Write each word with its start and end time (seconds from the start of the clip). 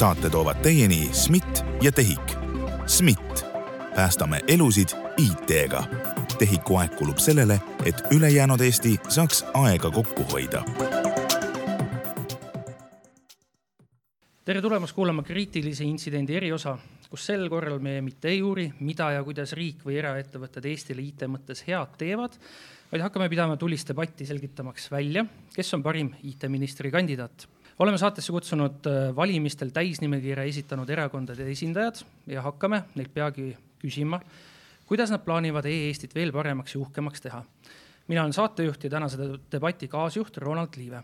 saate 0.00 0.30
toovad 0.30 0.56
teieni 0.62 1.08
SMIT 1.12 1.64
ja 1.82 1.92
TEHIK. 1.92 2.32
SMIT, 2.86 3.44
päästame 3.94 4.40
elusid 4.48 4.88
IT-ga. 5.16 5.82
TEHIK-u 6.38 6.76
aeg 6.76 6.94
kulub 6.96 7.20
sellele, 7.20 7.58
et 7.84 8.00
ülejäänud 8.10 8.60
Eesti 8.64 8.94
saaks 9.08 9.44
aega 9.54 9.90
kokku 9.90 10.24
hoida 10.32 10.64
tere 14.44 14.62
tulemast 14.64 14.96
kuulama 14.96 15.22
kriitilise 15.22 15.84
intsidendi 15.84 16.34
eriosa, 16.34 16.72
kus 17.10 17.26
sel 17.28 17.44
korral 17.52 17.78
me 17.78 18.00
mitte 18.02 18.32
ei 18.32 18.40
uuri, 18.42 18.64
mida 18.80 19.12
ja 19.14 19.20
kuidas 19.22 19.52
riik 19.54 19.84
või 19.86 20.00
eraettevõtted 20.00 20.64
Eestile 20.66 21.04
IT 21.04 21.28
mõttes 21.30 21.60
head 21.68 21.92
teevad, 22.00 22.34
vaid 22.90 23.04
hakkame 23.04 23.28
pidama 23.30 23.60
tulist 23.60 23.92
debatti 23.92 24.26
selgitamaks 24.26 24.88
välja, 24.90 25.22
kes 25.54 25.74
on 25.76 25.84
parim 25.86 26.10
IT-ministri 26.26 26.90
kandidaat. 26.90 27.46
Oleme 27.80 27.98
saatesse 27.98 28.32
kutsunud 28.32 28.86
äh, 28.86 29.16
valimistel 29.16 29.72
täisnimekirja 29.72 30.44
esitanud 30.44 30.90
erakondade 30.90 31.46
esindajad 31.50 32.02
ja 32.28 32.42
hakkame 32.44 32.82
neilt 32.94 33.12
peagi 33.14 33.54
küsima, 33.80 34.20
kuidas 34.86 35.10
nad 35.10 35.24
plaanivad 35.24 35.64
e-Eestit 35.64 36.14
veel 36.14 36.32
paremaks 36.32 36.74
ja 36.74 36.80
uhkemaks 36.80 37.20
teha. 37.20 37.44
mina 38.08 38.22
olen 38.22 38.32
saatejuht 38.32 38.84
ja 38.84 38.90
tänase 38.90 39.16
debati 39.52 39.88
kaasjuht 39.88 40.36
Ronald 40.36 40.76
Liive 40.76 41.02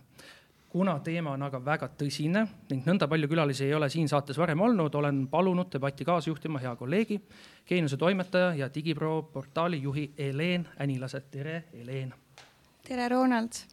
kuna 0.68 0.98
teema 1.00 1.32
on 1.32 1.42
aga 1.46 1.60
väga 1.64 1.88
tõsine 1.96 2.42
ning 2.70 2.84
nõnda 2.84 3.06
palju 3.08 3.28
külalisi 3.30 3.64
ei 3.64 3.74
ole 3.74 3.88
siin 3.88 4.08
saates 4.08 4.36
varem 4.36 4.60
olnud, 4.60 4.94
olen 4.94 5.22
palunud 5.32 5.70
debatti 5.72 6.04
kaasjuhtima 6.04 6.60
hea 6.60 6.74
kolleegi, 6.76 7.20
Geeniuse 7.66 7.96
toimetaja 7.96 8.52
ja 8.54 8.68
digipro 8.74 9.22
portaali 9.32 9.80
juhi 9.82 10.10
Heleen 10.18 10.68
Änilase. 10.78 11.20
tere, 11.30 11.64
Heleen! 11.72 12.14
tere, 12.88 13.08
Ronald! 13.08 13.64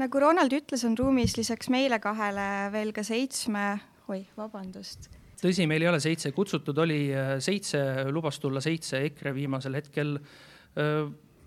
Nagu 0.00 0.20
Ronald 0.20 0.52
ütles, 0.52 0.84
on 0.86 0.96
ruumis 0.98 1.36
lisaks 1.38 1.70
meile 1.72 1.98
kahele 2.02 2.46
veel 2.74 2.92
ka 2.96 3.04
seitsme, 3.06 3.66
oi, 4.12 4.22
vabandust. 4.36 5.08
tõsi, 5.40 5.66
meil 5.68 5.84
ei 5.84 5.90
ole 5.90 6.00
seitse, 6.02 6.32
kutsutud 6.36 6.78
oli 6.84 7.00
äh, 7.14 7.36
seitse, 7.44 7.80
lubas 8.12 8.40
tulla 8.42 8.62
seitse, 8.64 9.02
EKRE 9.10 9.34
viimasel 9.36 9.78
hetkel 9.80 10.16
öö, 10.16 11.06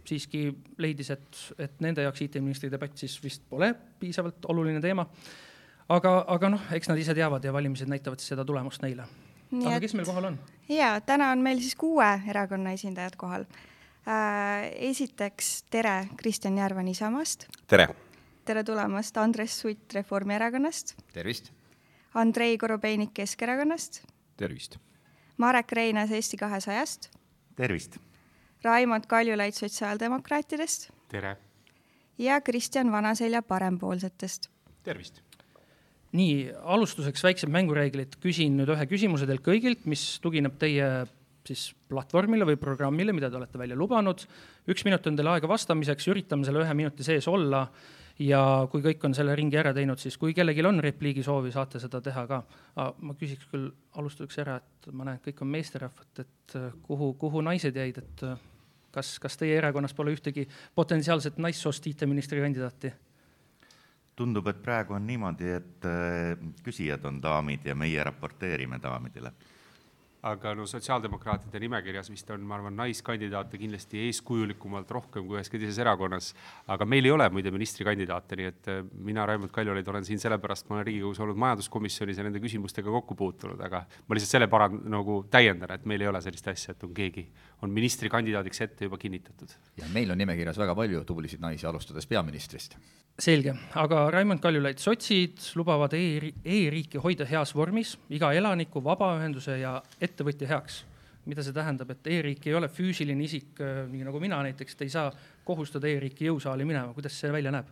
siiski 0.09 0.47
leidis, 0.81 1.11
et, 1.13 1.39
et 1.61 1.81
nende 1.83 2.05
jaoks 2.05 2.23
IT-ministri 2.25 2.71
debatt 2.71 2.97
siis 2.97 3.17
vist 3.23 3.45
pole 3.49 3.71
piisavalt 3.99 4.47
oluline 4.49 4.81
teema. 4.81 5.05
aga, 5.89 6.13
aga 6.35 6.49
noh, 6.55 6.67
eks 6.73 6.89
nad 6.89 7.01
ise 7.01 7.13
teavad 7.17 7.45
ja 7.45 7.53
valimised 7.53 7.89
näitavad 7.89 8.21
siis 8.21 8.33
seda 8.33 8.45
tulemust 8.45 8.81
neile. 8.85 9.05
aga 9.53 9.75
et, 9.75 9.85
kes 9.85 9.97
meil 9.97 10.09
kohal 10.09 10.31
on? 10.31 10.39
ja 10.69 10.95
täna 11.05 11.31
on 11.35 11.45
meil 11.45 11.61
siis 11.61 11.77
kuue 11.77 12.09
erakonna 12.27 12.73
esindajad 12.77 13.17
kohal 13.17 13.45
äh,. 14.07 14.69
esiteks 14.91 15.63
tere, 15.69 16.07
Kristjan 16.17 16.57
Järvan 16.57 16.87
Isamaast. 16.87 17.49
tere! 17.67 17.89
Tere 18.49 18.63
tulemast, 18.65 19.17
Andres 19.21 19.53
Sutt 19.61 19.93
Reformierakonnast. 19.93 20.95
tervist! 21.13 21.51
Andrei 22.17 22.57
Korobeinik 22.57 23.11
Keskerakonnast. 23.13 24.01
tervist! 24.37 24.79
Marek 25.37 25.71
Reinaas 25.71 26.11
Eesti 26.11 26.37
kahesajast. 26.37 27.11
tervist! 27.55 27.99
Raimond 28.63 29.05
Kaljulaid 29.07 29.53
sotsiaaldemokraatidest. 29.53 30.89
tere! 31.13 31.35
ja 32.17 32.41
Kristjan 32.41 32.91
Vanaselja 32.91 33.43
parempoolsetest. 33.45 34.49
tervist! 34.83 35.21
nii, 36.11 36.49
alustuseks 36.63 37.23
väiksed 37.23 37.53
mängureeglid, 37.53 38.17
küsin 38.17 38.57
nüüd 38.57 38.73
ühe 38.73 38.89
küsimuse 38.89 39.29
teilt 39.29 39.45
kõigilt, 39.45 39.85
mis 39.85 40.17
tugineb 40.25 40.57
teie 40.57 40.89
siis 41.45 41.69
platvormile 41.89 42.49
või 42.49 42.57
programmile, 42.57 43.13
mida 43.13 43.29
te 43.29 43.37
olete 43.37 43.61
välja 43.61 43.77
lubanud. 43.77 44.25
üks 44.65 44.89
minut 44.89 45.05
on 45.05 45.21
teil 45.21 45.33
aega 45.37 45.47
vastamiseks, 45.47 46.09
üritame 46.09 46.49
selle 46.49 46.65
ühe 46.65 46.73
minuti 46.81 47.05
sees 47.05 47.29
olla 47.29 47.67
ja 48.19 48.41
kui 48.71 48.83
kõik 48.83 49.03
on 49.07 49.15
selle 49.15 49.35
ringi 49.37 49.57
ära 49.59 49.73
teinud, 49.75 49.99
siis 50.01 50.17
kui 50.19 50.33
kellelgi 50.35 50.65
on 50.67 50.81
repliigi 50.83 51.23
soovi, 51.23 51.51
saate 51.55 51.79
seda 51.79 52.01
teha 52.03 52.25
ka. 52.27 52.43
ma 52.75 53.15
küsiks 53.19 53.47
küll 53.51 53.69
alustuseks 53.95 54.39
ära, 54.43 54.57
et 54.57 54.89
ma 54.91 55.07
näen, 55.07 55.19
et 55.19 55.29
kõik 55.29 55.43
on 55.45 55.51
meesterahvad, 55.55 56.23
et 56.25 56.57
kuhu, 56.83 57.13
kuhu 57.19 57.41
naised 57.45 57.75
jäid, 57.75 57.97
et 57.97 58.25
kas, 58.91 59.17
kas 59.19 59.37
teie 59.37 59.57
erakonnas 59.57 59.93
pole 59.93 60.13
ühtegi 60.15 60.47
potentsiaalset 60.75 61.37
naissoost 61.37 61.87
IT-ministri 61.87 62.41
kandidaati? 62.41 62.93
tundub, 64.19 64.49
et 64.51 64.57
praegu 64.59 64.97
on 64.97 65.05
niimoodi, 65.07 65.47
et 65.55 65.85
äh, 65.87 66.33
küsijad 66.65 67.05
on 67.07 67.21
daamid 67.23 67.63
ja 67.63 67.75
meie 67.75 68.03
raporteerime 68.03 68.75
daamidele 68.83 69.31
aga 70.27 70.51
no 70.57 70.65
sotsiaaldemokraatide 70.67 71.61
nimekirjas 71.63 72.09
vist 72.11 72.29
on, 72.33 72.43
ma 72.47 72.57
arvan, 72.57 72.75
naiskandidaate 72.75 73.59
kindlasti 73.61 74.01
eeskujulikumalt 74.07 74.91
rohkem 74.91 75.27
kui 75.27 75.37
üheski 75.37 75.61
teises 75.61 75.79
erakonnas. 75.79 76.33
aga 76.67 76.85
meil 76.85 77.07
ei 77.07 77.13
ole 77.15 77.29
muide 77.31 77.51
ministrikandidaate, 77.55 78.39
nii 78.39 78.49
et 78.51 78.69
äh, 78.71 78.81
mina, 79.07 79.25
Raimond 79.25 79.53
Kaljulaid, 79.55 79.87
olen 79.87 80.05
siin 80.05 80.19
sellepärast, 80.19 80.67
ma 80.69 80.79
olen 80.79 80.87
Riigikogus 80.89 81.23
olnud 81.23 81.39
majanduskomisjonis 81.39 82.19
ja 82.19 82.27
nende 82.27 82.43
küsimustega 82.43 82.91
kokku 82.99 83.15
puutunud, 83.15 83.61
aga 83.63 83.85
ma 84.07 84.17
lihtsalt 84.17 84.35
selle 84.35 84.49
paran-, 84.51 84.81
nagu 84.91 85.21
täiendan, 85.31 85.71
et 85.77 85.87
meil 85.87 86.03
ei 86.03 86.11
ole 86.11 86.21
sellist 86.25 86.51
asja, 86.51 86.75
et 86.75 86.83
on 86.83 86.93
keegi, 86.95 87.27
on 87.63 87.71
ministrikandidaadiks 87.71 88.67
ette 88.67 88.89
juba 88.89 88.99
kinnitatud. 88.99 89.55
ja 89.79 89.87
meil 89.93 90.11
on 90.11 90.19
nimekirjas 90.19 90.59
väga 90.59 90.75
palju 90.75 91.05
tublisid 91.07 91.39
naisi, 91.39 91.67
alustades 91.69 92.07
peaministrist 92.07 92.75
selge, 93.19 93.53
aga 93.79 94.05
Raimond 94.13 94.41
Kaljulaid, 94.43 94.79
sotsid 94.81 95.41
lubavad 95.59 95.93
e-riiki 95.97 96.97
e 96.97 97.03
hoida 97.03 97.27
heas 97.27 97.51
vormis 97.55 97.95
iga 98.15 98.31
elaniku, 98.35 98.81
vabaühenduse 98.83 99.59
ja 99.59 99.75
ettevõtja 100.09 100.49
heaks. 100.49 100.85
mida 101.29 101.43
see 101.45 101.53
tähendab, 101.53 101.91
et 101.93 102.07
e-riik 102.09 102.45
ei 102.47 102.55
ole 102.57 102.69
füüsiline 102.71 103.21
isik, 103.21 103.51
äh, 103.61 103.83
nii 103.91 104.05
nagu 104.07 104.21
mina 104.23 104.39
näiteks, 104.47 104.73
et 104.73 104.81
ei 104.87 104.89
saa 104.89 105.11
kohustada 105.45 105.89
e-riiki 105.89 106.25
jõusaali 106.25 106.65
minema, 106.65 106.93
kuidas 106.95 107.19
see 107.19 107.31
välja 107.31 107.51
näeb? 107.53 107.69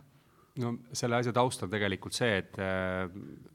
no 0.61 0.73
selle 0.91 1.17
asja 1.17 1.33
taust 1.33 1.63
on 1.65 1.71
tegelikult 1.71 2.13
see, 2.13 2.37
et 2.43 2.59
äh, 2.61 3.07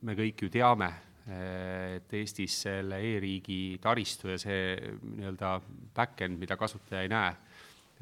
me 0.03 0.17
kõik 0.19 0.43
ju 0.47 0.51
teame, 0.51 0.89
äh, 1.29 2.01
et 2.01 2.17
Eestis 2.19 2.57
selle 2.65 2.99
e-riigi 3.13 3.79
taristu 3.83 4.33
ja 4.33 4.41
see 4.43 4.75
nii-öelda 5.03 5.55
back-end, 5.95 6.41
mida 6.41 6.59
kasutaja 6.59 7.05
ei 7.05 7.13
näe 7.13 7.37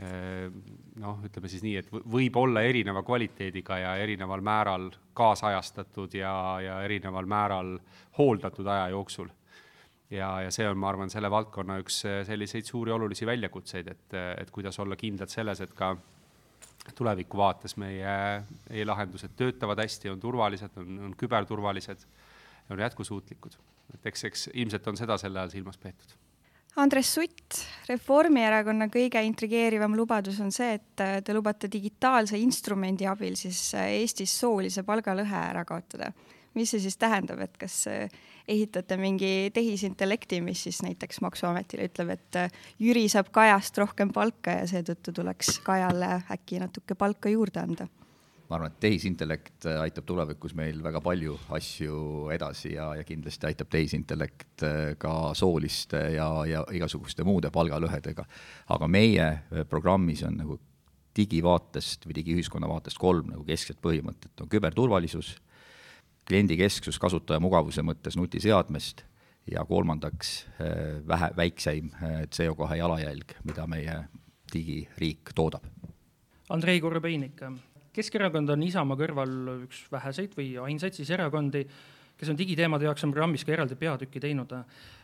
noh, 0.00 1.18
ütleme 1.26 1.48
siis 1.50 1.64
nii, 1.64 1.74
et 1.80 1.90
võib 1.90 2.36
olla 2.40 2.62
erineva 2.64 3.02
kvaliteediga 3.04 3.78
ja 3.82 3.90
erineval 4.00 4.40
määral 4.44 4.88
kaasajastatud 5.16 6.14
ja, 6.16 6.32
ja 6.64 6.78
erineval 6.86 7.28
määral 7.28 7.74
hooldatud 8.18 8.66
aja 8.66 8.88
jooksul. 8.94 9.28
Ja, 10.10 10.30
ja 10.44 10.54
see 10.54 10.68
on, 10.68 10.78
ma 10.80 10.90
arvan, 10.90 11.10
selle 11.12 11.30
valdkonna 11.32 11.78
üks 11.82 12.02
eh, 12.08 12.22
selliseid 12.28 12.68
suuri 12.68 12.94
olulisi 12.94 13.28
väljakutseid, 13.28 13.90
et, 13.92 14.16
et 14.42 14.50
kuidas 14.54 14.78
olla 14.82 14.98
kindlad 15.00 15.32
selles, 15.32 15.62
et 15.64 15.74
ka 15.76 15.94
tuleviku 16.96 17.38
vaates 17.38 17.76
meie 17.78 18.14
e-lahendused 18.70 19.36
töötavad 19.38 19.82
hästi, 19.82 20.10
on 20.10 20.22
turvalised, 20.22 20.80
on, 20.80 20.96
on 21.10 21.18
küberturvalised, 21.18 22.06
on 22.70 22.80
jätkusuutlikud. 22.86 23.60
et 23.94 24.10
eks, 24.12 24.24
eks 24.24 24.48
ilmselt 24.54 24.86
on 24.88 24.98
seda 24.98 25.18
selle 25.18 25.40
all 25.42 25.52
silmas 25.52 25.78
peetud 25.78 26.19
Andres 26.80 27.10
Sutt, 27.12 27.58
Reformierakonna 27.90 28.86
kõige 28.88 29.20
intrigeerivam 29.26 29.92
lubadus 29.98 30.38
on 30.40 30.48
see, 30.54 30.78
et 30.78 31.02
äh, 31.04 31.18
te 31.24 31.34
lubate 31.36 31.68
digitaalse 31.68 32.38
instrumendi 32.40 33.08
abil 33.10 33.36
siis 33.36 33.74
äh, 33.76 33.90
Eestis 33.98 34.32
soolise 34.40 34.84
palgalõhe 34.86 35.42
ära 35.50 35.66
kaotada. 35.68 36.12
mis 36.54 36.70
see 36.72 36.80
siis 36.82 36.96
tähendab, 36.98 37.38
et 37.44 37.58
kas 37.60 37.74
äh, 37.86 38.08
ehitate 38.48 38.96
mingi 38.96 39.50
tehisintellekti, 39.54 40.40
mis 40.40 40.64
siis 40.66 40.80
näiteks 40.82 41.20
Maksuametile 41.20 41.90
ütleb, 41.90 42.16
et 42.16 42.40
Jüri 42.80 43.08
saab 43.08 43.28
Kajast 43.30 43.78
rohkem 43.78 44.10
palka 44.12 44.56
ja 44.62 44.66
seetõttu 44.66 45.12
tuleks 45.20 45.60
Kajale 45.66 46.22
äkki 46.32 46.64
natuke 46.64 46.96
palka 46.98 47.28
juurde 47.28 47.60
anda 47.60 47.86
ma 48.50 48.58
arvan, 48.58 48.72
et 48.72 48.80
tehisintellekt 48.82 49.66
äh, 49.70 49.78
aitab 49.84 50.06
tulevikus 50.08 50.56
meil 50.58 50.80
väga 50.82 51.00
palju 51.04 51.36
asju 51.54 51.98
edasi 52.34 52.72
ja, 52.74 52.88
ja 52.98 53.04
kindlasti 53.06 53.46
aitab 53.46 53.70
tehisintellekt 53.70 54.64
äh, 54.66 54.80
ka 54.98 55.30
sooliste 55.38 56.00
ja, 56.16 56.26
ja 56.50 56.64
igasuguste 56.74 57.24
muude 57.26 57.52
palgalõhedega. 57.54 58.26
aga 58.74 58.88
meie 58.90 59.28
äh, 59.28 59.62
programmis 59.70 60.24
on 60.26 60.40
nagu 60.42 60.58
digivaatest 61.16 62.08
või 62.08 62.16
digiühiskonna 62.18 62.70
vaatest 62.70 62.98
kolm 62.98 63.30
nagu 63.30 63.46
keskset 63.46 63.78
põhimõtet, 63.82 64.34
on 64.42 64.50
küberturvalisus, 64.50 65.36
kliendikesksus 66.26 66.98
kasutaja 67.02 67.42
mugavuse 67.42 67.82
mõttes 67.86 68.18
nutiseadmest 68.18 69.04
ja 69.50 69.64
kolmandaks 69.66 70.44
vähe, 71.08 71.30
väikseim 71.36 71.90
CO2 72.30 72.76
jalajälg, 72.78 73.34
mida 73.48 73.66
meie 73.66 73.96
digiriik 74.54 75.34
toodab. 75.34 75.66
Andrei 76.54 76.78
Korobeinik 76.82 77.42
Keskerakond 78.00 78.48
on 78.54 78.64
Isamaa 78.64 78.96
kõrval 78.96 79.32
üks 79.66 79.84
väheseid 79.92 80.32
või 80.38 80.54
ainsaid 80.62 80.96
siis 80.96 81.10
erakondi, 81.12 81.66
kes 82.16 82.32
on 82.32 82.38
digiteemade 82.38 82.88
jaoks 82.88 83.04
on 83.04 83.12
programmis 83.12 83.44
ka 83.44 83.52
eraldi 83.52 83.76
peatüki 83.76 84.22
teinud. 84.22 84.54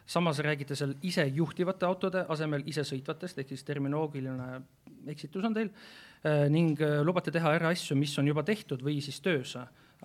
samas 0.07 0.39
räägite 0.39 0.77
seal 0.77 0.95
isejuhtivate 1.03 1.87
autode 1.87 2.25
asemel 2.29 2.63
isesõitvatest, 2.67 3.39
ehk 3.39 3.49
siis 3.53 3.65
terminoloogiline 3.65 4.61
eksitus 5.13 5.45
on 5.45 5.55
teil, 5.55 5.71
ning 6.51 6.81
lubate 7.05 7.31
teha 7.31 7.53
ära 7.59 7.69
asju, 7.69 7.97
mis 7.97 8.17
on 8.19 8.27
juba 8.27 8.43
tehtud 8.43 8.83
või 8.83 9.01
siis 9.03 9.21
töös. 9.21 9.57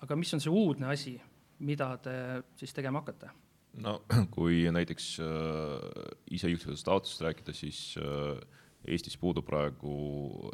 aga 0.02 0.16
mis 0.16 0.34
on 0.34 0.40
see 0.40 0.50
uudne 0.50 0.92
asi, 0.92 1.20
mida 1.60 1.96
te 2.02 2.42
siis 2.56 2.72
tegema 2.72 3.00
hakkate? 3.00 3.30
no 3.80 4.00
kui 4.34 4.64
näiteks 4.72 5.06
äh, 5.22 5.86
isejuhtivatest 6.36 6.88
autost 6.92 7.22
rääkida, 7.24 7.54
siis 7.56 7.94
äh, 8.00 8.40
Eestis 8.86 9.14
puudub 9.16 9.46
praegu 9.46 9.92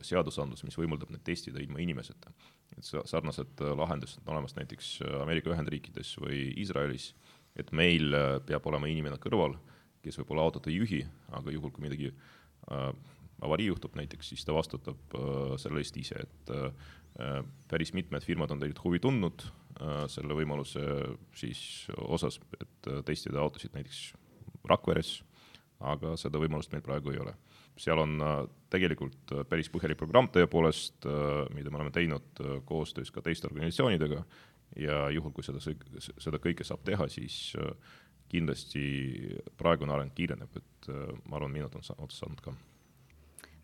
seadusandlus, 0.05 0.65
mis 0.67 0.77
võimaldab 0.77 1.11
neid 1.15 1.25
testida 1.25 1.63
ilma 1.63 1.81
inimeseta. 1.81 2.33
et 2.77 2.85
sarnased 2.85 3.63
äh, 3.65 3.75
lahendused 3.77 4.21
on 4.27 4.35
olemas 4.35 4.57
näiteks 4.57 5.01
äh, 5.03 5.21
Ameerika 5.23 5.51
Ühendriikides 5.51 6.17
või 6.21 6.53
Iisraelis 6.61 7.15
et 7.59 7.73
meil 7.75 8.15
peab 8.47 8.67
olema 8.71 8.89
inimene 8.91 9.19
kõrval, 9.23 9.57
kes 10.05 10.19
võib-olla 10.21 10.47
autot 10.47 10.69
ei 10.71 10.79
juhi, 10.79 11.01
aga 11.35 11.53
juhul, 11.53 11.73
kui 11.75 11.85
midagi 11.85 12.11
äh, 12.13 12.91
avarii 13.45 13.69
juhtub 13.71 13.97
näiteks, 13.99 14.33
siis 14.33 14.47
ta 14.47 14.55
vastutab 14.57 15.17
äh, 15.19 15.55
selle 15.61 15.83
eest 15.83 15.99
ise, 16.01 16.23
et 16.23 16.53
äh, 16.55 17.41
päris 17.71 17.95
mitmed 17.97 18.25
firmad 18.27 18.55
on 18.55 18.63
tegelikult 18.63 18.85
huvi 18.87 19.03
tundnud 19.03 19.45
äh, 19.45 20.05
selle 20.13 20.37
võimaluse 20.39 20.85
siis 21.39 21.61
osas, 22.07 22.39
et 22.61 22.91
äh, 22.91 23.03
testida 23.09 23.43
autosid 23.43 23.75
näiteks 23.77 24.13
Rakveres, 24.69 25.19
aga 25.81 26.17
seda 26.19 26.41
võimalust 26.43 26.73
meil 26.75 26.83
praegu 26.85 27.13
ei 27.15 27.21
ole. 27.23 27.33
Seal 27.79 28.03
on 28.03 28.17
äh, 28.23 28.39
tegelikult 28.73 29.33
äh, 29.33 29.45
päris 29.49 29.71
põhjalik 29.73 30.01
programm 30.01 30.31
tõepoolest 30.35 31.09
äh,, 31.09 31.45
mida 31.57 31.71
me 31.71 31.81
oleme 31.81 31.95
teinud 31.95 32.43
koostöös 32.69 33.13
ka 33.15 33.23
teiste 33.25 33.49
organisatsioonidega 33.51 34.25
ja 34.79 35.05
juhul, 35.15 35.33
kui 35.33 35.47
seda, 35.47 35.63
seda 35.63 36.41
kõike 36.43 36.67
saab 36.67 36.83
teha, 36.85 37.09
siis 37.09 37.57
kindlasti 38.29 38.83
praegune 39.57 39.95
areng 39.95 40.13
kiireneb, 40.15 40.59
et 40.61 40.91
ma 41.25 41.39
arvan, 41.39 41.55
minut 41.55 41.73
on 41.79 41.87
otsa 41.97 42.19
saanud 42.21 42.43
ka 42.45 42.53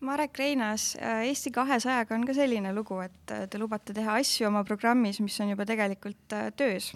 Marek 0.05 0.37
Reinaas, 0.37 0.95
äh, 0.99 1.27
Eesti 1.29 1.51
kahesajaga 1.51 2.15
on 2.15 2.25
ka 2.27 2.33
selline 2.35 2.73
lugu, 2.75 2.99
et 3.01 3.35
te 3.49 3.59
lubate 3.61 3.93
teha 3.95 4.17
asju 4.19 4.49
oma 4.49 4.63
programmis, 4.67 5.21
mis 5.23 5.37
on 5.41 5.53
juba 5.53 5.65
tegelikult 5.65 6.35
töös. 6.57 6.91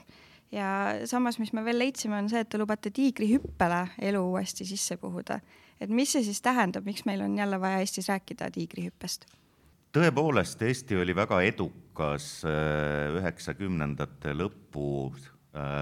Ja 0.51 0.69
samas, 1.09 1.39
mis 1.39 1.53
me 1.53 1.63
veel 1.65 1.79
leidsime, 1.79 2.17
on 2.17 2.29
see, 2.31 2.41
et 2.43 2.49
te 2.49 2.57
lubate 2.61 2.91
tiigrihüppele 2.95 3.81
elu 4.11 4.21
uuesti 4.31 4.65
sisse 4.65 4.97
puhuda. 4.97 5.39
et 5.79 5.89
mis 5.89 6.11
see 6.11 6.23
siis 6.23 6.41
tähendab, 6.41 6.85
miks 6.85 7.05
meil 7.05 7.21
on 7.21 7.37
jälle 7.37 7.59
vaja 7.61 7.79
Eestis 7.83 8.09
rääkida 8.09 8.51
tiigrihüppest? 8.51 9.25
tõepoolest, 9.93 10.61
Eesti 10.61 10.97
oli 11.01 11.15
väga 11.15 11.41
edukas 11.41 12.43
üheksakümnendate 12.45 14.33
lõpus, 14.37 15.29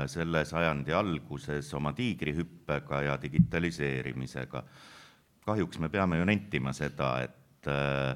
selle 0.08 0.46
sajandi 0.48 0.94
alguses 0.96 1.74
oma 1.76 1.92
tiigrihüppega 1.94 3.02
ja 3.04 3.18
digitaliseerimisega 3.22 4.64
kahjuks 5.48 5.80
me 5.80 5.90
peame 5.92 6.20
ju 6.20 6.28
nentima 6.28 6.74
seda, 6.76 7.12
et 7.26 7.70
äh, 7.72 8.12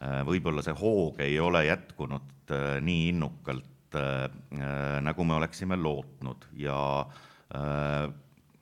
äh, 0.00 0.20
võib-olla 0.28 0.64
see 0.64 0.76
hoog 0.76 1.20
ei 1.24 1.36
ole 1.42 1.64
jätkunud 1.68 2.54
äh, 2.54 2.78
nii 2.84 3.10
innukalt, 3.12 3.69
nagu 5.02 5.24
me 5.26 5.34
oleksime 5.34 5.76
lootnud 5.80 6.44
ja 6.60 6.76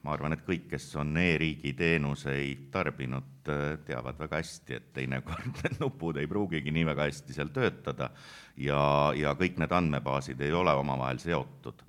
ma 0.08 0.14
arvan, 0.14 0.32
et 0.32 0.44
kõik, 0.46 0.68
kes 0.70 0.86
on 1.00 1.10
e-riigi 1.20 1.74
teenuseid 1.76 2.68
tarbinud, 2.72 3.48
teavad 3.84 4.18
väga 4.20 4.40
hästi, 4.40 4.76
et 4.78 4.86
teinekord 4.96 5.48
need 5.62 5.76
nupud 5.82 6.20
ei 6.20 6.28
pruugigi 6.30 6.72
nii 6.74 6.86
väga 6.88 7.08
hästi 7.10 7.36
seal 7.36 7.50
töötada 7.54 8.10
ja, 8.56 8.80
ja 9.18 9.34
kõik 9.38 9.58
need 9.60 9.74
andmebaasid 9.74 10.40
ei 10.46 10.54
ole 10.54 10.72
omavahel 10.78 11.20
seotud. 11.22 11.84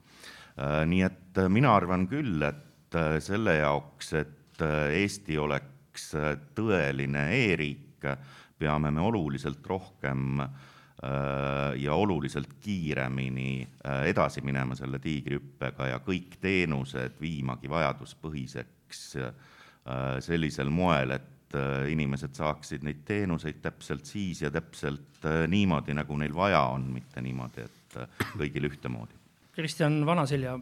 nii 0.91 1.05
et 1.05 1.43
mina 1.47 1.75
arvan 1.75 2.07
küll, 2.11 2.43
et 2.43 2.99
selle 3.23 3.59
jaoks, 3.59 4.13
et 4.19 4.35
Eesti 4.59 5.37
oleks 5.39 6.09
äh, 6.17 6.33
tõeline 6.55 7.29
e-riik, 7.35 8.03
peame 8.59 8.91
me 8.91 9.01
oluliselt 9.07 9.63
rohkem 9.67 10.41
äh, 10.43 10.49
ja 11.79 11.93
oluliselt 11.95 12.57
kiiremini 12.59 13.61
äh, 13.63 14.01
edasi 14.11 14.41
minema 14.43 14.75
selle 14.75 14.99
tiigrihüppega 14.99 15.85
ja 15.93 15.99
kõik 16.03 16.35
teenused 16.41 17.15
viimagi 17.21 17.71
vajaduspõhiseks 17.71 19.05
sellisel 20.21 20.69
moel, 20.69 21.15
et 21.15 21.55
inimesed 21.89 22.35
saaksid 22.35 22.83
neid 22.85 22.99
teenuseid 23.07 23.61
täpselt 23.63 24.05
siis 24.05 24.43
ja 24.43 24.51
täpselt 24.53 25.23
niimoodi, 25.49 25.95
nagu 25.97 26.17
neil 26.19 26.35
vaja 26.35 26.59
on, 26.75 26.83
mitte 26.93 27.23
niimoodi, 27.25 27.63
et 27.63 27.97
kõigil 28.35 28.67
ühtemoodi. 28.69 29.15
Kristjan 29.55 30.03
Vanaselja, 30.05 30.59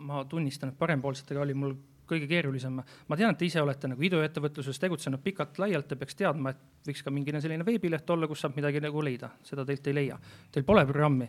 ma 0.00 0.24
tunnistan, 0.24 0.72
et 0.72 0.80
parempoolsetega 0.80 1.44
oli 1.44 1.54
mul 1.54 1.76
kõige 2.08 2.28
keerulisem. 2.30 2.78
ma 3.08 3.16
tean, 3.16 3.32
et 3.32 3.38
te 3.38 3.46
ise 3.48 3.62
olete 3.62 3.90
nagu 3.90 4.04
iduettevõtluses 4.08 4.80
tegutsenud 4.80 5.22
pikalt-laialt 5.24 5.90
ja 5.92 5.98
peaks 6.00 6.16
teadma, 6.18 6.50
et 6.54 6.88
võiks 6.88 7.04
ka 7.04 7.12
mingine 7.14 7.40
selline 7.44 7.66
veebileht 7.66 8.10
olla, 8.10 8.28
kus 8.30 8.44
saab 8.44 8.56
midagi 8.58 8.82
nagu 8.84 9.02
leida, 9.04 9.30
seda 9.44 9.64
teilt 9.68 9.86
ei 9.90 9.96
leia. 9.96 10.16
Teil 10.52 10.64
pole 10.68 10.86
programmi, 10.88 11.28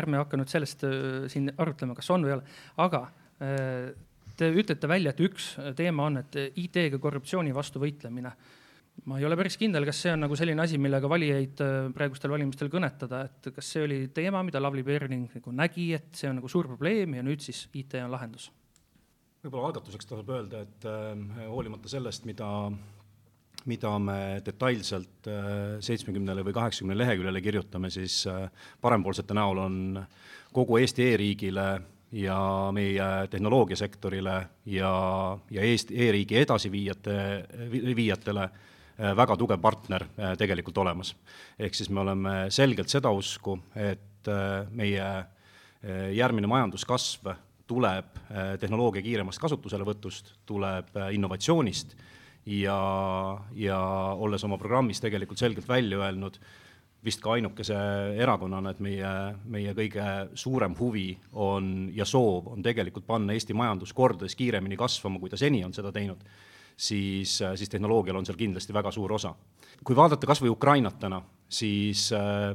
ärme 0.00 0.20
hakka 0.22 0.40
nüüd 0.40 0.52
sellest 0.52 0.86
äh, 0.86 1.26
siin 1.32 1.50
arutlema, 1.56 1.96
kas 1.98 2.10
on 2.14 2.26
või 2.26 2.32
ei 2.32 2.38
ole, 2.38 2.54
aga 2.84 3.02
äh, 3.42 3.90
te 4.38 4.48
ütlete 4.54 4.88
välja, 4.88 5.12
et 5.12 5.20
üks 5.26 5.52
teema 5.76 6.08
on, 6.08 6.22
et 6.22 6.40
IT-ga 6.54 7.00
korruptsiooni 7.02 7.54
vastu 7.56 7.82
võitlemine. 7.82 8.32
Ma 9.08 9.16
ei 9.16 9.24
ole 9.24 9.36
päris 9.38 9.56
kindel, 9.56 9.86
kas 9.88 10.02
see 10.02 10.12
on 10.12 10.26
nagu 10.26 10.36
selline 10.36 10.60
asi, 10.60 10.76
millega 10.80 11.08
valijaid 11.08 11.60
äh, 11.64 11.76
praegustel 11.96 12.32
valimistel 12.34 12.70
kõnetada, 12.72 13.24
et 13.28 13.52
kas 13.56 13.74
see 13.74 13.84
oli 13.86 14.00
teema, 14.14 14.44
mida 14.46 14.60
Lavly 14.62 14.84
Perling 14.86 15.28
nagu 15.40 15.54
nägi, 15.56 15.90
et 15.96 16.10
see 16.16 16.28
on 16.30 16.40
nagu 16.42 16.50
suur 16.52 16.68
probleem 16.68 17.16
ja 17.18 17.24
nüüd 17.26 17.44
siis 17.44 17.66
IT 17.72 17.96
on 18.04 18.12
lahendus 18.12 18.50
võib-olla 19.44 19.70
algatuseks 19.70 20.08
tasub 20.08 20.32
öelda, 20.34 20.64
et 20.66 20.86
äh, 20.88 21.44
hoolimata 21.48 21.88
sellest, 21.90 22.26
mida, 22.28 22.48
mida 23.70 23.92
me 24.02 24.18
detailselt 24.44 25.28
äh, 25.30 25.78
seitsmekümnele 25.84 26.44
või 26.46 26.56
kaheksakümne 26.56 26.98
leheküljele 26.98 27.42
kirjutame, 27.44 27.90
siis 27.92 28.22
äh, 28.28 28.48
parempoolsete 28.84 29.36
näol 29.36 29.62
on 29.64 29.80
kogu 30.52 30.80
Eesti 30.80 31.08
e-riigile 31.12 31.66
ja 32.20 32.38
meie 32.74 33.06
tehnoloogiasektorile 33.30 34.36
ja, 34.74 34.94
ja 35.54 35.66
Eesti 35.66 35.96
e-riigi 36.08 36.40
edasiviijate, 36.40 37.14
viijatele 37.70 38.48
väga 39.16 39.36
tugev 39.38 39.60
partner 39.62 40.02
tegelikult 40.36 40.78
olemas. 40.82 41.14
ehk 41.56 41.78
siis 41.78 41.88
me 41.88 42.00
oleme 42.02 42.32
selgelt 42.50 42.90
seda 42.90 43.12
usku, 43.14 43.54
et 43.78 44.28
meie 44.74 45.06
järgmine 46.18 46.50
majanduskasv 46.50 47.30
tuleb 47.70 48.16
äh, 48.16 48.54
tehnoloogia 48.60 49.04
kiiremast 49.04 49.42
kasutuselevõtust, 49.42 50.34
tuleb 50.48 50.90
äh, 50.96 51.12
innovatsioonist 51.14 51.94
ja, 52.50 52.80
ja 53.54 53.78
olles 54.18 54.44
oma 54.44 54.58
programmis 54.58 55.02
tegelikult 55.02 55.38
selgelt 55.38 55.68
välja 55.68 56.00
öelnud, 56.02 56.40
vist 57.04 57.22
ka 57.24 57.32
ainukese 57.36 57.76
erakonnana, 58.20 58.74
et 58.74 58.80
meie, 58.84 59.10
meie 59.48 59.72
kõige 59.76 60.06
suurem 60.36 60.74
huvi 60.76 61.14
on 61.32 61.88
ja 61.96 62.04
soov 62.04 62.50
on 62.52 62.64
tegelikult 62.64 63.06
panna 63.08 63.36
Eesti 63.36 63.56
majandus 63.56 63.94
kordades 63.96 64.36
kiiremini 64.36 64.76
kasvama, 64.80 65.20
kui 65.20 65.32
ta 65.32 65.38
seni 65.40 65.62
on 65.64 65.72
seda 65.76 65.92
teinud, 65.94 66.26
siis, 66.76 67.38
äh, 67.42 67.54
siis 67.56 67.72
tehnoloogial 67.72 68.20
on 68.20 68.28
seal 68.28 68.40
kindlasti 68.40 68.76
väga 68.76 68.92
suur 68.92 69.12
osa. 69.12 69.34
kui 69.84 69.96
vaadata 69.96 70.26
kas 70.28 70.42
või 70.42 70.50
Ukrainat 70.52 70.98
täna, 71.00 71.22
siis 71.48 72.10
äh, 72.12 72.52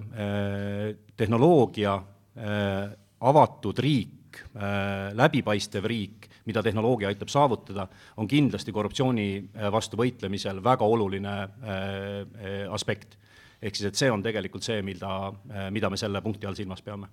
tehnoloogia 1.17 1.95
äh, 1.95 2.91
avatud 3.19 3.79
riik, 3.81 4.13
riik, 4.35 4.55
äh, 4.55 5.13
läbipaistev 5.15 5.85
riik, 5.85 6.29
mida 6.45 6.63
tehnoloogia 6.63 7.07
aitab 7.07 7.29
saavutada, 7.29 7.87
on 8.17 8.27
kindlasti 8.27 8.71
korruptsiooni 8.71 9.49
äh, 9.55 9.71
vastu 9.71 9.97
võitlemisel 9.97 10.63
väga 10.63 10.85
oluline 10.85 11.43
äh, 11.43 12.71
aspekt. 12.71 13.17
ehk 13.61 13.75
siis, 13.75 13.87
et 13.87 13.95
see 13.95 14.11
on 14.11 14.21
tegelikult 14.21 14.63
see, 14.63 14.81
mida, 14.83 15.31
mida 15.71 15.89
me 15.89 15.97
selle 15.97 16.21
punkti 16.21 16.45
all 16.45 16.55
silmas 16.55 16.81
peame. 16.81 17.07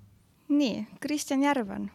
nii, 0.49 0.87
Kristjan 1.00 1.43
Järvan. 1.43 1.91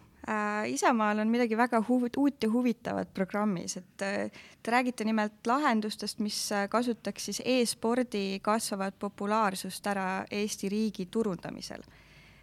Isamaal 0.68 1.20
on 1.20 1.30
midagi 1.30 1.56
väga 1.56 1.80
huv-, 1.88 2.10
uut 2.18 2.44
ja 2.44 2.50
huvitavat 2.52 3.14
programmis, 3.14 3.78
et 3.78 3.86
te 3.98 4.72
räägite 4.72 5.06
nimelt 5.06 5.48
lahendustest, 5.48 6.20
mis 6.20 6.50
kasutaks 6.70 7.30
siis 7.30 7.42
e-spordi 7.46 8.40
kasvavat 8.42 8.98
populaarsust 9.00 9.88
ära 9.88 10.26
Eesti 10.32 10.70
riigi 10.70 11.06
turundamisel 11.06 11.86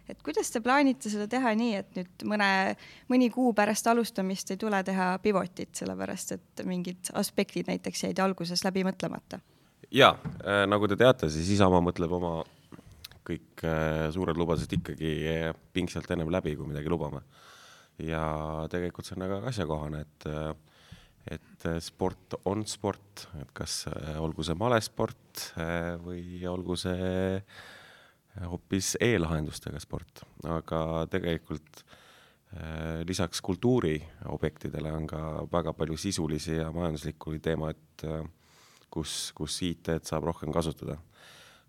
et 0.09 0.21
kuidas 0.25 0.51
te 0.53 0.61
plaanite 0.61 1.09
seda 1.09 1.27
teha 1.31 1.55
nii, 1.57 1.73
et 1.81 1.97
nüüd 1.97 2.27
mõne, 2.29 2.49
mõni 3.11 3.31
kuu 3.33 3.53
pärast 3.57 3.87
alustamist 3.87 4.51
ei 4.53 4.61
tule 4.61 4.83
teha 4.85 5.15
pivotit, 5.23 5.73
sellepärast 5.77 6.37
et 6.37 6.65
mingid 6.65 7.11
aspektid 7.13 7.71
näiteks 7.71 8.07
jäid 8.07 8.21
alguses 8.23 8.63
läbi 8.67 8.85
mõtlemata? 8.87 9.41
ja 9.91 10.11
äh, 10.45 10.65
nagu 10.69 10.87
te 10.89 10.97
teate, 10.99 11.29
siis 11.31 11.49
Isamaa 11.55 11.83
mõtleb 11.83 12.13
oma 12.15 12.37
kõik 13.25 13.63
äh, 13.65 14.05
suured 14.13 14.37
lubadused 14.37 14.71
ikkagi 14.77 15.11
äh, 15.31 15.49
pingsalt 15.73 16.11
ennem 16.13 16.31
läbi, 16.33 16.55
kui 16.57 16.69
midagi 16.69 16.91
lubame. 16.91 17.23
ja 17.97 18.67
tegelikult 18.71 19.07
see 19.07 19.15
on 19.15 19.23
väga 19.23 19.43
asjakohane, 19.51 20.01
et 20.03 20.25
et 21.31 21.63
sport 21.81 22.35
on 22.45 22.65
sport, 22.69 23.23
et 23.41 23.49
kas 23.55 23.87
olgu 24.21 24.43
see 24.45 24.53
malesport 24.59 25.45
või 26.03 26.43
olgu 26.45 26.75
see 26.77 27.39
hoopis 28.43 28.95
e-lahendustega 29.03 29.79
sport, 29.79 30.23
aga 30.49 30.79
tegelikult 31.11 31.81
äh, 31.81 33.01
lisaks 33.07 33.41
kultuuriobjektidele 33.45 34.91
on 34.91 35.07
ka 35.07 35.21
väga 35.51 35.73
palju 35.77 35.97
sisulisi 35.99 36.57
ja 36.59 36.71
majanduslikku 36.75 37.37
teemaid, 37.43 37.83
äh, 38.03 38.23
kus, 38.91 39.31
kus 39.35 39.59
IT-d 39.65 40.03
saab 40.07 40.27
rohkem 40.31 40.53
kasutada. 40.55 40.97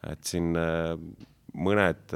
et 0.07 0.25
siin 0.25 0.57
äh, 0.59 0.95
mõned 1.57 2.13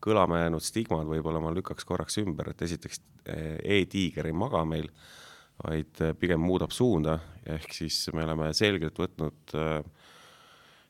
kõlama 0.00 0.40
jäänud 0.40 0.64
stigmad 0.64 1.08
võib-olla 1.10 1.42
ma 1.42 1.50
lükkaks 1.52 1.84
korraks 1.84 2.16
ümber, 2.22 2.50
et 2.50 2.62
esiteks 2.62 3.02
e-tiiger 3.26 4.26
ei 4.26 4.32
maga 4.32 4.62
meil, 4.64 4.88
vaid 5.60 6.00
pigem 6.16 6.40
muudab 6.40 6.72
suunda, 6.72 7.18
ehk 7.44 7.74
siis 7.76 8.06
me 8.16 8.24
oleme 8.24 8.48
selgelt 8.56 8.96
võtnud 8.96 9.54
äh, 9.58 9.82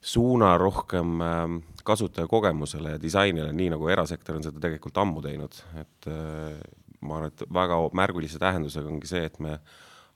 suuna 0.01 0.55
rohkem 0.59 1.21
ähm, 1.21 1.57
kasutajakogemusele 1.85 2.97
ja 2.97 3.03
disainile, 3.03 3.53
nii 3.53 3.71
nagu 3.75 3.89
erasektor 3.93 4.39
on 4.39 4.45
seda 4.45 4.61
tegelikult 4.63 4.99
ammu 5.03 5.23
teinud, 5.25 5.57
et 5.81 6.09
äh, 6.09 6.57
ma 7.05 7.19
arvan, 7.19 7.33
et 7.33 7.45
väga 7.53 7.79
märgulise 7.97 8.41
tähendusega 8.41 8.89
ongi 8.89 9.09
see, 9.09 9.25
et 9.29 9.39
me 9.45 9.59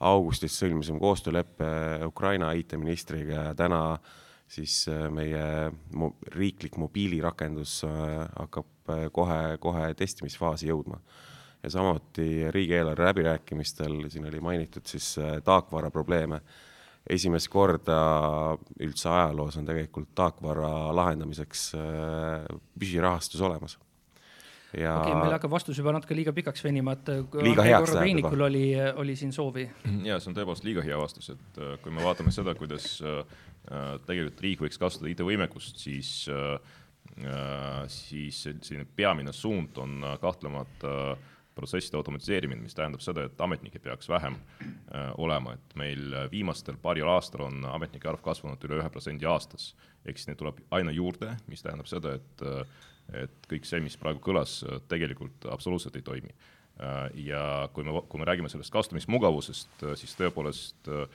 augustis 0.04 0.56
sõlmisime 0.60 1.00
koostööleppe 1.00 1.66
Ukraina 2.06 2.50
IT-ministriga 2.56 3.48
ja 3.48 3.54
täna 3.56 3.80
siis 4.54 4.84
meie 5.14 5.70
mo 5.96 6.10
riiklik 6.34 6.76
mobiilirakendus 6.76 7.78
hakkab 7.86 8.92
kohe, 9.16 9.38
kohe 9.62 9.86
testimisfaasi 9.96 10.68
jõudma. 10.68 10.98
ja 11.62 11.70
samuti 11.70 12.50
riigieelarve 12.52 13.04
läbirääkimistel, 13.04 14.10
siin 14.12 14.26
oli 14.28 14.40
mainitud 14.40 14.84
siis 14.86 15.14
taakvara 15.44 15.90
probleeme 15.90 16.40
esimest 17.10 17.50
korda 17.52 17.96
üldse 18.80 19.08
ajaloos 19.12 19.58
on 19.60 19.66
tegelikult 19.68 20.12
taakvara 20.16 20.70
lahendamiseks 20.96 21.66
äh, 21.76 22.46
püsirahastus 22.80 23.42
olemas. 23.44 23.76
Ja... 24.74 24.96
okei 24.98 25.12
okay,, 25.12 25.18
meil 25.20 25.34
hakkab 25.36 25.52
vastus 25.52 25.78
juba 25.78 25.92
natuke 25.94 26.16
liiga 26.18 26.32
pikaks 26.34 26.64
venima, 26.64 26.96
et 26.96 27.10
äh, 27.12 27.42
liiga 27.46 27.66
heaks 27.66 27.92
läheb 27.94 28.22
juba. 28.24 28.32
oli, 28.48 28.64
oli 29.04 29.16
siin 29.20 29.34
soovi. 29.36 29.66
ja 30.08 30.16
see 30.18 30.32
on 30.32 30.38
tõepoolest 30.38 30.66
liiga 30.66 30.84
hea 30.86 30.98
vastus, 30.98 31.30
et 31.34 31.60
äh, 31.60 31.76
kui 31.84 31.94
me 31.94 32.04
vaatame 32.06 32.34
seda, 32.34 32.56
kuidas 32.58 32.96
tegelikult 34.04 34.40
riik 34.44 34.60
võiks 34.60 34.76
kasutada 34.76 35.08
IT-võimekust, 35.08 35.78
siis, 35.80 36.08
siis 37.88 38.40
selline 38.44 38.84
peamine 38.84 39.32
suund 39.32 39.78
on 39.80 40.04
kahtlemata 40.20 40.90
äh, 41.14 41.30
protsesside 41.54 41.98
automatiseerimine, 41.98 42.62
mis 42.62 42.74
tähendab 42.74 43.02
seda, 43.04 43.26
et 43.28 43.40
ametnikke 43.40 43.78
peaks 43.82 44.08
vähem 44.10 44.36
äh, 44.36 45.12
olema, 45.18 45.54
et 45.54 45.76
meil 45.78 46.16
viimastel 46.32 46.78
paaril 46.82 47.08
aastal 47.14 47.46
on 47.48 47.64
ametnike 47.70 48.08
arv 48.10 48.22
kasvanud 48.24 48.64
üle 48.66 48.80
ühe 48.80 48.90
protsendi 48.90 49.28
aastas. 49.30 49.74
ehk 50.04 50.18
siis 50.18 50.28
neid 50.28 50.40
tuleb 50.40 50.58
aina 50.74 50.92
juurde, 50.92 51.36
mis 51.48 51.62
tähendab 51.64 51.88
seda, 51.90 52.16
et, 52.18 52.42
äh, 52.44 53.22
et 53.24 53.48
kõik 53.50 53.68
see, 53.68 53.80
mis 53.84 53.96
praegu 54.00 54.20
kõlas, 54.24 54.62
äh, 54.66 54.80
tegelikult 54.88 55.46
absoluutselt 55.50 55.96
ei 55.96 56.02
toimi 56.06 56.34
äh,. 56.34 57.10
ja 57.30 57.68
kui 57.72 57.84
me, 57.86 58.02
kui 58.08 58.20
me 58.20 58.26
räägime 58.28 58.50
sellest 58.52 58.74
kasutamismugavusest, 58.74 59.78
äh, 59.82 59.96
siis 60.00 60.16
tõepoolest 60.18 60.90
äh, 60.90 61.06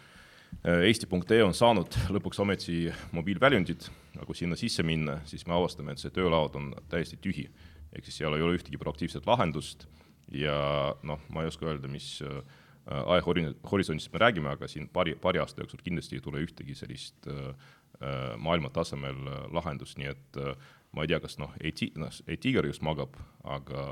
Eesti.ee 0.89 1.43
on 1.45 1.53
saanud 1.53 1.93
lõpuks 2.09 2.39
ometi 2.41 2.89
mobiilväljundid, 3.15 3.85
aga 4.15 4.25
kui 4.25 4.35
sinna 4.35 4.57
sisse 4.59 4.83
minna, 4.83 5.19
siis 5.29 5.45
me 5.47 5.53
avastame, 5.55 5.93
et 5.93 6.01
see 6.01 6.11
töölaud 6.13 6.55
on 6.57 6.71
täiesti 6.89 7.19
tühi. 7.21 7.45
ehk 7.93 8.05
siis 8.05 8.17
seal 8.21 8.35
ei 8.37 8.41
ole 8.45 8.57
ühtegi 8.57 8.77
proaktiivset 8.77 9.25
lahendust 9.25 9.87
ja 10.31 10.57
noh, 11.03 11.21
ma 11.29 11.43
ei 11.43 11.51
oska 11.51 11.67
öelda, 11.69 11.89
mis 11.91 12.17
äh, 12.25 12.41
ajahorisondist 12.89 14.13
me 14.13 14.19
räägime, 14.19 14.49
aga 14.49 14.67
siin 14.67 14.89
paari, 14.93 15.15
paari 15.21 15.41
aasta 15.41 15.61
jooksul 15.61 15.81
kindlasti 15.83 16.17
ei 16.17 16.25
tule 16.25 16.41
ühtegi 16.43 16.75
sellist 16.77 17.27
äh, 17.27 17.53
äh 17.99 18.35
maailma 18.37 18.69
tasemel 18.73 19.17
lahendust, 19.53 19.97
nii 19.99 20.09
et 20.09 20.39
äh, 20.41 20.53
ma 20.95 21.05
ei 21.05 21.11
tea, 21.11 21.19
kas 21.21 21.37
noh, 21.41 21.51
e-ti-, 21.61 21.91
noh, 21.99 22.13
e-tiiger 22.27 22.65
just 22.65 22.85
magab, 22.85 23.17
aga 23.43 23.83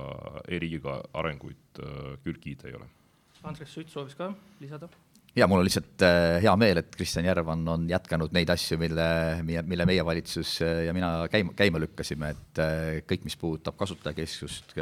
e-riigiga 0.47 1.01
arenguid 1.13 1.83
äh, 1.83 2.15
küll 2.23 2.39
kiita 2.41 2.69
ei 2.69 2.79
ole. 2.79 2.87
Andres 3.43 3.73
Sutt 3.73 3.93
soovis 3.93 4.17
ka 4.17 4.31
lisada? 4.61 4.89
ja 5.37 5.45
mul 5.45 5.61
on 5.61 5.67
lihtsalt 5.67 6.01
hea 6.41 6.53
meel, 6.57 6.79
et 6.81 6.95
Kristjan 6.97 7.27
Järvan 7.27 7.61
on 7.69 7.83
jätkanud 7.91 8.31
neid 8.33 8.49
asju, 8.49 8.79
mille, 8.81 9.05
mille 9.45 9.85
meie 9.85 10.05
valitsus 10.05 10.55
ja 10.63 10.95
mina 10.97 11.27
käima, 11.29 11.53
käima 11.53 11.77
lükkasime, 11.83 12.31
et 12.33 12.61
kõik, 13.05 13.27
mis 13.27 13.37
puudutab 13.37 13.77
kasutajakesksust, 13.77 14.73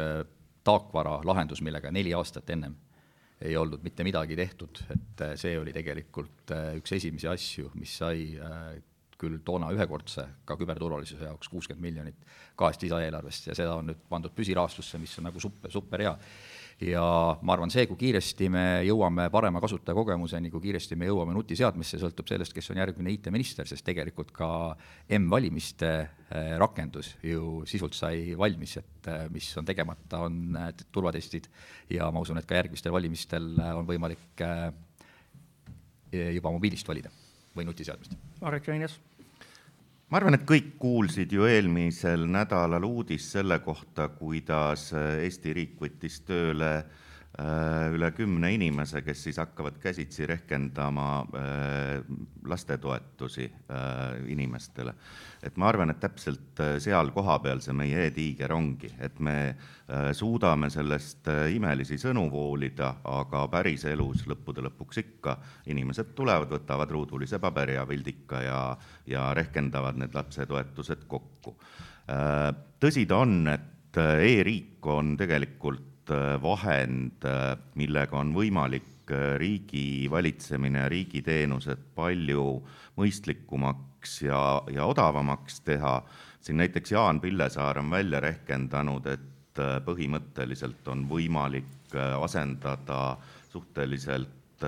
taakvara 0.66 1.20
lahendus, 1.24 1.62
millega 1.64 1.92
neli 1.94 2.12
aastat 2.16 2.50
ennem 2.54 2.74
ei 3.40 3.56
olnud 3.56 3.82
mitte 3.84 4.04
midagi 4.06 4.36
tehtud, 4.36 4.80
et 4.92 5.22
äh, 5.24 5.34
see 5.36 5.56
oli 5.60 5.72
tegelikult 5.76 6.52
äh, 6.56 6.70
üks 6.78 6.94
esimesi 6.96 7.28
asju, 7.28 7.70
mis 7.76 7.92
sai 8.00 8.30
äh, 8.40 8.78
küll 9.20 9.40
toona 9.44 9.68
ühekordse, 9.72 10.26
ka 10.48 10.56
küberturvalisuse 10.60 11.28
jaoks 11.28 11.50
kuuskümmend 11.52 11.84
miljonit 11.84 12.32
kahest 12.56 12.84
lisaeelarvest 12.84 13.50
ja 13.50 13.56
seda 13.56 13.76
on 13.80 13.90
nüüd 13.90 14.00
pandud 14.08 14.32
püsirahastusse, 14.36 15.00
mis 15.00 15.14
on 15.20 15.28
nagu 15.28 15.40
super, 15.40 15.72
super 15.72 16.04
hea 16.04 16.14
ja 16.80 17.02
ma 17.40 17.54
arvan, 17.54 17.70
see, 17.72 17.86
kui 17.88 17.96
kiiresti 18.00 18.48
me 18.52 18.64
jõuame 18.84 19.28
parema 19.32 19.62
kasutajakogemuseni, 19.64 20.50
kui 20.52 20.60
kiiresti 20.66 20.98
me 21.00 21.08
jõuame 21.08 21.32
nutiseadmesse, 21.36 22.00
sõltub 22.02 22.28
sellest, 22.28 22.52
kes 22.56 22.70
on 22.74 22.80
järgmine 22.82 23.14
IT-minister, 23.14 23.68
sest 23.68 23.86
tegelikult 23.86 24.32
ka 24.36 24.50
M-valimiste 25.18 25.90
äh, 25.96 26.52
rakendus 26.60 27.14
ju 27.24 27.64
sisult 27.68 27.96
sai 27.96 28.36
valmis, 28.38 28.76
et 28.82 29.10
äh, 29.12 29.24
mis 29.32 29.48
on 29.56 29.68
tegemata, 29.68 30.24
on 30.28 30.60
äh, 30.60 30.70
turvatestid 30.92 31.48
ja 31.96 32.10
ma 32.12 32.20
usun, 32.24 32.42
et 32.42 32.48
ka 32.48 32.60
järgmistel 32.60 32.94
valimistel 32.94 33.52
on 33.72 33.88
võimalik 33.88 34.44
juba 36.12 36.52
mobiilist 36.54 36.88
valida 36.88 37.10
või 37.56 37.66
nutiseadmest. 37.66 38.14
Marek 38.40 38.68
Reinias 38.68 38.94
ma 40.10 40.20
arvan, 40.20 40.36
et 40.38 40.46
kõik 40.46 40.76
kuulsid 40.78 41.32
ju 41.32 41.48
eelmisel 41.50 42.28
nädalal 42.30 42.84
uudist 42.86 43.34
selle 43.34 43.58
kohta, 43.64 44.08
kuidas 44.08 44.92
Eesti 44.94 45.54
riik 45.56 45.80
võttis 45.82 46.20
tööle 46.26 46.72
äh, 46.78 47.05
üle 47.92 48.08
kümne 48.16 48.48
inimese, 48.54 49.02
kes 49.04 49.26
siis 49.26 49.36
hakkavad 49.36 49.76
käsitsi 49.80 50.24
rehkendama 50.26 51.08
äh, 51.20 52.04
lastetoetusi 52.48 53.44
äh, 53.44 54.30
inimestele. 54.32 54.94
et 55.42 55.56
ma 55.60 55.68
arvan, 55.68 55.90
et 55.92 56.00
täpselt 56.00 56.60
seal 56.82 57.10
kohapeal 57.14 57.60
see 57.62 57.74
meie 57.76 58.06
e-tiiger 58.08 58.52
ongi, 58.56 58.88
et 58.98 59.20
me 59.20 59.54
suudame 60.16 60.70
sellest 60.72 61.28
imelisi 61.54 61.98
sõnu 62.00 62.24
voolida, 62.32 62.88
aga 63.06 63.44
päriselus 63.52 64.24
lõppude 64.26 64.64
lõpuks 64.64 64.98
ikka 65.04 65.36
inimesed 65.70 66.14
tulevad, 66.16 66.50
võtavad 66.50 66.90
ruudulise 66.90 67.38
paberi 67.38 67.76
ja 67.76 67.84
pildika 67.86 68.40
ja, 68.42 68.60
ja 69.06 69.28
rehkendavad 69.36 70.00
need 70.00 70.16
lapsetoetused 70.16 71.04
kokku. 71.06 71.54
tõsi 72.80 73.06
ta 73.06 73.20
on, 73.22 73.36
et 73.52 74.00
e-riik 74.00 74.86
on 74.90 75.14
tegelikult 75.20 75.95
Äh, 75.95 75.95
vahend, 76.42 77.24
äh, 77.24 77.56
millega 77.74 78.18
on 78.20 78.32
võimalik 78.34 79.10
äh, 79.10 79.36
riigi 79.40 80.08
valitsemine 80.10 80.84
ja 80.84 80.90
riigiteenused 80.92 81.82
palju 81.94 82.46
mõistlikumaks 82.98 84.20
ja, 84.26 84.40
ja 84.72 84.86
odavamaks 84.86 85.60
teha. 85.66 86.00
siin 86.40 86.62
näiteks 86.62 86.92
Jaan 86.92 87.20
Pillesaar 87.20 87.78
on 87.78 87.90
välja 87.90 88.20
rehkendanud, 88.20 89.06
et 89.06 89.60
põhimõtteliselt 89.84 90.88
on 90.92 91.06
võimalik 91.08 91.94
asendada 92.20 93.16
suhteliselt 93.48 94.64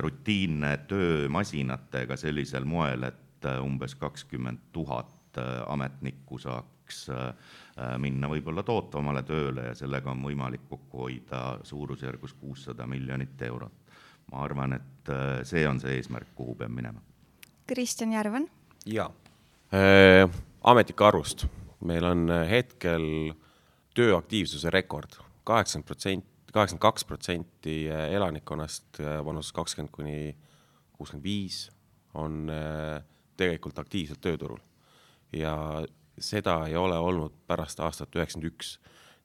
rutiinne 0.00 0.76
töö 0.86 1.28
masinatega 1.28 2.16
sellisel 2.16 2.64
moel, 2.64 3.02
et 3.10 3.48
umbes 3.58 3.96
kakskümmend 3.98 4.70
tuhat 4.72 5.19
ametnikku 5.66 6.38
saaks 6.38 7.08
Äh, 7.80 7.94
minna 8.02 8.28
võib-olla 8.28 8.64
tootvamale 8.66 9.22
tööle 9.24 9.70
ja 9.70 9.74
sellega 9.78 10.10
on 10.12 10.24
võimalik 10.24 10.66
kokku 10.68 11.04
hoida 11.06 11.40
suurusjärgus 11.64 12.34
kuussada 12.40 12.86
miljonit 12.86 13.40
eurot. 13.46 13.72
ma 14.30 14.44
arvan, 14.44 14.72
et 14.76 15.08
äh, 15.10 15.40
see 15.42 15.64
on 15.66 15.80
see 15.82 15.96
eesmärk, 15.98 16.28
kuhu 16.38 16.54
peab 16.54 16.70
minema. 16.70 17.00
Kristjan 17.66 18.12
Järvan. 18.12 18.48
jaa 18.86 19.10
äh,, 19.74 20.28
ametnike 20.62 21.04
arvust. 21.04 21.46
meil 21.80 22.04
on 22.04 22.30
äh, 22.30 22.48
hetkel 22.50 23.34
tööaktiivsuse 23.94 24.70
rekord, 24.70 25.16
kaheksakümmend 25.44 25.86
protsenti, 25.86 26.52
kaheksakümmend 26.52 26.82
kaks 26.82 27.04
protsenti 27.04 27.76
elanikkonnast 27.88 29.00
vanuses 29.24 29.52
kakskümmend 29.52 29.92
kuni 29.94 30.36
kuuskümmend 30.92 31.24
viis 31.24 31.70
on 32.14 32.50
tegelikult 33.36 33.78
aktiivselt 33.78 34.20
tööturul. 34.20 34.58
Ja 35.32 35.54
seda 36.20 36.64
ei 36.68 36.76
ole 36.76 36.98
olnud 36.98 37.34
pärast 37.48 37.80
aastat 37.80 38.14
üheksakümmend 38.16 38.52
üks. 38.52 38.76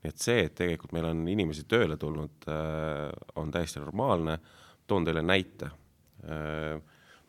nii 0.04 0.14
et 0.14 0.22
see, 0.22 0.42
et 0.46 0.54
tegelikult 0.54 0.92
meil 0.94 1.08
on 1.10 1.24
inimesi 1.28 1.64
tööle 1.70 1.98
tulnud, 1.98 2.46
äh, 2.52 3.10
on 3.36 3.52
täiesti 3.52 3.82
normaalne. 3.82 4.40
toon 4.88 5.06
teile 5.06 5.22
näite. 5.22 5.72
Äh, 6.30 6.82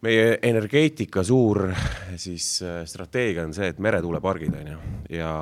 meie 0.02 0.38
energeetika 0.42 1.24
suur 1.24 1.72
siis 2.16 2.62
äh, 2.62 2.84
strateegia 2.84 3.44
on 3.44 3.54
see, 3.56 3.68
et 3.72 3.78
meretuulepargid 3.80 4.54
on 4.60 4.68
ju, 4.74 4.78
ja 5.16 5.32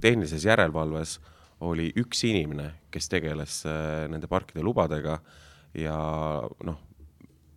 tehnilises 0.00 0.44
järelevalves 0.44 1.18
oli 1.60 1.88
üks 1.96 2.22
inimene, 2.28 2.70
kes 2.90 3.08
tegeles 3.08 3.64
nende 4.08 4.28
parkide 4.30 4.62
lubadega 4.62 5.16
ja 5.74 5.96
noh, 6.64 6.76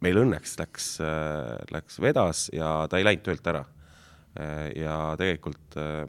meil 0.01 0.17
õnneks 0.23 0.55
läks, 0.57 0.87
läks 1.69 1.99
vedas 2.01 2.47
ja 2.55 2.87
ta 2.89 2.97
ei 2.97 3.05
läinud 3.05 3.27
töölt 3.27 3.51
ära 3.51 3.61
ja 4.75 5.15
tegelikult 5.19 5.75
äh, 5.77 6.07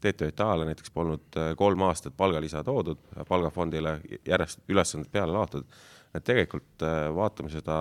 TTJA-le 0.00 0.68
näiteks 0.68 0.92
polnud 0.94 1.38
äh, 1.40 1.54
kolm 1.58 1.82
aastat 1.88 2.14
palgalisa 2.16 2.62
toodud, 2.64 3.00
palgafondile 3.28 3.98
järjest 4.26 4.62
ülesanded 4.68 5.10
peale 5.10 5.34
laotud. 5.34 5.66
et 6.14 6.22
tegelikult 6.22 6.84
vaatame 7.14 7.50
seda 7.50 7.76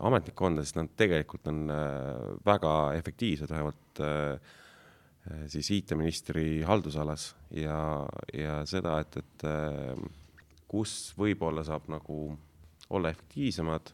ametnikkonda, 0.00 0.62
siis 0.64 0.78
nad 0.78 0.88
tegelikult 0.96 1.50
on 1.50 1.66
väga 2.46 2.94
efektiivsed, 2.96 3.50
vähemalt 3.50 4.00
siis 5.52 5.68
IT-ministri 5.76 6.62
haldusalas 6.64 7.34
ja, 7.50 8.06
ja 8.32 8.62
seda, 8.64 8.94
et, 9.04 9.18
et 9.20 9.44
kus 10.72 11.12
võib-olla 11.18 11.66
saab 11.68 11.90
nagu 11.92 12.30
olla 12.88 13.12
efektiivsemad, 13.12 13.92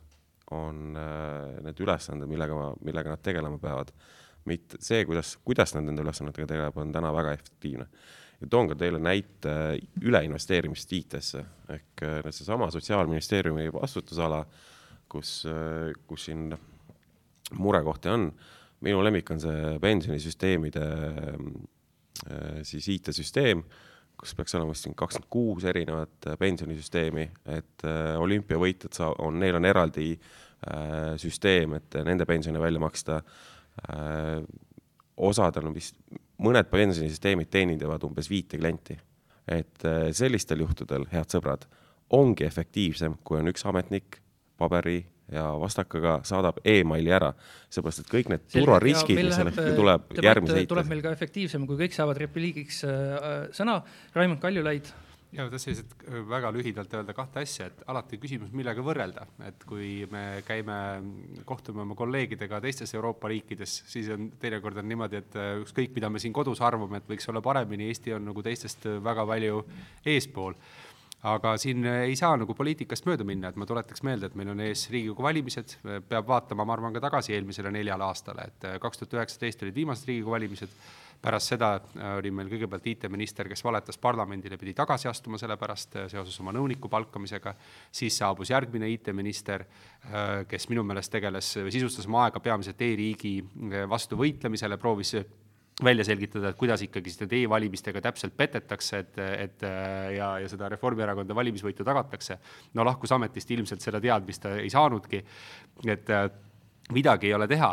on 0.55 0.95
need 0.95 1.83
ülesanded, 1.83 2.31
millega, 2.31 2.71
millega 2.87 3.17
nad 3.17 3.27
tegelema 3.27 3.59
peavad 3.59 3.91
mitte 4.49 4.81
see, 4.83 5.05
kuidas, 5.09 5.37
kuidas 5.45 5.75
nad 5.77 5.87
nende 5.87 6.05
ülesannetega 6.05 6.49
tegelevad, 6.51 6.83
on 6.83 6.93
täna 6.93 7.13
väga 7.15 7.33
efektiivne. 7.39 7.87
ja 8.41 8.47
toon 8.51 8.69
ka 8.69 8.75
teile 8.75 8.99
näite 8.99 9.79
üleinvesteerimist 10.03 10.93
IT-sse 10.93 11.45
ehk 11.71 12.05
nüüd 12.27 12.35
seesama 12.35 12.71
Sotsiaalministeeriumi 12.71 13.71
vastutusala, 13.73 14.45
kus, 15.09 15.47
kus 16.07 16.25
siin 16.29 16.53
murekohti 17.55 18.09
on. 18.09 18.33
minu 18.81 19.05
lemmik 19.05 19.31
on 19.31 19.41
see 19.41 19.79
pensionisüsteemide 19.81 20.87
siis 22.63 22.89
IT-süsteem 22.89 23.63
kus 24.19 24.35
peaks 24.37 24.55
olema 24.55 24.73
vist 24.73 24.87
siin 24.87 24.95
kakskümmend 24.97 25.31
kuus 25.31 25.65
erinevat 25.69 26.29
äh, 26.29 26.39
pensionisüsteemi, 26.39 27.25
et 27.57 27.87
äh, 27.87 28.15
olümpiavõitjad 28.21 28.95
saa-, 28.97 29.15
on, 29.25 29.39
neil 29.43 29.59
on 29.59 29.67
eraldi 29.69 30.13
äh, 30.15 31.15
süsteem, 31.21 31.77
et 31.81 31.99
nende 32.07 32.27
pensione 32.29 32.63
välja 32.63 32.83
maksta 32.83 33.21
äh,. 33.21 33.43
Osadel 35.17 35.69
on 35.69 35.75
vist, 35.75 35.97
mõned 36.43 36.69
pensionisüsteemid 36.71 37.51
teenindavad 37.53 38.05
umbes 38.07 38.31
viite 38.31 38.59
klienti. 38.59 38.99
et 39.45 39.85
äh, 39.85 40.07
sellistel 40.17 40.63
juhtudel, 40.65 41.03
head 41.11 41.29
sõbrad, 41.29 41.67
ongi 42.17 42.47
efektiivsem, 42.47 43.19
kui 43.21 43.37
on 43.37 43.51
üks 43.51 43.67
ametnik 43.69 44.17
paberi 44.57 45.03
ja 45.29 45.51
vastakaga 45.61 46.15
saadab 46.25 46.63
emaili 46.65 47.13
ära, 47.13 47.29
seepärast 47.69 48.01
et 48.01 48.09
kõik 48.09 48.31
need 48.33 48.47
turvariskid, 48.55 49.21
mis 49.21 49.37
sellest 49.37 49.61
tuleb 49.77 50.17
järgmise 50.17 50.57
heite. 50.57 50.71
tuleb 50.73 50.89
meil 50.89 51.03
ka 51.05 51.13
efektiivsem, 51.13 51.67
kui 51.69 51.77
kõik 51.83 51.97
saavad 51.97 52.23
repliigiks 52.25 52.81
äh, 52.89 53.51
sõna. 53.53 53.83
Raimond 54.17 54.41
Kaljulaid. 54.41 54.89
Ja 55.35 55.49
tahtsin 55.51 55.75
lihtsalt 55.75 55.95
äh, 56.09 56.23
väga 56.29 56.53
lühidalt 56.55 56.95
öelda 56.95 57.15
kahte 57.17 57.43
asja, 57.43 57.67
et 57.67 57.83
alati 57.91 58.19
küsimus, 58.23 58.53
millega 58.55 58.83
võrrelda, 58.85 59.27
et 59.49 59.67
kui 59.69 60.07
me 60.11 60.43
käime, 60.47 60.77
kohtume 61.49 61.83
oma 61.83 61.97
kolleegidega 61.99 62.61
teistes 62.63 62.95
Euroopa 62.95 63.31
riikides, 63.33 63.77
siis 63.91 64.11
on 64.15 64.31
teinekord 64.41 64.79
on 64.81 64.89
niimoodi, 64.89 65.23
et 65.25 65.39
äh, 65.41 65.53
ükskõik, 65.65 65.95
mida 65.97 66.11
me 66.11 66.23
siin 66.23 66.35
kodus 66.37 66.63
arvame, 66.65 67.03
et 67.03 67.11
võiks 67.11 67.29
olla 67.33 67.43
paremini, 67.45 67.91
Eesti 67.91 68.15
on 68.17 68.29
nagu 68.31 68.43
teistest 68.47 68.87
väga 69.05 69.27
palju 69.29 69.63
eespool. 70.15 70.59
Aga 71.25 71.55
siin 71.57 71.87
ei 71.89 72.19
saa 72.21 72.37
nagu 72.37 72.53
poliitikast 72.53 73.07
mööda 73.09 73.25
minna, 73.25 73.49
et 73.49 73.57
ma 73.57 73.65
tuletaks 73.65 74.03
meelde, 74.05 74.29
et 74.29 74.35
meil 74.37 74.51
on 74.53 74.61
ees 74.61 74.83
Riigikogu 74.93 75.25
valimised, 75.25 75.79
peab 76.11 76.27
vaatama, 76.29 76.67
ma 76.69 76.75
arvan, 76.77 76.93
ka 76.93 77.01
tagasi 77.01 77.33
eelmisele 77.33 77.73
neljale 77.73 78.05
aastale, 78.05 78.51
et 78.51 78.67
kaks 78.83 79.01
tuhat 79.01 79.17
üheksateist 79.17 79.65
olid 79.65 79.79
viimased 79.79 80.11
Riigikogu 80.11 80.35
valimised, 80.37 80.75
pärast 81.25 81.55
seda 81.55 81.71
äh, 81.79 82.17
oli 82.19 82.33
meil 82.35 82.51
kõigepealt 82.53 82.87
IT-minister, 82.93 83.49
kes 83.51 83.65
valetas 83.65 83.99
parlamendile, 84.01 84.59
pidi 84.61 84.75
tagasi 84.77 85.09
astuma 85.11 85.41
selle 85.41 85.57
pärast 85.61 85.97
äh, 85.97 86.09
seoses 86.13 86.37
oma 86.43 86.53
nõuniku 86.57 86.91
palkamisega, 86.93 87.55
siis 87.95 88.19
saabus 88.21 88.53
järgmine 88.53 88.91
IT-minister, 88.93 89.65
äh, 89.65 90.35
kes 90.51 90.69
minu 90.73 90.85
meelest 90.87 91.13
tegeles, 91.15 91.55
sisustas 91.73 92.09
oma 92.11 92.27
aega 92.27 92.43
peamiselt 92.45 92.85
e-riigi 92.85 93.39
vastu 93.89 94.19
võitlemisele, 94.21 94.79
proovis 94.81 95.17
välja 95.85 96.05
selgitada, 96.07 96.53
et 96.53 96.59
kuidas 96.59 96.85
ikkagi 96.85 97.11
seda 97.11 97.35
e-valimistega 97.35 98.03
täpselt 98.05 98.37
petetakse, 98.39 99.01
et, 99.03 99.17
et 99.19 99.65
ja, 100.15 100.29
ja 100.39 100.51
seda 100.51 100.69
Reformierakonda 100.71 101.35
valimisvõitu 101.35 101.83
tagatakse. 101.87 102.37
no 102.79 102.85
lahkus 102.87 103.11
ametist 103.17 103.51
ilmselt 103.51 103.83
seda 103.83 103.99
teadmist 104.01 104.45
ta 104.45 104.55
ei 104.61 104.71
saanudki, 104.71 105.25
et 105.91 106.13
midagi 106.93 107.31
ei 107.31 107.35
ole 107.35 107.47
teha. 107.49 107.71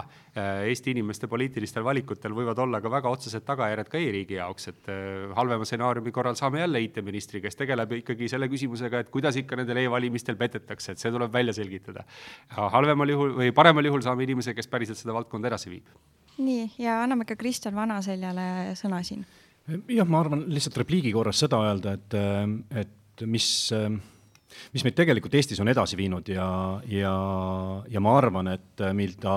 Eesti 0.67 0.93
inimeste 0.95 1.27
poliitilistel 1.27 1.83
valikutel 1.83 2.31
võivad 2.31 2.59
olla 2.63 2.79
ka 2.79 2.91
väga 2.93 3.11
otsesed 3.11 3.43
tagajärjed 3.43 3.89
ka 3.91 3.99
e-riigi 3.99 4.37
jaoks, 4.37 4.69
et 4.71 4.91
halvema 5.35 5.67
stsenaariumi 5.67 6.13
korral 6.15 6.37
saame 6.39 6.61
jälle 6.63 6.79
IT-ministri, 6.85 7.41
kes 7.43 7.59
tegeleb 7.59 7.97
ikkagi 7.99 8.29
selle 8.31 8.47
küsimusega, 8.51 9.03
et 9.03 9.11
kuidas 9.11 9.35
ikka 9.41 9.59
nendel 9.59 9.83
e-valimistel 9.83 10.39
petetakse, 10.39 10.95
et 10.95 11.03
see 11.03 11.11
tuleb 11.11 11.33
välja 11.33 11.57
selgitada. 11.59 12.07
halvemal 12.55 13.11
juhul 13.11 13.35
või 13.41 13.51
paremal 13.51 13.91
juhul 13.91 14.07
saame 14.07 14.23
inimese, 14.23 14.55
kes 14.55 14.71
päriselt 14.71 15.01
seda 15.01 15.17
valdkonda 15.19 15.51
edasi 15.51 15.75
viib 15.75 15.91
nii, 16.41 16.65
ja 16.81 17.01
anname 17.03 17.25
ka 17.29 17.37
Kristjan 17.39 17.75
Vanaseljale 17.75 18.75
sõna 18.79 19.01
siin. 19.05 19.25
jah, 19.91 20.07
ma 20.07 20.21
arvan 20.23 20.45
lihtsalt 20.51 20.79
repliigi 20.81 21.13
korras 21.15 21.41
seda 21.43 21.61
öelda, 21.65 21.95
et, 21.97 22.17
et 22.83 23.25
mis, 23.29 23.47
mis 24.73 24.83
meid 24.85 24.95
tegelikult 24.97 25.35
Eestis 25.37 25.59
on 25.63 25.71
edasi 25.71 25.97
viinud 25.99 26.27
ja, 26.31 26.47
ja, 26.89 27.13
ja 27.89 28.03
ma 28.03 28.15
arvan, 28.17 28.51
et 28.53 28.83
mida, 28.97 29.35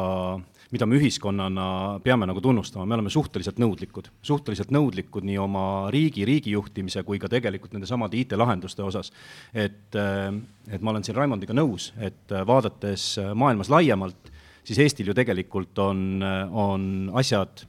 mida 0.74 0.88
me 0.88 0.98
ühiskonnana 0.98 1.66
peame 2.05 2.29
nagu 2.31 2.42
tunnustama, 2.44 2.87
me 2.88 2.98
oleme 2.98 3.12
suhteliselt 3.12 3.61
nõudlikud, 3.62 4.11
suhteliselt 4.24 4.74
nõudlikud 4.74 5.27
nii 5.27 5.38
oma 5.42 5.64
riigi, 5.94 6.27
riigi 6.29 6.55
juhtimise 6.55 7.05
kui 7.07 7.20
ka 7.22 7.31
tegelikult 7.33 7.77
nende 7.77 7.88
samade 7.90 8.18
IT-lahenduste 8.20 8.85
osas. 8.87 9.12
et, 9.55 9.94
et 9.94 10.81
ma 10.83 10.94
olen 10.94 11.07
siin 11.07 11.18
Raimondiga 11.18 11.57
nõus, 11.57 11.92
et 11.98 12.35
vaadates 12.46 13.14
maailmas 13.35 13.72
laiemalt, 13.72 14.33
siis 14.64 14.81
Eestil 14.85 15.12
ju 15.12 15.16
tegelikult 15.16 15.79
on, 15.83 16.22
on 16.50 17.11
asjad 17.20 17.66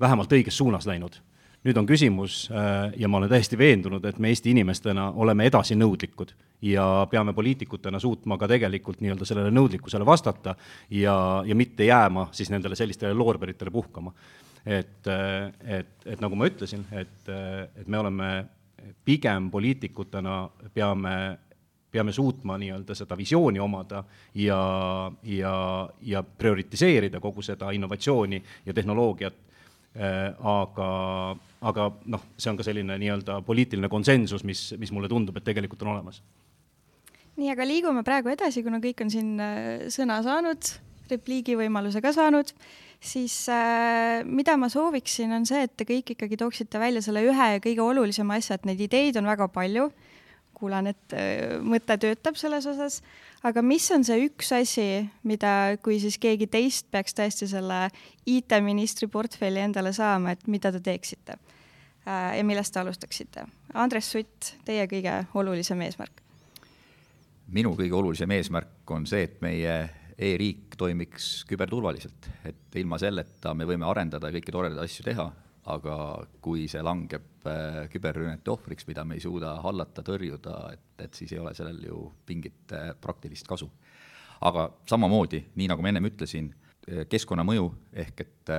vähemalt 0.00 0.32
õiges 0.32 0.56
suunas 0.58 0.86
läinud. 0.88 1.20
Nüüd 1.64 1.78
on 1.80 1.86
küsimus 1.88 2.44
äh, 2.52 2.92
ja 3.00 3.08
ma 3.08 3.18
olen 3.18 3.30
täiesti 3.32 3.58
veendunud, 3.58 4.04
et 4.04 4.18
me 4.20 4.28
Eesti 4.32 4.52
inimestena 4.52 5.10
oleme 5.16 5.46
edasinõudlikud 5.48 6.34
ja 6.68 6.86
peame 7.10 7.32
poliitikutena 7.36 8.00
suutma 8.00 8.38
ka 8.40 8.48
tegelikult 8.48 9.00
nii-öelda 9.04 9.28
sellele 9.28 9.52
nõudlikkusele 9.54 10.06
vastata 10.06 10.56
ja, 10.90 11.16
ja 11.46 11.56
mitte 11.56 11.88
jääma 11.88 12.28
siis 12.32 12.52
nendele 12.52 12.76
sellistele 12.76 13.14
loorberitele 13.16 13.70
puhkama. 13.70 14.12
et, 14.66 15.08
et, 15.64 15.96
et 16.06 16.20
nagu 16.20 16.36
ma 16.36 16.46
ütlesin, 16.48 16.84
et, 16.92 17.28
et 17.28 17.88
me 17.88 17.98
oleme 17.98 18.28
pigem 19.04 19.50
poliitikutena 19.50 20.48
peame 20.74 21.16
peame 21.94 22.12
suutma 22.12 22.56
nii-öelda 22.58 22.94
seda 22.98 23.14
visiooni 23.16 23.60
omada 23.62 24.02
ja, 24.34 24.58
ja, 25.22 25.54
ja 26.02 26.22
prioritiseerida 26.22 27.20
kogu 27.22 27.42
seda 27.42 27.70
innovatsiooni 27.70 28.42
ja 28.66 28.74
tehnoloogiat 28.74 29.36
äh,. 29.94 30.34
aga, 30.42 30.88
aga 31.64 31.88
noh, 32.12 32.24
see 32.38 32.52
on 32.52 32.58
ka 32.58 32.66
selline 32.66 32.96
nii-öelda 33.00 33.40
poliitiline 33.46 33.90
konsensus, 33.92 34.44
mis, 34.46 34.66
mis 34.80 34.92
mulle 34.94 35.10
tundub, 35.10 35.36
et 35.38 35.46
tegelikult 35.46 35.84
on 35.86 35.94
olemas. 35.94 36.22
nii, 37.36 37.50
aga 37.50 37.66
liigume 37.66 38.04
praegu 38.06 38.30
edasi, 38.32 38.62
kuna 38.62 38.80
kõik 38.82 39.04
on 39.04 39.12
siin 39.12 39.30
äh, 39.42 39.86
sõna 39.92 40.20
saanud, 40.26 40.72
repliigivõimaluse 41.10 42.00
ka 42.04 42.14
saanud, 42.16 42.52
siis 43.04 43.36
äh, 43.52 44.22
mida 44.24 44.56
ma 44.60 44.70
sooviksin, 44.72 45.32
on 45.36 45.48
see, 45.48 45.64
et 45.66 45.74
te 45.76 45.86
kõik 45.88 46.14
ikkagi 46.14 46.38
tooksite 46.40 46.80
välja 46.80 47.02
selle 47.04 47.24
ühe 47.26 47.50
kõige 47.64 47.84
olulisema 47.84 48.38
asja, 48.40 48.58
et 48.58 48.68
neid 48.68 48.80
ideid 48.86 49.18
on 49.20 49.28
väga 49.32 49.50
palju 49.52 49.90
kuulan, 50.64 50.88
et 50.90 51.14
äh, 51.16 51.58
mõte 51.60 51.98
töötab 52.00 52.38
selles 52.40 52.66
osas, 52.70 53.00
aga 53.44 53.62
mis 53.64 53.86
on 53.92 54.04
see 54.06 54.24
üks 54.26 54.52
asi, 54.56 54.88
mida, 55.28 55.76
kui 55.84 56.00
siis 56.02 56.16
keegi 56.20 56.48
teist 56.50 56.88
peaks 56.94 57.16
tõesti 57.16 57.48
selle 57.50 57.86
IT-ministri 58.24 59.10
portfelli 59.12 59.60
endale 59.60 59.92
saama, 59.96 60.32
et 60.34 60.48
mida 60.48 60.72
te 60.72 60.80
teeksite? 60.84 61.36
Äh, 62.08 62.38
ja 62.38 62.44
millest 62.46 62.74
te 62.74 62.80
alustaksite? 62.80 63.46
Andres 63.74 64.08
Sutt, 64.12 64.54
teie 64.64 64.88
kõige 64.90 65.24
olulisem 65.36 65.84
eesmärk? 65.84 66.22
minu 67.54 67.74
kõige 67.76 67.92
olulisem 67.92 68.32
eesmärk 68.34 68.88
on 68.90 69.04
see, 69.06 69.26
et 69.28 69.34
meie 69.44 69.74
e-riik 70.16 70.78
toimiks 70.80 71.44
küberturvaliselt, 71.50 72.28
et 72.48 72.78
ilma 72.80 72.96
selleta 72.98 73.52
me 73.54 73.66
võime 73.68 73.84
arendada 73.84 74.30
ja 74.30 74.36
kõiki 74.38 74.54
toredaid 74.54 74.80
asju 74.80 75.04
teha, 75.04 75.26
aga 75.72 75.96
kui 76.44 76.66
see 76.68 76.82
langeb 76.84 77.46
äh, 77.48 77.84
küberrünnete 77.92 78.52
ohvriks, 78.52 78.86
mida 78.88 79.04
me 79.06 79.16
ei 79.16 79.22
suuda 79.24 79.56
hallata, 79.64 80.04
tõrjuda, 80.04 80.58
et, 80.74 80.84
et 81.06 81.16
siis 81.16 81.32
ei 81.32 81.40
ole 81.40 81.54
sellel 81.56 81.80
ju 81.86 82.02
mingit 82.28 82.74
äh, 82.76 82.92
praktilist 83.00 83.48
kasu. 83.48 83.70
aga 84.44 84.68
samamoodi, 84.90 85.40
nii 85.56 85.70
nagu 85.70 85.82
ma 85.82 85.88
ennem 85.88 86.10
ütlesin, 86.10 86.50
äh, 86.90 87.04
keskkonnamõju 87.08 87.70
ehk 88.04 88.24
et 88.26 88.52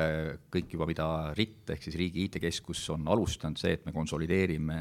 kõik 0.50 0.72
juba, 0.74 0.88
mida 0.90 1.08
RIT 1.38 1.76
ehk 1.76 1.84
siis 1.86 1.98
Riigi 2.00 2.26
IT-keskus 2.26 2.88
on 2.96 3.06
alustanud, 3.14 3.60
see, 3.62 3.76
et 3.78 3.86
me 3.86 3.94
konsolideerime 3.94 4.80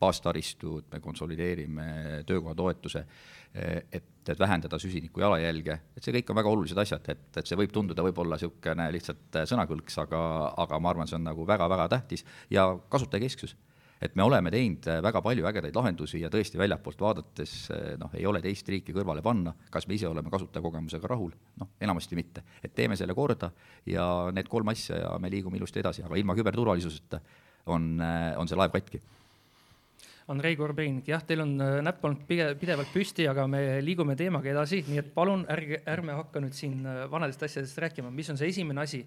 baastaristut, 0.00 0.90
me 0.92 1.00
konsolideerime 1.00 1.86
töökohatoetuse, 2.28 3.06
et, 3.54 4.10
et 4.32 4.40
vähendada 4.40 4.78
süsiniku 4.80 5.22
jalajälge, 5.22 5.76
et 5.96 6.04
see 6.04 6.14
kõik 6.16 6.30
on 6.32 6.38
väga 6.38 6.50
olulised 6.50 6.80
asjad, 6.80 7.04
et, 7.12 7.28
et 7.36 7.46
see 7.48 7.58
võib 7.58 7.72
tunduda 7.74 8.04
võib-olla 8.06 8.38
niisugune 8.38 8.88
lihtsalt 8.94 9.38
sõnakõlks, 9.50 9.98
aga, 10.04 10.20
aga 10.64 10.80
ma 10.80 10.92
arvan, 10.92 11.10
see 11.10 11.18
on 11.18 11.24
nagu 11.28 11.46
väga-väga 11.48 11.88
tähtis 11.92 12.26
ja 12.52 12.66
kasutajakesksus. 12.92 13.56
et 14.04 14.16
me 14.16 14.22
oleme 14.22 14.50
teinud 14.50 14.86
väga 15.02 15.20
palju 15.22 15.46
ägedaid 15.48 15.76
lahendusi 15.76 16.20
ja 16.20 16.28
tõesti 16.28 16.58
väljapoolt 16.60 17.00
vaadates 17.00 17.54
noh, 17.98 18.10
ei 18.12 18.26
ole 18.26 18.42
teist 18.42 18.68
riiki 18.68 18.92
kõrvale 18.92 19.22
panna, 19.22 19.54
kas 19.70 19.86
me 19.88 19.94
ise 19.94 20.08
oleme 20.08 20.30
kasutajakogemusega 20.30 21.08
rahul, 21.08 21.32
noh, 21.60 21.68
enamasti 21.80 22.16
mitte. 22.16 22.42
et 22.62 22.74
teeme 22.74 22.96
selle 22.96 23.14
korda 23.14 23.50
ja 23.86 24.30
need 24.32 24.48
kolm 24.48 24.68
asja 24.68 24.98
ja 24.98 25.18
me 25.18 25.30
liigume 25.30 25.56
ilusti 25.56 25.80
edasi, 25.80 26.02
aga 26.02 26.16
ilma 26.16 26.34
küberturvalisuseta 26.34 27.20
on, 27.66 28.00
on 28.36 28.48
see 28.48 28.56
laev 28.58 28.72
katki 28.74 29.00
Andrei 30.32 30.56
Korobeinik, 30.56 31.08
jah, 31.12 31.22
teil 31.26 31.42
on 31.44 31.52
äh, 31.60 31.78
näpp 31.84 32.04
olnud 32.06 32.24
pidevalt 32.28 32.88
püsti, 32.94 33.26
aga 33.28 33.44
me 33.50 33.60
liigume 33.84 34.16
teemaga 34.16 34.48
edasi, 34.54 34.80
nii 34.88 35.02
et 35.02 35.12
palun 35.16 35.44
ärge, 35.52 35.82
ärme 35.90 36.16
hakka 36.16 36.40
nüüd 36.40 36.56
siin 36.56 36.80
äh, 36.88 37.04
vanadest 37.12 37.44
asjadest 37.44 37.80
rääkima, 37.84 38.12
mis 38.14 38.32
on 38.32 38.40
see 38.40 38.48
esimene 38.48 38.80
asi, 38.86 39.02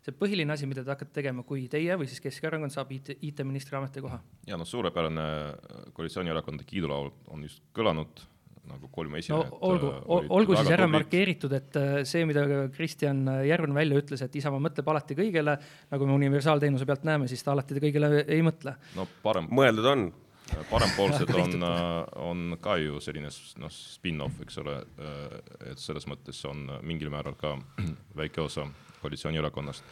see 0.00 0.14
põhiline 0.16 0.54
asi, 0.54 0.68
mida 0.70 0.84
te 0.86 0.94
hakkate 0.94 1.16
tegema, 1.18 1.42
kui 1.46 1.66
teie 1.72 1.96
või 1.98 2.06
siis 2.10 2.22
Keskerakond 2.22 2.74
saab 2.74 2.92
IT, 2.94 3.16
IT-ministri 3.18 3.80
ametikoha? 3.80 4.20
ja 4.46 4.60
noh, 4.60 4.68
suurepärane 4.68 5.26
äh, 5.26 5.90
koalitsioonierakondade 5.96 6.70
kiidulaul 6.70 7.10
on 7.34 7.42
just 7.48 7.66
kõlanud, 7.74 8.22
nagu 8.70 8.94
kolm 8.94 9.18
no 9.18 9.18
esinejat 9.18 9.58
olgu, 9.66 9.92
äh, 9.98 10.32
olgu 10.38 10.54
siis 10.54 10.70
ära 10.78 10.86
markeeritud, 10.86 11.58
et 11.58 11.82
see, 12.06 12.22
mida 12.30 12.46
Kristjan 12.70 13.26
Järven 13.42 13.74
välja 13.74 13.98
ütles, 13.98 14.22
et 14.22 14.38
Isamaa 14.38 14.62
mõtleb 14.70 14.94
alati 14.94 15.18
kõigele, 15.18 15.58
nagu 15.90 16.06
me 16.06 16.18
universaalteenuse 16.22 16.86
pealt 16.86 17.10
näeme, 17.10 17.26
siis 17.26 17.42
ta 17.42 17.56
alati 17.58 17.82
kõigele 17.82 18.20
ei 18.22 18.38
mõtle. 18.46 18.78
no 18.94 19.10
parem. 19.26 19.50
mõeldud 19.50 19.94
on. 19.98 20.10
Parempoolsed 20.70 21.34
on, 21.44 21.66
on 22.16 22.58
ka 22.62 22.76
ju 22.80 23.00
selline 23.02 23.30
noh, 23.62 23.72
spin-off, 23.74 24.40
eks 24.44 24.60
ole, 24.62 24.76
et 25.70 25.80
selles 25.80 26.06
mõttes 26.10 26.40
on 26.48 26.66
mingil 26.86 27.12
määral 27.12 27.36
ka 27.40 27.56
väike 28.20 28.42
osa 28.44 28.66
koalitsioonierakonnast. 29.02 29.84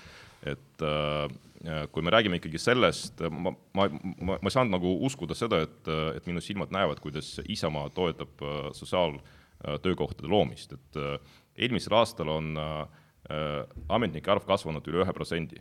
Et 0.47 0.83
äh, 0.87 1.87
kui 1.91 2.05
me 2.07 2.13
räägime 2.15 2.39
ikkagi 2.39 2.61
sellest, 2.63 3.25
ma, 3.31 3.53
ma, 3.75 3.89
ma, 3.91 4.37
ma 4.39 4.47
ei 4.47 4.55
saanud 4.55 4.77
nagu 4.77 4.93
uskuda 5.09 5.35
seda, 5.35 5.65
et, 5.67 5.91
et 6.15 6.29
minu 6.31 6.43
silmad 6.45 6.73
näevad, 6.75 7.01
kuidas 7.03 7.39
Isamaa 7.49 7.91
toetab 7.95 8.45
äh, 8.47 8.61
sotsiaaltöökohtade 8.79 10.31
loomist, 10.31 10.77
et 10.79 11.01
äh, 11.01 11.19
eelmisel 11.59 11.99
aastal 11.99 12.31
on 12.37 12.55
ametnike 13.93 14.31
arv 14.31 14.45
kasvanud 14.47 14.87
üle 14.89 15.03
ühe 15.03 15.13
protsendi. 15.13 15.59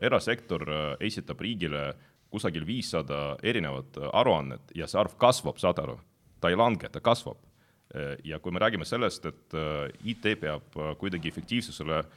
erasektor 0.00 0.62
esitab 1.02 1.40
riigile 1.42 1.80
kusagil 2.36 2.66
viissada 2.68 3.38
erinevat 3.42 3.98
aruannet 4.12 4.76
ja 4.76 4.86
see 4.86 5.00
arv 5.00 5.16
kasvab, 5.18 5.58
saad 5.62 5.80
aru, 5.82 5.98
ta 6.40 6.52
ei 6.52 6.60
lange, 6.60 6.92
ta 6.92 7.00
kasvab. 7.00 7.40
ja 8.24 8.38
kui 8.42 8.52
me 8.52 8.60
räägime 8.60 8.84
sellest, 8.84 9.24
et 9.24 9.54
IT 10.04 10.24
peab 10.40 10.74
kuidagi 10.98 11.30
efektiivsusele 11.30 11.98
äh, 11.98 12.08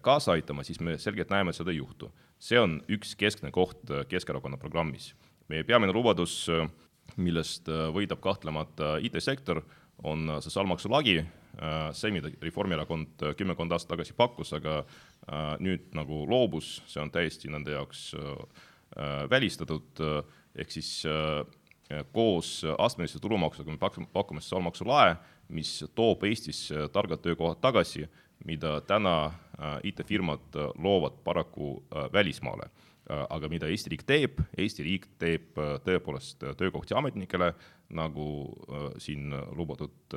kaasa 0.00 0.32
aitama, 0.32 0.64
siis 0.64 0.80
me 0.80 0.98
selgelt 0.98 1.30
näeme, 1.30 1.50
et 1.50 1.58
seda 1.58 1.70
ei 1.70 1.78
juhtu. 1.80 2.10
see 2.38 2.58
on 2.60 2.80
üks 2.92 3.14
keskne 3.16 3.50
koht 3.50 3.90
äh, 3.90 4.04
Keskerakonna 4.08 4.56
programmis. 4.56 5.14
meie 5.48 5.64
peamine 5.64 5.92
lubadus, 5.92 6.48
äh, 6.48 6.68
millest 7.16 7.68
äh, 7.68 7.88
võidab 7.94 8.20
kahtlemata 8.20 8.96
IT-sektor, 8.98 9.62
on 10.04 10.28
sotsiaalmaksu 10.40 10.90
lagi, 10.92 11.24
see, 11.96 12.10
mida 12.12 12.28
Reformierakond 12.42 13.22
kümmekond 13.38 13.72
aastat 13.72 13.94
tagasi 13.94 14.12
pakkus, 14.12 14.50
aga 14.52 14.82
nüüd 15.56 15.86
nagu 15.96 16.26
loobus, 16.28 16.82
see 16.84 17.00
on 17.00 17.08
täiesti 17.08 17.48
nende 17.48 17.72
jaoks 17.72 18.10
välistatud, 19.30 20.00
ehk 20.56 20.70
siis 20.70 21.02
koos 22.12 22.62
astmelise 22.78 23.18
tulumaksuga 23.22 23.70
me 23.70 23.78
pakume, 23.78 24.06
pakume 24.12 24.40
sotsiaalmaksu 24.40 24.86
lae, 24.88 25.16
mis 25.48 25.72
toob 25.94 26.24
Eestis 26.24 26.68
targad 26.94 27.20
töökohad 27.24 27.60
tagasi 27.62 28.06
mida 28.44 28.80
täna 28.80 29.24
äh, 29.26 29.78
IT-firmad 29.84 30.56
äh, 30.56 30.70
loovad 30.78 31.12
paraku 31.24 31.84
äh, 31.96 32.12
välismaale. 32.12 32.70
aga 33.30 33.46
mida 33.46 33.68
Eesti 33.70 33.90
riik 33.92 34.02
teeb, 34.02 34.40
Eesti 34.58 34.82
riik 34.82 35.04
teeb 35.22 35.54
tõepoolest 35.86 36.40
töökohti 36.58 36.96
ametnikele, 36.98 37.52
nagu 37.94 38.24
siin 38.98 39.30
lubatud 39.54 40.16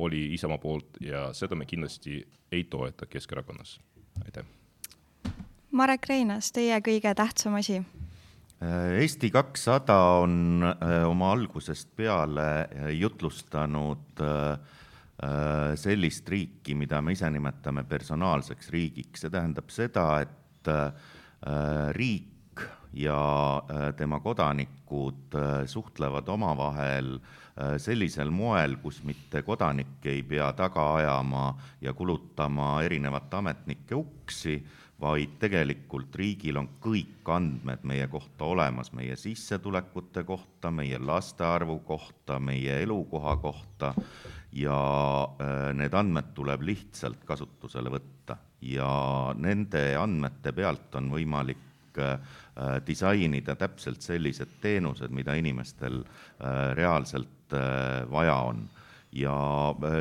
oli 0.00 0.22
Isamaa 0.32 0.56
poolt 0.62 0.96
ja 1.04 1.26
seda 1.36 1.58
me 1.60 1.68
kindlasti 1.68 2.22
ei 2.52 2.64
toeta 2.64 3.04
Keskerakonnas. 3.06 3.76
aitäh. 4.24 4.59
Marek 5.72 6.06
Reinaas, 6.08 6.50
teie 6.52 6.80
kõige 6.82 7.14
tähtsam 7.14 7.54
asi? 7.60 7.80
Eesti 9.00 9.30
kakssada 9.32 9.96
on 10.20 10.64
oma 11.06 11.30
algusest 11.32 11.94
peale 11.96 12.68
jutlustanud 12.92 14.20
äh, 14.20 14.58
Äh, 15.20 15.74
sellist 15.76 16.28
riiki, 16.32 16.72
mida 16.72 17.02
me 17.04 17.12
ise 17.12 17.28
nimetame 17.28 17.82
personaalseks 17.84 18.70
riigiks, 18.72 19.20
see 19.20 19.32
tähendab 19.32 19.68
seda, 19.68 20.04
et 20.24 20.70
äh, 20.72 21.90
riik 21.92 22.62
ja 22.96 23.18
äh, 23.60 23.90
tema 23.98 24.22
kodanikud 24.24 25.36
suhtlevad 25.68 26.28
omavahel 26.28 27.18
sellisel 27.76 28.30
moel, 28.32 28.78
kus 28.80 29.02
mitte 29.04 29.42
kodanik 29.44 30.06
ei 30.08 30.22
pea 30.24 30.46
taga 30.56 30.86
ajama 30.96 31.50
ja 31.84 31.92
kulutama 31.92 32.70
erinevate 32.86 33.36
ametnike 33.36 33.98
uksi, 33.98 34.54
vaid 35.00 35.38
tegelikult 35.40 36.14
riigil 36.16 36.58
on 36.60 36.68
kõik 36.82 37.28
andmed 37.32 37.84
meie 37.88 38.06
kohta 38.12 38.44
olemas, 38.52 38.92
meie 38.92 39.16
sissetulekute 39.16 40.24
kohta, 40.28 40.70
meie 40.70 40.98
laste 40.98 41.44
arvu 41.46 41.78
kohta, 41.86 42.38
meie 42.38 42.82
elukoha 42.82 43.36
kohta 43.40 43.94
ja 44.52 44.76
äh, 45.40 45.70
need 45.76 45.94
andmed 45.94 46.32
tuleb 46.34 46.64
lihtsalt 46.66 47.24
kasutusele 47.26 47.92
võtta. 47.92 48.36
Ja 48.60 48.90
nende 49.40 49.94
andmete 49.96 50.52
pealt 50.52 50.94
on 50.98 51.08
võimalik 51.12 52.00
äh, 52.00 52.18
disainida 52.86 53.56
täpselt 53.56 54.04
sellised 54.04 54.58
teenused, 54.60 55.12
mida 55.14 55.36
inimestel 55.38 56.02
äh, 56.02 56.74
reaalselt 56.76 57.28
vaja 57.50 58.36
on. 58.46 58.60
Ja 59.10 59.32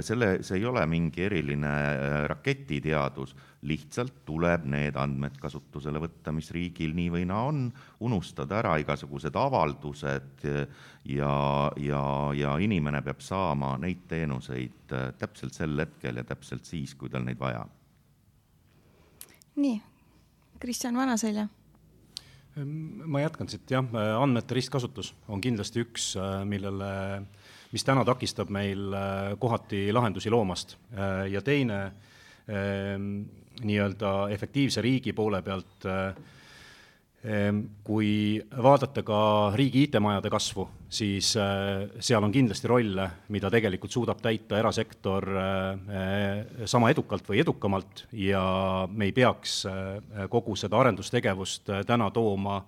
selle, 0.06 0.44
see 0.46 0.60
ei 0.60 0.66
ole 0.70 0.84
mingi 0.86 1.24
eriline 1.26 1.72
raketiteadus, 2.30 3.34
lihtsalt 3.62 4.22
tuleb 4.26 4.64
need 4.72 4.96
andmed 5.00 5.36
kasutusele 5.42 6.00
võtta, 6.00 6.32
mis 6.36 6.52
riigil 6.56 6.94
nii 6.96 7.10
või 7.12 7.26
naa 7.28 7.50
on, 7.50 7.66
unustada 8.08 8.60
ära 8.62 8.78
igasugused 8.80 9.36
avaldused 9.36 10.46
ja, 11.12 11.34
ja, 11.76 12.04
ja 12.40 12.56
inimene 12.64 13.02
peab 13.04 13.20
saama 13.24 13.74
neid 13.82 14.06
teenuseid 14.08 14.96
äh, 14.96 15.10
täpselt 15.20 15.58
sel 15.58 15.76
hetkel 15.84 16.22
ja 16.22 16.24
täpselt 16.28 16.70
siis, 16.70 16.96
kui 16.96 17.12
tal 17.12 17.28
neid 17.28 17.40
vaja. 17.40 17.66
nii, 19.60 19.82
Kristjan 20.60 20.96
Vanaselja? 20.96 21.50
Ehm, 22.56 23.04
ma 23.12 23.26
jätkan 23.26 23.52
siit 23.52 23.72
jah, 23.72 23.84
andmete 24.22 24.56
ristkasutus 24.56 25.12
on 25.28 25.44
kindlasti 25.44 25.84
üks, 25.84 26.14
millele, 26.48 26.94
mis 27.74 27.84
täna 27.84 28.06
takistab 28.08 28.52
meil 28.56 28.96
kohati 29.40 29.90
lahendusi 29.94 30.32
loomast. 30.32 30.78
Ja 31.30 31.44
teine 31.46 31.82
ehm, 32.48 33.12
nii-öelda 33.66 34.30
efektiivse 34.34 34.82
riigi 34.82 35.14
poole 35.14 35.42
pealt, 35.46 35.86
ehm, 37.24 37.62
kui 37.84 38.12
vaadata 38.64 39.04
ka 39.04 39.20
riigi 39.56 39.86
IT-majade 39.88 40.32
kasvu, 40.32 40.68
siis 40.90 41.34
eh, 41.38 41.86
seal 42.02 42.24
on 42.26 42.34
kindlasti 42.34 42.70
rolle, 42.70 43.06
mida 43.34 43.52
tegelikult 43.54 43.94
suudab 43.94 44.22
täita 44.24 44.58
erasektor 44.60 45.28
eh, 45.38 46.64
sama 46.70 46.90
edukalt 46.94 47.28
või 47.30 47.44
edukamalt 47.44 48.06
ja 48.18 48.44
me 48.90 49.10
ei 49.10 49.14
peaks 49.16 49.62
eh, 49.70 50.26
kogu 50.32 50.58
seda 50.60 50.80
arendustegevust 50.82 51.74
täna 51.88 52.12
tooma 52.14 52.62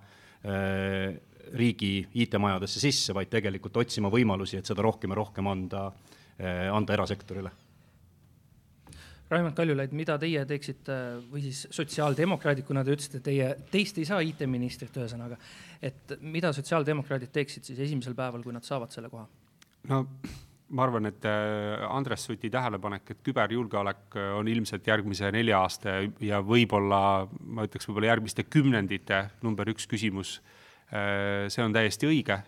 riigi 1.54 2.00
IT-majadesse 2.18 2.80
sisse, 2.82 3.14
vaid 3.14 3.28
tegelikult 3.30 3.76
otsima 3.78 4.10
võimalusi, 4.10 4.56
et 4.58 4.66
seda 4.66 4.82
rohkem 4.82 5.14
ja 5.14 5.18
rohkem 5.20 5.46
anda, 5.46 5.84
anda 6.74 6.96
erasektorile 6.96 7.52
Raimond 9.32 9.56
Kaljulaid, 9.56 9.94
mida 9.96 10.18
teie 10.20 10.44
teeksite 10.48 10.98
või 11.32 11.44
siis 11.46 11.64
sotsiaaldemokraadid, 11.72 12.66
kuna 12.68 12.84
te 12.84 12.94
ütlesite, 12.94 13.22
teie, 13.24 13.50
teist 13.72 13.98
ei 14.00 14.06
saa 14.08 14.20
IT-ministrit, 14.24 14.96
ühesõnaga, 15.00 15.38
et 15.82 16.16
mida 16.20 16.52
sotsiaaldemokraadid 16.52 17.32
teeksid 17.34 17.66
siis 17.70 17.80
esimesel 17.88 18.16
päeval, 18.18 18.44
kui 18.44 18.54
nad 18.54 18.66
saavad 18.66 18.94
selle 18.94 19.12
koha? 19.12 19.26
no 19.90 20.04
ma 20.72 20.86
arvan, 20.86 21.08
et 21.10 21.26
äh, 21.28 21.82
Andres 21.90 22.24
Suti 22.26 22.50
tähelepanek, 22.52 23.10
et 23.12 23.20
küberjulgeolek 23.26 24.16
äh, 24.16 24.30
on 24.38 24.48
ilmselt 24.48 24.86
järgmise 24.88 25.30
nelja 25.34 25.60
aasta 25.60 25.98
ja 26.22 26.40
võib-olla, 26.44 27.28
ma 27.28 27.66
ütleks 27.68 27.88
võib-olla 27.88 28.12
järgmiste 28.12 28.46
kümnendite 28.48 29.26
number 29.44 29.68
üks 29.72 29.88
küsimus. 29.90 30.38
Äh, 30.92 31.48
see 31.52 31.64
on 31.64 31.76
täiesti 31.76 32.08
õige 32.08 32.40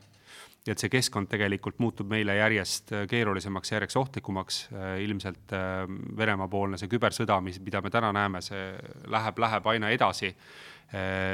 et 0.73 0.81
see 0.81 0.93
keskkond 0.93 1.29
tegelikult 1.29 1.81
muutub 1.83 2.09
meile 2.11 2.39
järjest 2.39 2.93
äh, 2.95 3.07
keerulisemaks, 3.11 3.73
järjest 3.75 3.99
ohtlikumaks. 4.01 4.61
Äh, 4.73 4.95
ilmselt 5.05 5.53
äh, 5.53 5.83
Venemaa-poolne 6.17 6.81
see 6.81 6.91
kübersõda, 6.93 7.41
mis, 7.45 7.61
mida 7.65 7.83
me 7.85 7.93
täna 7.93 8.13
näeme, 8.17 8.41
see 8.45 8.71
läheb, 9.13 9.43
läheb 9.45 9.75
aina 9.75 9.93
edasi. 9.95 10.35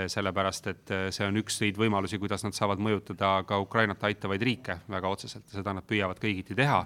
sellepärast, 0.08 0.66
et 0.70 0.90
see 1.12 1.26
on 1.26 1.36
üks 1.36 1.58
neid 1.60 1.76
võimalusi, 1.76 2.16
kuidas 2.22 2.44
nad 2.46 2.54
saavad 2.56 2.80
mõjutada 2.80 3.42
ka 3.44 3.58
Ukrainat 3.60 4.04
aitavaid 4.06 4.40
riike 4.46 4.76
väga 4.88 5.10
otseselt 5.10 5.50
ja 5.50 5.58
seda 5.58 5.74
nad 5.76 5.84
püüavad 5.84 6.22
kõigiti 6.22 6.54
teha 6.56 6.78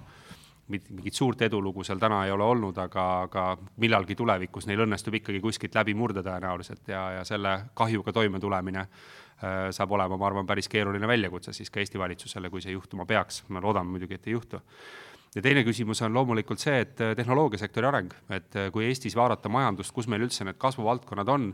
mingit 0.72 1.14
suurt 1.14 1.44
edulugu 1.44 1.84
seal 1.84 2.00
täna 2.02 2.22
ei 2.24 2.32
ole 2.32 2.42
olnud, 2.42 2.78
aga, 2.80 3.04
aga 3.28 3.44
millalgi 3.84 4.16
tulevikus 4.18 4.66
neil 4.66 4.80
õnnestub 4.86 5.20
ikkagi 5.20 5.42
kuskilt 5.44 5.76
läbi 5.76 5.94
murda 5.94 6.24
tõenäoliselt 6.24 6.88
ja, 6.88 7.04
ja 7.18 7.24
selle 7.28 7.52
kahjuga 7.76 8.16
toimetulemine 8.16 8.88
Äh, 8.88 9.23
saab 9.74 9.94
olema, 9.96 10.18
ma 10.20 10.28
arvan, 10.28 10.46
päris 10.46 10.68
keeruline 10.72 11.08
väljakutse 11.08 11.52
siis 11.56 11.72
ka 11.72 11.82
Eesti 11.82 12.00
valitsusele, 12.00 12.50
kui 12.50 12.62
see 12.64 12.74
juhtuma 12.76 13.06
peaks, 13.08 13.42
me 13.48 13.62
loodame 13.64 13.96
muidugi, 13.96 14.18
et 14.18 14.28
ei 14.28 14.36
juhtu. 14.36 14.60
Ja 15.34 15.42
teine 15.42 15.64
küsimus 15.66 15.98
on 16.06 16.14
loomulikult 16.14 16.62
see, 16.62 16.76
et 16.84 17.00
äh, 17.02 17.14
tehnoloogiasektori 17.18 17.88
areng, 17.88 18.12
et 18.36 18.54
äh, 18.60 18.68
kui 18.74 18.86
Eestis 18.86 19.16
vaadata 19.18 19.50
majandust, 19.50 19.94
kus 19.94 20.06
meil 20.10 20.22
üldse 20.26 20.46
need 20.46 20.60
kasvuvaldkonnad 20.62 21.32
on, 21.34 21.50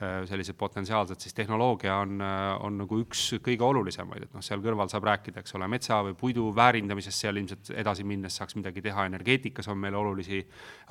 sellised 0.00 0.56
potentsiaalsed, 0.56 1.20
siis 1.20 1.34
tehnoloogia 1.36 1.98
on, 2.00 2.22
on 2.64 2.78
nagu 2.80 3.00
üks 3.02 3.34
kõige 3.44 3.66
olulisemaid, 3.66 4.24
et 4.24 4.32
noh, 4.32 4.40
seal 4.44 4.62
kõrval 4.64 4.88
saab 4.88 5.04
rääkida, 5.04 5.42
eks 5.42 5.58
ole, 5.58 5.68
metsa 5.68 5.98
või 6.06 6.14
puidu 6.16 6.46
väärindamisest, 6.56 7.20
seal 7.20 7.36
ilmselt 7.36 7.72
edasi 7.76 8.06
minnes 8.08 8.38
saaks 8.40 8.56
midagi 8.56 8.80
teha, 8.86 9.04
energeetikas 9.10 9.68
on 9.68 9.76
meil 9.82 9.98
olulisi, 10.00 10.40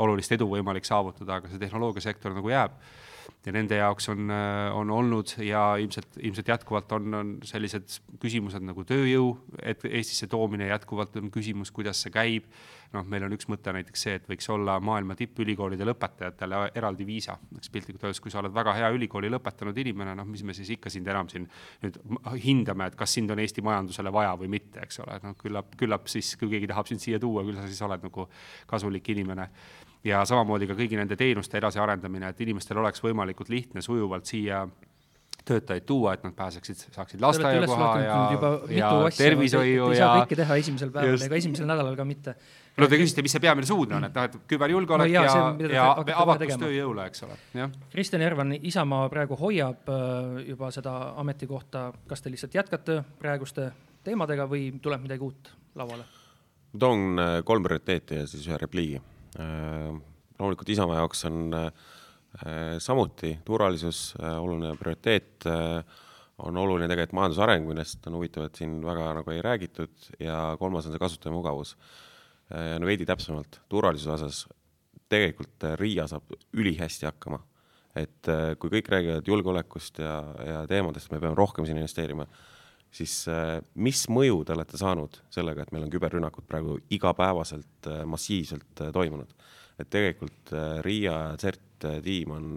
olulist 0.06 0.38
edu 0.38 0.46
võimalik 0.52 0.86
saavutada, 0.86 1.40
aga 1.40 1.50
see 1.50 1.62
tehnoloogiasektor 1.64 2.38
nagu 2.38 2.54
jääb 2.54 2.78
ja 3.46 3.54
nende 3.56 3.80
jaoks 3.80 4.10
on, 4.12 4.32
on 4.76 4.92
olnud 4.94 5.36
ja 5.44 5.64
ilmselt, 5.82 6.20
ilmselt 6.22 6.52
jätkuvalt 6.52 6.92
on, 6.98 7.14
on 7.14 7.32
sellised 7.48 8.00
küsimused 8.22 8.66
nagu 8.66 8.86
tööjõu, 8.88 9.32
et 9.64 9.86
Eestisse 9.90 10.28
toomine 10.32 10.70
jätkuvalt 10.72 11.16
on 11.22 11.32
küsimus, 11.34 11.72
kuidas 11.76 12.04
see 12.06 12.14
käib 12.14 12.50
noh, 12.94 13.06
meil 13.10 13.26
on 13.26 13.34
üks 13.36 13.46
mõte 13.52 13.74
näiteks 13.76 14.04
see, 14.06 14.16
et 14.18 14.26
võiks 14.30 14.48
olla 14.50 14.80
maailma 14.82 15.16
tippülikoolide 15.18 15.86
lõpetajatele 15.86 16.62
eraldi 16.80 17.06
viisa, 17.06 17.36
eks 17.58 17.72
piltlikult 17.74 18.08
öeldes, 18.08 18.22
kui 18.24 18.34
sa 18.34 18.42
oled 18.42 18.56
väga 18.56 18.74
hea 18.78 18.90
ülikooli 18.96 19.30
lõpetanud 19.30 19.78
inimene, 19.84 20.16
noh, 20.18 20.28
mis 20.30 20.44
me 20.48 20.56
siis 20.58 20.72
ikka 20.76 20.92
sind 20.94 21.08
enam 21.12 21.30
siin 21.30 21.46
nüüd 21.84 22.00
hindame, 22.46 22.90
et 22.90 22.98
kas 23.00 23.14
sind 23.18 23.30
on 23.34 23.42
Eesti 23.44 23.64
majandusele 23.66 24.14
vaja 24.14 24.34
või 24.40 24.50
mitte, 24.58 24.82
eks 24.86 25.04
ole, 25.06 25.20
noh, 25.26 25.38
küllap, 25.40 25.78
küllap 25.80 26.10
siis, 26.10 26.34
kui 26.40 26.50
keegi 26.56 26.70
tahab 26.72 26.90
sind 26.90 27.06
siia 27.06 27.22
tuua, 27.22 27.46
küll 27.46 27.60
sa 27.60 27.70
siis 27.70 27.82
oled 27.86 28.10
nagu 28.10 28.28
kasulik 28.70 29.14
inimene. 29.14 29.50
Ja 30.08 30.24
samamoodi 30.26 30.68
ka 30.70 30.78
kõigi 30.80 30.96
nende 30.96 31.18
teenuste 31.20 31.60
edasiarendamine, 31.60 32.30
et 32.32 32.46
inimestel 32.46 32.80
oleks 32.80 33.04
võimalikult 33.04 33.52
lihtne 33.52 33.84
sujuvalt 33.84 34.30
siia 34.30 34.64
töötajaid 35.50 35.86
tuua, 35.88 36.14
et 36.14 36.24
nad 36.24 36.34
pääseksid, 36.36 36.86
saaksid 36.94 37.22
lasteaiakoha 37.24 37.90
ja, 38.04 38.18
ja 38.76 38.90
tervishoiu 39.18 39.92
ja. 39.98 40.12
kõike 40.22 40.38
teha 40.40 40.58
esimesel 40.62 40.92
päeval 40.94 41.26
ega 41.26 41.40
esimesel 41.40 41.70
nädalal 41.70 41.98
ka 41.98 42.06
mitte 42.08 42.36
no 42.80 42.88
te 42.90 43.00
küsisite, 43.00 43.24
mis 43.26 43.34
see 43.36 43.44
peamine 43.44 43.68
suund 43.68 43.94
on, 43.96 44.08
et 44.08 44.16
noh, 44.16 44.28
et 44.28 44.38
küberjulgeolek 44.50 45.12
no, 45.12 45.14
ja, 45.14 45.24
ja, 45.28 45.84
ja 46.08 46.16
avatus 46.22 46.58
tööjõule, 46.62 47.06
eks 47.10 47.26
ole, 47.28 47.38
jah. 47.58 47.76
Kristjan 47.94 48.24
Järvan, 48.24 48.56
Isamaa 48.70 49.10
praegu 49.12 49.38
hoiab 49.40 49.92
äh, 49.94 50.42
juba 50.50 50.72
seda 50.76 50.96
ametikohta, 51.22 51.90
kas 52.10 52.24
te 52.24 52.34
lihtsalt 52.34 52.58
jätkate 52.60 53.00
praeguste 53.22 53.70
teemadega 54.06 54.48
või 54.50 54.70
tuleb 54.84 55.06
midagi 55.06 55.26
uut 55.26 55.54
lauale? 55.80 56.08
toon 56.80 57.22
äh, 57.22 57.38
kolm 57.46 57.66
prioriteeti 57.66 58.22
ja 58.22 58.28
siis 58.30 58.46
ühe 58.50 58.60
repliigi. 58.62 59.00
Äh, 59.40 59.88
loomulikult 60.40 60.76
Isamaa 60.76 61.02
jaoks 61.02 61.26
on 61.30 61.50
samuti 62.80 63.32
turvalisus 63.42 64.14
oluline 64.22 64.76
prioriteet 64.78 65.48
on 66.46 66.60
oluline 66.62 66.86
tegelikult 66.86 67.16
majanduse 67.18 67.42
areng, 67.42 67.66
millest 67.66 68.06
on 68.06 68.20
huvitav, 68.20 68.46
et 68.46 68.60
siin 68.62 68.76
väga 68.86 69.08
nagu 69.18 69.34
ei 69.34 69.42
räägitud 69.42 70.06
ja 70.22 70.36
kolmas 70.62 70.86
on 70.86 70.94
see 70.94 71.02
kasutajamugavus 71.02 71.74
Äh, 71.74 72.06
no 72.50 72.88
veidi 72.90 73.06
täpsemalt, 73.06 73.60
turvalisuse 73.70 74.12
osas 74.16 74.40
tegelikult 75.10 75.66
äh, 75.66 75.76
Riia 75.80 76.08
saab 76.08 76.34
ülihästi 76.54 77.10
hakkama. 77.10 77.42
et 77.98 78.28
äh, 78.30 78.54
kui 78.62 78.70
kõik 78.70 78.88
räägivad 78.94 79.28
julgeolekust 79.28 79.98
ja, 80.00 80.14
ja 80.46 80.60
teemadest, 80.70 81.10
me 81.12 81.20
peame 81.20 81.36
rohkem 81.36 81.66
sinna 81.66 81.82
investeerima, 81.82 82.28
siis 82.94 83.26
mis 83.74 84.04
mõju 84.14 84.44
te 84.46 84.54
olete 84.54 84.78
saanud 84.78 85.18
sellega, 85.34 85.66
et 85.66 85.74
meil 85.74 85.88
on 85.88 85.92
küberrünnakud 85.94 86.46
praegu 86.48 86.78
igapäevaselt 86.90 87.90
massiivselt 88.06 88.86
toimunud? 88.94 89.34
et 89.80 89.88
tegelikult 89.90 90.52
Riia 90.84 91.36
CERT 91.40 91.86
tiim 92.04 92.34
on 92.36 92.48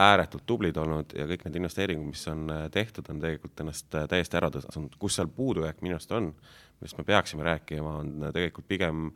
ääretult 0.00 0.46
tublid 0.48 0.78
olnud 0.80 1.12
ja 1.14 1.26
kõik 1.28 1.44
need 1.44 1.58
investeeringud, 1.60 2.08
mis 2.08 2.22
on 2.32 2.48
tehtud, 2.72 3.10
on 3.12 3.20
tegelikult 3.22 3.60
ennast 3.60 3.98
täiesti 4.10 4.38
ära 4.40 4.48
tõstnud, 4.54 4.96
kus 4.98 5.18
seal 5.18 5.28
puudujääk 5.30 5.82
minu 5.84 5.98
arust 5.98 6.14
on 6.16 6.32
millest 6.84 6.98
me 7.00 7.04
peaksime 7.08 7.44
rääkima, 7.46 7.96
on 8.02 8.26
tegelikult 8.34 8.66
pigem 8.68 9.06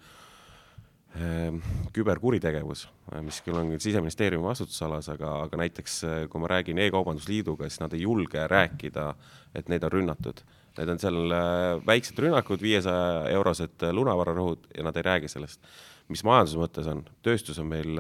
äh, 1.13 1.59
küberkuritegevus, 1.93 2.87
mis 3.27 3.43
küll 3.45 3.59
on 3.61 3.75
siseministeeriumi 3.77 4.49
vastutusalas, 4.49 5.11
aga, 5.13 5.35
aga 5.45 5.61
näiteks 5.61 5.99
äh, 6.09 6.23
kui 6.33 6.41
ma 6.41 6.49
räägin 6.49 6.81
E-kaubandusliiduga, 6.87 7.69
siis 7.69 7.83
nad 7.83 7.93
ei 7.93 8.07
julge 8.07 8.47
rääkida, 8.49 9.11
et 9.55 9.69
neid 9.69 9.85
on 9.85 9.93
rünnatud. 9.93 10.41
Need 10.79 10.95
on 10.95 11.03
seal 11.03 11.37
äh, 11.37 11.83
väiksed 11.85 12.25
rünnakud, 12.25 12.65
viiesaja 12.65 13.29
eurosed 13.35 13.85
lunavararõhud 13.93 14.71
ja 14.79 14.89
nad 14.89 14.97
ei 14.97 15.05
räägi 15.11 15.29
sellest. 15.29 15.61
mis 16.09 16.25
majanduse 16.25 16.57
mõttes 16.57 16.87
on, 16.89 17.03
tööstus 17.21 17.59
on 17.61 17.67
meil 17.69 17.99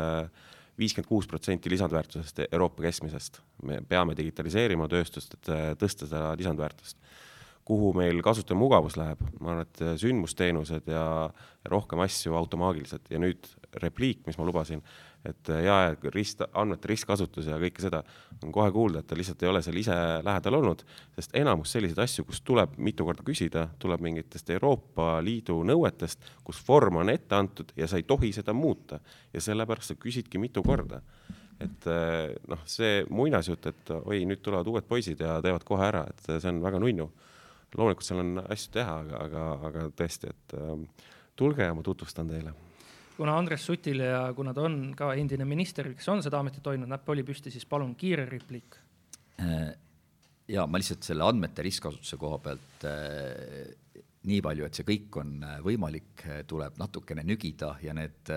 viiskümmend 0.80 1.08
kuus 1.10 1.26
protsenti 1.28 1.68
lisandväärtusest 1.68 2.40
Euroopa 2.46 2.82
keskmisest. 2.86 3.42
me 3.62 3.82
peame 3.88 4.16
digitaliseerima 4.16 4.88
tööstust, 4.88 5.34
et 5.34 5.76
tõsta 5.76 6.08
seda 6.08 6.32
lisandväärtust 6.38 6.96
kuhu 7.68 7.92
meil 7.96 8.22
kasutajamugavus 8.24 8.96
läheb, 8.96 9.20
ma 9.42 9.52
arvan, 9.52 9.66
et 9.66 10.00
sündmusteenused 10.00 10.88
ja 10.88 11.02
rohkem 11.68 12.00
asju 12.00 12.36
automaagiliselt. 12.38 13.10
Ja 13.12 13.20
nüüd 13.20 13.44
repliik, 13.82 14.22
mis 14.26 14.38
ma 14.40 14.46
lubasin, 14.48 14.80
et 15.28 15.50
jaa, 15.50 15.92
rist, 16.14 16.40
andmete 16.56 16.88
ristkasutus 16.88 17.50
ja 17.50 17.58
kõike 17.60 17.82
seda 17.84 18.00
on 18.44 18.54
kohe 18.54 18.70
kuulda, 18.72 19.02
et 19.02 19.08
ta 19.10 19.18
lihtsalt 19.18 19.42
ei 19.44 19.50
ole 19.50 19.62
seal 19.66 19.80
ise 19.80 19.96
lähedal 20.24 20.58
olnud, 20.60 20.84
sest 21.18 21.36
enamus 21.36 21.74
selliseid 21.74 22.00
asju, 22.04 22.24
kus 22.28 22.40
tuleb 22.46 22.78
mitu 22.80 23.04
korda 23.04 23.26
küsida, 23.26 23.66
tuleb 23.82 24.04
mingitest 24.06 24.54
Euroopa 24.56 25.18
Liidu 25.24 25.60
nõuetest, 25.68 26.24
kus 26.46 26.62
vorm 26.68 27.02
on 27.02 27.12
ette 27.12 27.36
antud 27.36 27.74
ja 27.76 27.90
sa 27.90 28.00
ei 28.00 28.08
tohi 28.08 28.32
seda 28.32 28.56
muuta. 28.56 29.02
Ja 29.34 29.44
sellepärast 29.44 29.92
sa 29.92 30.00
küsidki 30.00 30.40
mitu 30.40 30.64
korda. 30.64 31.02
Et 31.58 31.88
noh, 32.48 32.60
see 32.70 33.02
muinasjutt, 33.10 33.66
et 33.66 33.96
oi, 33.98 34.22
nüüd 34.30 34.40
tulevad 34.40 34.68
uued 34.70 34.86
poisid 34.88 35.20
ja 35.20 35.40
teevad 35.42 35.66
kohe 35.66 35.88
ära, 35.90 36.06
et 36.06 36.30
see 36.30 36.52
on 36.52 36.62
väga 36.62 36.78
nunnu 36.80 37.10
loomulikult 37.76 38.06
seal 38.06 38.22
on 38.22 38.42
asju 38.46 38.72
teha, 38.78 38.98
aga, 39.04 39.22
aga, 39.26 39.44
aga 39.68 39.86
tõesti, 39.98 40.32
et 40.32 40.56
äh, 40.56 41.06
tulge 41.38 41.68
ja 41.68 41.76
ma 41.76 41.84
tutvustan 41.86 42.30
teile. 42.30 42.54
kuna 43.18 43.34
Andres 43.38 43.64
Sutil 43.66 44.02
ja 44.04 44.28
kuna 44.34 44.54
ta 44.54 44.62
on 44.66 44.94
ka 44.98 45.12
endine 45.18 45.46
minister, 45.48 45.90
kes 45.94 46.06
on 46.08 46.22
seda 46.22 46.38
ametit 46.38 46.66
hoidnud, 46.66 46.90
näpp 46.90 47.08
oli 47.10 47.24
püsti, 47.26 47.50
siis 47.50 47.66
palun 47.66 47.96
kiire 47.98 48.28
repliik. 48.30 48.78
Äh, 49.42 49.72
ja 50.50 50.66
ma 50.66 50.78
lihtsalt 50.78 51.06
selle 51.06 51.26
andmete 51.26 51.64
ristkasutuse 51.66 52.18
koha 52.18 52.38
pealt 52.42 52.86
äh, 52.86 53.74
nii 54.28 54.38
palju, 54.44 54.66
et 54.66 54.78
see 54.78 54.86
kõik 54.86 55.18
on 55.18 55.34
äh, 55.46 55.58
võimalik, 55.64 56.24
tuleb 56.50 56.78
natukene 56.78 57.26
nügida 57.26 57.72
ja 57.82 57.94
need, 57.94 58.32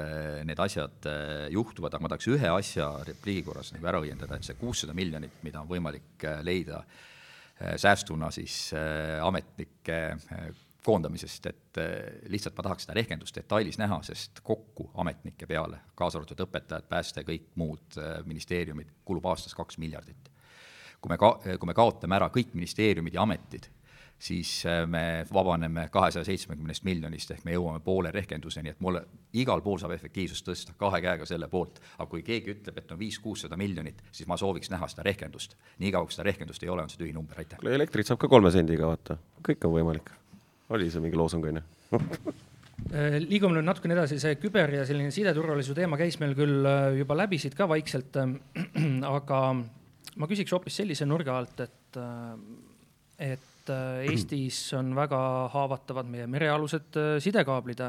need 0.48 0.66
asjad 0.66 1.10
juhtuvad, 1.54 1.94
aga 1.94 2.06
ma 2.06 2.12
tahaks 2.14 2.30
ühe 2.34 2.52
asja 2.54 2.90
repliigi 3.08 3.46
korras 3.48 3.74
nagu 3.76 3.90
ära 3.90 4.02
õiendada, 4.02 4.38
et 4.38 4.50
see 4.50 4.58
kuussada 4.60 4.98
miljonit, 4.98 5.42
mida 5.46 5.62
on 5.62 5.70
võimalik 5.70 6.26
leida 6.46 6.84
säästuna 7.78 8.32
siis 8.32 8.72
äh, 8.74 9.20
ametnike 9.26 9.98
äh, 10.12 10.46
koondamisest, 10.82 11.46
et 11.46 11.78
lihtsalt 12.34 12.56
ma 12.58 12.64
tahaks 12.66 12.88
seda 12.88 12.96
rehkendust 12.98 13.36
detailis 13.38 13.78
näha, 13.78 14.00
sest 14.02 14.40
kokku 14.42 14.88
ametnike 15.04 15.46
peale, 15.46 15.78
kaasa 15.96 16.18
arvatud 16.18 16.42
õpetajad, 16.48 16.88
pääste, 16.90 17.22
kõik 17.28 17.52
muud 17.62 18.00
ministeeriumid, 18.26 18.90
kulub 19.06 19.28
aastas 19.30 19.54
kaks 19.54 19.78
miljardit. 19.78 20.32
kui 20.98 21.14
me 21.14 21.20
ka-, 21.22 21.36
kui 21.38 21.70
me 21.70 21.76
kaotame 21.78 22.18
ära 22.18 22.32
kõik 22.34 22.56
ministeeriumid 22.58 23.14
ja 23.14 23.22
ametid, 23.22 23.70
siis 24.22 24.66
äh, 24.66 24.88
me 24.88 25.26
vabaneme 25.34 25.88
kahesaja 25.92 26.26
seitsmekümnest 26.26 26.84
miljonist 26.86 27.32
ehk 27.34 27.46
me 27.48 27.56
jõuame 27.56 27.82
poole 27.82 28.12
rehkenduseni, 28.14 28.70
et 28.70 28.84
mulle 28.84 29.02
igal 29.42 29.64
pool 29.66 29.80
saab 29.82 29.96
efektiivsust 29.96 30.46
tõsta, 30.46 30.76
kahe 30.78 31.02
käega 31.02 31.26
selle 31.26 31.50
poolt. 31.50 31.82
aga 31.98 32.10
kui 32.10 32.22
keegi 32.26 32.54
ütleb, 32.54 32.78
et 32.78 32.94
on 32.94 33.00
viis-kuussada 33.00 33.58
miljonit, 33.58 34.04
siis 34.12 34.30
ma 34.30 34.38
sooviks 34.38 34.70
näha 34.70 34.88
seda 34.92 35.08
rehkendust. 35.10 35.58
niikaua, 35.82 36.06
kui 36.06 36.14
seda 36.14 36.28
rehkendust 36.30 36.64
ei 36.64 36.70
ole, 36.70 36.86
on 36.86 36.94
see 36.94 37.02
tühi 37.02 37.16
number, 37.18 37.42
aitäh. 37.42 37.58
kuule, 37.58 37.76
elektrit 37.82 38.12
saab 38.12 38.22
ka 38.22 38.30
kolme 38.30 38.54
sendiga, 38.54 38.92
vaata, 38.94 39.18
kõik 39.48 39.66
on 39.66 39.76
võimalik. 39.80 40.14
oli 40.70 40.92
see 40.94 41.02
mingi 41.02 41.18
loosung, 41.18 41.50
on 41.50 41.62
ju? 41.62 41.68
Äh, 42.90 43.20
liigume 43.22 43.54
nüüd 43.54 43.68
natukene 43.68 43.94
edasi, 43.94 44.16
see 44.18 44.40
küber 44.42 44.72
ja 44.74 44.82
selline 44.90 45.12
sideturvalisuse 45.14 45.78
teema 45.78 46.00
käis 46.00 46.16
meil 46.18 46.32
küll 46.34 46.66
äh, 46.66 46.96
juba 46.98 47.14
läbi 47.20 47.38
siit 47.38 47.54
ka 47.54 47.68
vaikselt, 47.70 48.18
aga 49.16 49.42
ma 50.18 50.30
küsiks 50.32 50.56
hoopis 50.56 50.80
sellise 50.82 51.06
nurga 51.06 51.36
alt, 51.38 51.62
et, 51.62 52.00
et 53.22 53.51
et 53.62 53.70
äh, 53.74 54.12
Eestis 54.12 54.74
on 54.78 54.96
väga 54.96 55.20
haavatavad 55.54 56.10
meie 56.10 56.28
merealused 56.28 56.98
äh, 56.98 57.20
sidekaablid. 57.22 57.86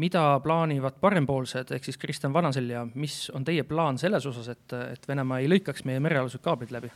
mida 0.00 0.40
plaanivad 0.40 1.00
parempoolsed 1.00 1.72
ehk 1.74 1.84
siis 1.84 1.98
Kristjan 1.98 2.32
Vanasel 2.32 2.68
ja 2.70 2.84
mis 2.94 3.30
on 3.34 3.44
teie 3.44 3.64
plaan 3.66 3.98
selles 3.98 4.26
osas, 4.26 4.48
et, 4.48 4.72
et 4.72 5.08
Venemaa 5.08 5.40
ei 5.40 5.48
lõikaks 5.50 5.84
meie 5.84 6.00
merealused 6.00 6.40
kaablid 6.40 6.70
läbi? 6.70 6.90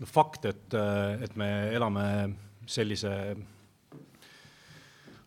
no 0.00 0.06
fakt, 0.06 0.44
et, 0.44 0.74
et 1.20 1.36
me 1.36 1.50
elame 1.72 2.06
sellise 2.66 3.36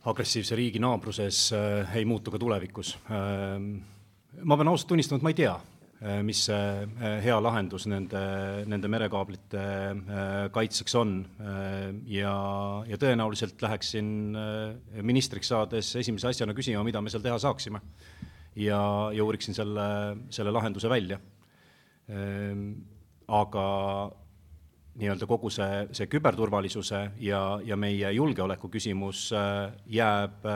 agressiivse 0.07 0.55
riigi 0.55 0.79
naabruses, 0.79 1.51
äh, 1.53 1.95
ei 1.95 2.05
muutu 2.05 2.31
ka 2.31 2.39
tulevikus. 2.39 2.97
ma 3.07 4.57
pean 4.57 4.67
ausalt 4.67 4.87
tunnistama, 4.87 5.17
et 5.17 5.23
ma 5.23 5.33
ei 5.33 5.41
tea 5.41 5.57
Äh, 5.57 5.76
mis 6.21 6.43
see 6.45 6.57
äh, 6.85 7.15
hea 7.23 7.37
lahendus 7.41 7.87
nende, 7.89 8.19
nende 8.69 8.89
merekaablite 8.91 9.63
äh, 9.63 10.35
kaitseks 10.53 10.93
on. 10.99 11.15
ja, 12.05 12.33
ja 12.85 12.99
tõenäoliselt 13.01 13.61
läheksin 13.61 14.37
ministriks 15.01 15.49
saades 15.49 15.95
esimese 15.97 16.29
asjana 16.29 16.53
küsima, 16.57 16.85
mida 16.85 17.01
me 17.01 17.09
seal 17.09 17.25
teha 17.25 17.39
saaksime. 17.41 17.81
ja, 18.55 18.79
ja 19.13 19.25
uuriksin 19.25 19.57
selle, 19.57 19.89
selle 20.29 20.53
lahenduse 20.53 20.89
välja. 20.89 21.19
aga 23.27 23.63
nii-öelda 24.97 25.27
kogu 25.27 25.49
see, 25.53 25.87
see 25.93 26.07
küberturvalisuse 26.09 27.01
ja, 27.21 27.41
ja 27.65 27.75
meie 27.77 28.13
julgeoleku 28.15 28.69
küsimus 28.71 29.27
jääb 29.85 30.47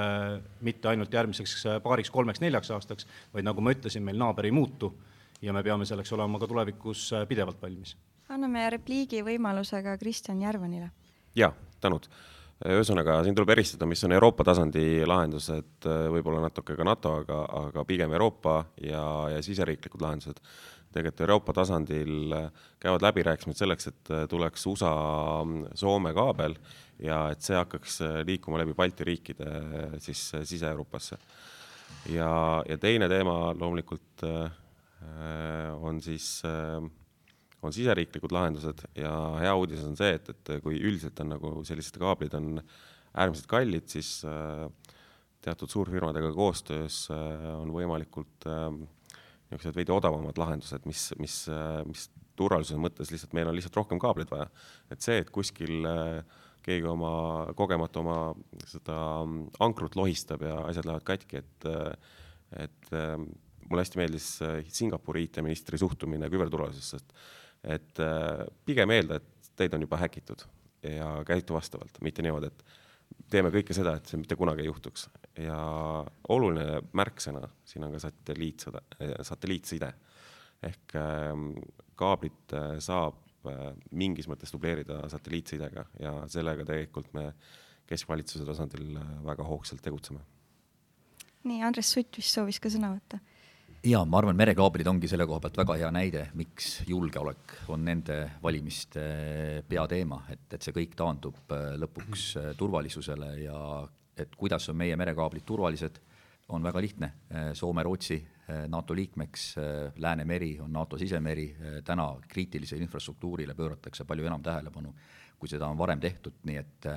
mitte 0.62 0.94
ainult 0.94 1.14
järgmiseks 1.14 1.66
paariks-kolmeks-neljaks 1.84 2.72
aastaks, 2.78 3.10
vaid 3.34 3.46
nagu 3.46 3.62
ma 3.62 3.74
ütlesin, 3.76 4.06
meil 4.06 4.22
naaber 4.22 4.48
ei 4.48 4.56
muutu 4.56 4.94
ja 5.42 5.54
me 5.54 5.64
peame 5.66 5.88
selleks 5.90 6.14
olema 6.16 6.40
ka 6.40 6.50
tulevikus 6.50 7.08
äh, 7.18 7.26
pidevalt 7.30 7.62
valmis. 7.62 7.96
anname 8.32 8.70
repliigi 8.72 9.24
võimaluse 9.26 9.82
ka 9.84 9.98
Kristjan 10.00 10.42
Järvanile. 10.42 10.92
jaa, 11.36 11.54
tänud. 11.82 12.08
ühesõnaga, 12.62 13.24
siin 13.26 13.36
tuleb 13.36 13.50
eristada, 13.56 13.88
mis 13.90 14.04
on 14.06 14.14
Euroopa 14.14 14.46
tasandi 14.46 15.02
lahendused, 15.10 15.88
võib-olla 16.14 16.44
natuke 16.44 16.76
ka 16.78 16.86
NATO, 16.86 17.16
aga, 17.24 17.40
aga 17.64 17.86
pigem 17.90 18.14
Euroopa 18.14 18.60
ja, 18.86 19.02
ja 19.34 19.42
siseriiklikud 19.42 20.02
lahendused. 20.02 20.38
tegelikult 20.94 21.22
Euroopa 21.26 21.54
tasandil 21.58 22.36
käivad 22.80 23.02
läbirääkimised 23.02 23.64
selleks, 23.64 23.88
et 23.88 24.14
tuleks 24.30 24.68
USA-Soome 24.68 26.14
kaabel 26.14 26.56
ja 27.02 27.32
et 27.32 27.42
see 27.42 27.58
hakkaks 27.58 28.02
liikuma 28.28 28.62
läbi 28.62 28.78
Balti 28.78 29.04
riikide 29.10 29.50
siis 29.98 30.32
Sise-Euroopasse. 30.44 31.18
ja, 32.14 32.30
ja 32.70 32.78
teine 32.78 33.10
teema 33.10 33.56
loomulikult 33.58 34.28
on 35.82 36.02
siis 36.02 36.42
äh, 36.46 36.82
on 37.62 37.74
siseriiklikud 37.74 38.34
lahendused 38.34 38.86
ja 38.98 39.12
hea 39.42 39.52
uudis 39.58 39.84
on 39.86 39.98
see, 39.98 40.16
et, 40.18 40.32
et 40.34 40.54
kui 40.64 40.80
üldiselt 40.80 41.20
on 41.24 41.36
nagu 41.36 41.54
sellised 41.68 42.00
kaablid 42.02 42.34
on 42.38 42.56
äärmiselt 43.12 43.50
kallid, 43.52 43.88
siis 43.92 44.22
äh, 44.26 44.66
teatud 45.44 45.70
suurfirmadega 45.74 46.32
koostöös 46.34 47.04
äh, 47.14 47.46
on 47.54 47.74
võimalikult 47.76 48.48
äh, 48.50 48.68
niisugused 49.52 49.76
veidi 49.76 49.94
odavamad 49.94 50.40
lahendused, 50.40 50.88
mis, 50.90 51.10
mis, 51.20 51.44
äh, 51.52 51.82
mis 51.88 52.08
turvalisuse 52.40 52.80
mõttes 52.82 53.12
lihtsalt, 53.12 53.36
meil 53.38 53.52
on 53.52 53.58
lihtsalt 53.58 53.78
rohkem 53.78 54.00
kaableid 54.02 54.32
vaja. 54.32 54.48
et 54.94 55.04
see, 55.04 55.20
et 55.22 55.30
kuskil 55.34 55.86
äh, 55.88 56.40
keegi 56.66 56.88
oma 56.88 57.52
kogemata 57.58 58.02
oma 58.02 58.18
seda 58.70 58.98
ankrut 59.66 59.98
lohistab 59.98 60.46
ja 60.46 60.60
asjad 60.70 60.88
lähevad 60.88 61.06
katki, 61.06 61.42
et, 61.42 61.70
äh, 61.70 62.18
et 62.66 62.94
mulle 63.72 63.86
hästi 63.86 64.00
meeldis 64.02 64.28
Singapuri 64.68 65.24
IT-ministri 65.28 65.80
suhtumine 65.80 66.30
küberturvalisusesse, 66.30 67.00
et 67.00 67.16
et 67.64 68.02
äh, 68.02 68.46
pigem 68.66 68.94
eelda, 68.96 69.20
et 69.20 69.52
teid 69.58 69.74
on 69.78 69.84
juba 69.86 70.00
häkitud 70.02 70.46
ja 70.88 71.10
käitu 71.28 71.54
vastavalt, 71.54 72.00
mitte 72.02 72.24
niimoodi, 72.26 72.50
et 72.50 72.64
teeme 73.30 73.52
kõike 73.54 73.76
seda, 73.76 73.96
et 74.00 74.10
see 74.10 74.18
mitte 74.18 74.38
kunagi 74.40 74.64
ei 74.64 74.70
juhtuks. 74.70 75.10
ja 75.38 75.58
oluline 76.30 76.82
märksõna 76.98 77.44
siin 77.66 77.86
on 77.86 77.94
ka 77.94 78.02
satelliitsõda, 78.08 78.82
satelliitside 79.28 79.92
ehk 80.66 80.96
ähm, 80.98 81.52
kaablit 81.98 82.56
äh, 82.58 82.76
saab 82.82 83.22
äh, 83.50 83.72
mingis 83.92 84.30
mõttes 84.30 84.54
dubleerida 84.54 85.04
satelliitsidega 85.10 85.86
ja 86.00 86.16
sellega 86.30 86.66
tegelikult 86.66 87.14
me 87.14 87.32
keskvalitsuse 87.90 88.46
tasandil 88.48 88.98
väga 89.26 89.46
hoogsalt 89.46 89.82
tegutseme. 89.86 90.22
nii, 91.44 91.62
Andres 91.62 91.94
Sutt 91.94 92.18
vist 92.18 92.34
soovis 92.34 92.62
ka 92.62 92.74
sõna 92.74 92.94
võtta 92.96 93.22
jaa, 93.82 94.04
ma 94.06 94.20
arvan, 94.20 94.38
merekaablid 94.38 94.88
ongi 94.90 95.10
selle 95.10 95.26
koha 95.30 95.42
pealt 95.42 95.58
väga 95.62 95.78
hea 95.82 95.90
näide, 95.94 96.26
miks 96.38 96.82
julgeolek 96.90 97.56
on 97.74 97.86
nende 97.86 98.18
valimiste 98.44 99.04
peateema, 99.70 100.22
et, 100.34 100.46
et 100.54 100.62
see 100.62 100.76
kõik 100.76 100.94
taandub 100.98 101.56
äh, 101.56 101.74
lõpuks 101.82 102.28
äh, 102.38 102.52
turvalisusele 102.60 103.32
ja 103.42 103.58
et 104.22 104.36
kuidas 104.38 104.70
on 104.70 104.78
meie 104.78 104.98
merekaablid 105.00 105.46
turvalised, 105.48 105.98
on 106.52 106.64
väga 106.64 106.84
lihtne. 106.84 107.10
Äh, 107.32 107.50
Soome-Rootsi 107.58 108.20
NATO 108.68 108.92
liikmeks, 108.98 109.44
Läänemeri 110.04 110.58
on 110.60 110.74
NATO 110.76 110.98
sisemeri, 111.00 111.46
täna 111.88 112.10
kriitilisele 112.28 112.84
infrastruktuurile 112.84 113.54
pööratakse 113.56 114.04
palju 114.04 114.26
enam 114.28 114.42
tähelepanu, 114.44 114.92
kui 115.40 115.48
seda 115.48 115.70
on 115.72 115.80
varem 115.80 116.02
tehtud, 116.04 116.42
nii 116.50 116.58
et 116.60 116.88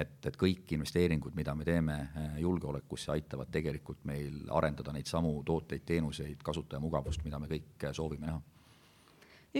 et, 0.00 0.14
et 0.26 0.38
kõik 0.38 0.72
investeeringud, 0.76 1.34
mida 1.36 1.54
me 1.56 1.66
teeme 1.68 1.98
äh, 2.04 2.38
julgeolekusse, 2.42 3.12
aitavad 3.12 3.50
tegelikult 3.52 4.04
meil 4.08 4.48
arendada 4.54 4.94
neid 4.94 5.08
samu 5.10 5.34
tooteid, 5.46 5.84
teenuseid, 5.88 6.40
kasutajamugavust, 6.44 7.24
mida 7.26 7.40
me 7.42 7.50
kõik 7.50 7.86
äh, 7.86 7.94
soovime 7.96 8.30
näha. 8.30 8.40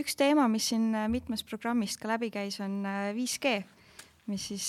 üks 0.00 0.16
teema, 0.16 0.48
mis 0.48 0.70
siin 0.72 0.90
äh, 0.96 1.08
mitmest 1.12 1.48
programmist 1.48 2.00
ka 2.00 2.10
läbi 2.14 2.30
käis, 2.32 2.60
on 2.64 2.80
5G, 3.16 3.56
mis 4.30 4.44
siis 4.52 4.66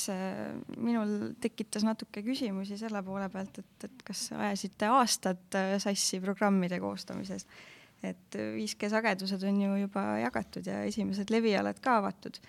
minul 0.82 1.36
tekitas 1.39 1.86
natuke 1.86 2.23
küsimusi 2.26 2.73
selle 2.80 3.04
poole 3.06 3.28
pealt, 3.30 3.60
et, 3.62 3.86
et 3.86 4.02
kas 4.04 4.26
ajasite 4.34 4.89
aastad 4.89 5.60
sassi 5.84 6.17
programmide 6.23 6.80
koostamises. 6.82 7.45
et 8.04 8.36
5G 8.36 8.89
sagedused 8.89 9.43
on 9.47 9.62
ju 9.62 9.76
juba 9.86 10.02
jagatud 10.23 10.65
ja 10.67 10.82
esimesed 10.89 11.30
levialad 11.32 11.80
ka 11.80 11.99
avatud 12.02 12.41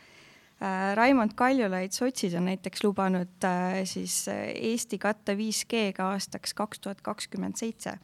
Raimond 0.95 1.35
Kaljulaid 1.35 1.93
sotsid 1.93 2.35
on 2.39 2.47
näiteks 2.49 2.85
lubanud 2.85 3.45
äh, 3.45 3.83
siis 3.85 4.29
äh, 4.31 4.53
Eesti 4.55 4.99
katta 5.03 5.35
5G-ga 5.35 6.13
aastaks 6.15 6.55
kaks 6.55 6.81
tuhat 6.81 7.01
kakskümmend 7.03 7.59
seitse. 7.59 7.99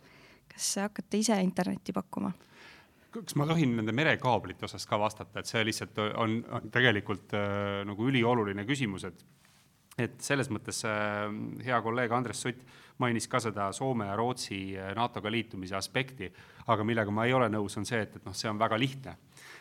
kas 0.51 0.77
hakkate 0.83 1.19
ise 1.23 1.41
internetti 1.41 1.93
pakkuma? 1.93 2.33
kas 3.11 3.35
ma 3.39 3.47
tohin 3.47 3.77
nende 3.79 3.95
merekaablite 3.95 4.67
osas 4.67 4.87
ka 4.87 4.99
vastata, 4.99 5.41
et 5.41 5.47
see 5.47 5.63
lihtsalt 5.65 5.99
on, 6.19 6.41
on 6.51 6.71
tegelikult 6.75 7.35
äh, 7.39 7.85
nagu 7.87 8.11
ülioluline 8.11 8.67
küsimus, 8.67 9.07
et 9.07 9.27
et 10.01 10.21
selles 10.25 10.49
mõttes 10.51 10.83
äh, 10.89 11.31
hea 11.65 11.81
kolleeg 11.85 12.13
Andres 12.13 12.43
Sutt 12.43 12.67
mainis 12.99 13.29
ka 13.29 13.41
seda 13.41 13.71
Soome 13.73 14.11
ja 14.11 14.17
Rootsi 14.17 14.75
NATO-ga 14.97 15.31
liitumise 15.33 15.77
aspekti, 15.77 16.29
aga 16.67 16.85
millega 16.85 17.13
ma 17.15 17.25
ei 17.29 17.33
ole 17.33 17.49
nõus, 17.49 17.79
on 17.79 17.87
see, 17.89 18.03
et, 18.05 18.17
et 18.17 18.27
noh, 18.27 18.37
see 18.37 18.51
on 18.51 18.59
väga 18.61 18.79
lihtne 18.81 19.17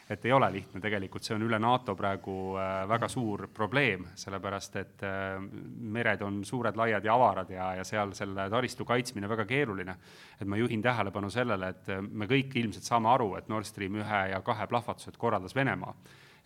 et 0.10 0.26
ei 0.26 0.32
ole 0.34 0.48
lihtne, 0.52 0.82
tegelikult 0.82 1.26
see 1.26 1.36
on 1.36 1.44
üle 1.46 1.60
NATO 1.62 1.94
praegu 1.98 2.36
äh, 2.58 2.82
väga 2.90 3.08
suur 3.12 3.46
probleem, 3.54 4.08
sellepärast 4.18 4.78
et 4.82 5.04
äh, 5.06 5.36
mered 5.98 6.24
on 6.26 6.40
suured, 6.46 6.78
laiad 6.80 7.06
ja 7.06 7.14
avarad 7.14 7.52
ja, 7.54 7.68
ja 7.78 7.86
seal 7.86 8.16
selle 8.18 8.48
taristu 8.50 8.88
kaitsmine 8.90 9.30
väga 9.30 9.46
keeruline. 9.50 9.96
et 10.40 10.48
ma 10.48 10.58
juhin 10.58 10.82
tähelepanu 10.82 11.30
sellele, 11.30 11.70
et 11.70 11.94
äh, 11.94 12.02
me 12.02 12.26
kõik 12.26 12.58
ilmselt 12.58 12.90
saame 12.90 13.12
aru, 13.14 13.36
et 13.38 13.50
Nord 13.54 13.70
Stream 13.70 14.02
ühe 14.02 14.24
ja 14.34 14.42
kahe 14.42 14.68
plahvatused 14.68 15.18
korraldas 15.18 15.56
Venemaa. 15.56 15.94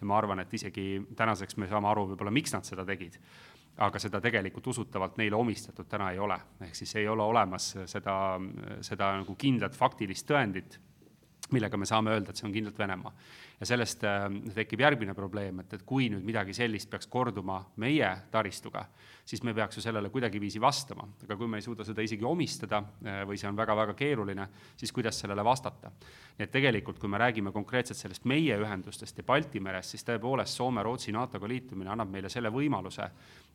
ja 0.01 0.05
ma 0.11 0.17
arvan, 0.17 0.43
et 0.43 0.53
isegi 0.53 0.99
tänaseks 1.15 1.57
me 1.57 1.71
saame 1.71 1.87
aru 1.87 2.09
võib-olla, 2.11 2.35
miks 2.35 2.51
nad 2.53 2.67
seda 2.67 2.85
tegid 2.85 3.19
aga 3.77 3.97
seda 3.97 4.19
tegelikult 4.21 4.67
usutavalt 4.67 5.15
neile 5.17 5.35
omistatud 5.35 5.87
täna 5.89 6.11
ei 6.11 6.19
ole, 6.19 6.35
ehk 6.61 6.75
siis 6.75 6.91
ei 6.99 7.07
ole 7.07 7.23
olemas 7.23 7.71
seda, 7.89 8.15
seda 8.85 9.15
nagu 9.17 9.33
kindlat 9.39 9.73
faktilist 9.73 10.27
tõendit, 10.29 10.77
millega 11.51 11.77
me 11.77 11.87
saame 11.89 12.13
öelda, 12.13 12.29
et 12.29 12.37
see 12.37 12.45
on 12.45 12.53
kindlalt 12.53 12.77
Venemaa 12.77 13.13
ja 13.63 13.67
sellest 13.67 14.03
äh, 14.03 14.25
tekib 14.55 14.81
järgmine 14.83 15.13
probleem, 15.15 15.61
et, 15.63 15.73
et 15.77 15.83
kui 15.87 16.09
nüüd 16.11 16.25
midagi 16.27 16.55
sellist 16.55 16.89
peaks 16.91 17.07
korduma 17.11 17.61
meie 17.79 18.09
taristuga, 18.31 18.83
siis 19.25 19.43
me 19.47 19.53
peaks 19.55 19.79
ju 19.79 19.83
sellele 19.85 20.11
kuidagiviisi 20.11 20.59
vastama, 20.61 21.05
aga 21.23 21.37
kui 21.39 21.47
me 21.47 21.61
ei 21.61 21.63
suuda 21.65 21.85
seda 21.87 22.03
isegi 22.03 22.27
omistada 22.27 22.81
äh, 22.83 23.21
või 23.29 23.39
see 23.39 23.47
on 23.47 23.59
väga-väga 23.59 23.95
keeruline, 23.95 24.49
siis 24.79 24.91
kuidas 24.91 25.21
sellele 25.23 25.45
vastata. 25.47 25.93
nii 26.37 26.47
et 26.47 26.51
tegelikult, 26.51 26.99
kui 26.99 27.09
me 27.09 27.21
räägime 27.21 27.53
konkreetselt 27.55 27.99
sellest 27.99 28.25
meie 28.25 28.57
ühendustest 28.59 29.17
ja 29.17 29.23
Balti 29.23 29.61
merest, 29.63 29.95
siis 29.95 30.03
tõepoolest 30.03 30.59
Soome-Rootsi 30.59 31.15
NATO-ga 31.15 31.47
liitumine 31.47 31.93
annab 31.93 32.11
meile 32.11 32.29
selle 32.29 32.51
võimaluse, 32.51 33.07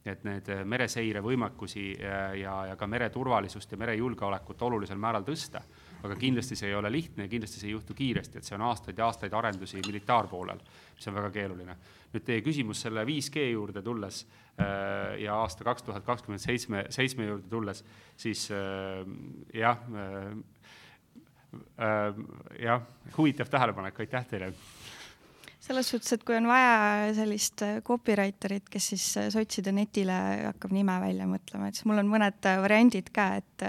et 0.08 0.24
need 0.24 0.48
mereseirevõimekusi 0.64 1.84
ja, 2.00 2.18
ja, 2.38 2.56
ja 2.70 2.76
ka 2.80 2.86
mereturvalisust 2.86 3.72
ja 3.72 3.78
merejulgeolekut 3.82 4.62
olulisel 4.62 4.96
määral 4.96 5.26
tõsta 5.26 5.60
aga 6.02 6.16
kindlasti 6.18 6.56
see 6.58 6.70
ei 6.70 6.76
ole 6.78 6.90
lihtne 6.92 7.26
ja 7.26 7.32
kindlasti 7.32 7.60
see 7.60 7.70
ei 7.70 7.76
juhtu 7.76 7.94
kiiresti, 7.98 8.38
et 8.38 8.46
see 8.46 8.56
on 8.58 8.66
aastaid 8.68 8.98
ja 8.98 9.08
aastaid 9.08 9.34
arendusi 9.34 9.80
militaarpoolel, 9.86 10.60
mis 10.94 11.08
on 11.10 11.16
väga 11.18 11.30
keeruline. 11.34 11.78
nüüd 12.12 12.24
teie 12.24 12.42
küsimus 12.44 12.80
selle 12.86 13.04
5G 13.04 13.50
juurde 13.52 13.82
tulles 13.84 14.22
äh, 14.24 15.18
ja 15.24 15.40
aasta 15.42 15.66
kaks 15.66 15.84
tuhat 15.88 16.06
kakskümmend 16.06 16.40
seitsme, 16.40 16.86
seitsme 16.94 17.26
juurde 17.28 17.48
tulles, 17.50 17.84
siis 18.16 18.46
äh, 18.54 19.02
jah 19.54 19.82
äh,, 19.92 20.38
jah, 22.60 22.82
huvitav 23.16 23.48
tähelepanek, 23.50 24.00
aitäh 24.04 24.26
teile 24.28 24.52
selles 25.68 25.90
suhtes, 25.90 26.14
et 26.14 26.24
kui 26.24 26.36
on 26.38 26.46
vaja 26.48 27.10
sellist 27.16 27.62
copywriterit, 27.84 28.68
kes 28.72 28.90
siis 28.94 29.06
sotside 29.34 29.72
netile 29.74 30.16
hakkab 30.46 30.72
nime 30.72 30.94
välja 31.02 31.26
mõtlema, 31.28 31.68
et 31.68 31.76
siis 31.76 31.84
mul 31.90 32.00
on 32.00 32.08
mõned 32.08 32.48
variandid 32.62 33.10
ka, 33.12 33.34
et 33.42 33.66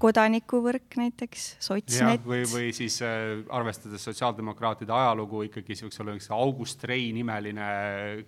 kodanikuvõrk 0.00 0.96
näiteks, 1.00 1.44
sotsnet. 1.62 2.24
või, 2.26 2.42
või 2.50 2.70
siis 2.76 2.98
äh, 3.04 3.38
arvestades 3.54 4.04
sotsiaaldemokraatide 4.08 4.92
ajalugu 4.92 5.44
ikkagi 5.48 5.74
niisugune 5.74 6.16
August 6.36 6.84
Rei 6.84 7.10
nimeline 7.16 7.68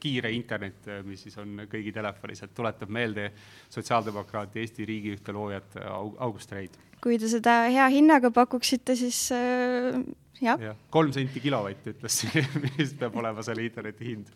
kiire 0.00 0.32
internet, 0.32 0.80
äh, 0.88 1.02
mis 1.06 1.26
siis 1.26 1.38
on 1.40 1.66
kõigi 1.70 1.92
telefonis, 1.94 2.42
et 2.44 2.54
tuletab 2.56 2.92
meelde 2.94 3.30
sotsiaaldemokraati 3.74 4.62
Eesti 4.64 4.88
riigi 4.88 5.16
ühte 5.16 5.34
loojat 5.36 5.78
August 6.18 6.52
Reid. 6.52 6.78
kui 7.02 7.18
te 7.18 7.28
seda 7.30 7.60
hea 7.70 7.86
hinnaga 7.92 8.30
pakuksite, 8.34 8.96
siis 8.98 9.28
äh, 9.36 10.00
jah 10.44 10.60
ja,. 10.62 10.74
kolm 10.90 11.12
senti 11.14 11.42
kilovatt 11.42 11.86
ütles 11.92 12.22
mis 12.64 12.92
peab 12.98 13.16
olema 13.18 13.44
selle 13.46 13.64
interneti 13.66 14.12
hind. 14.12 14.28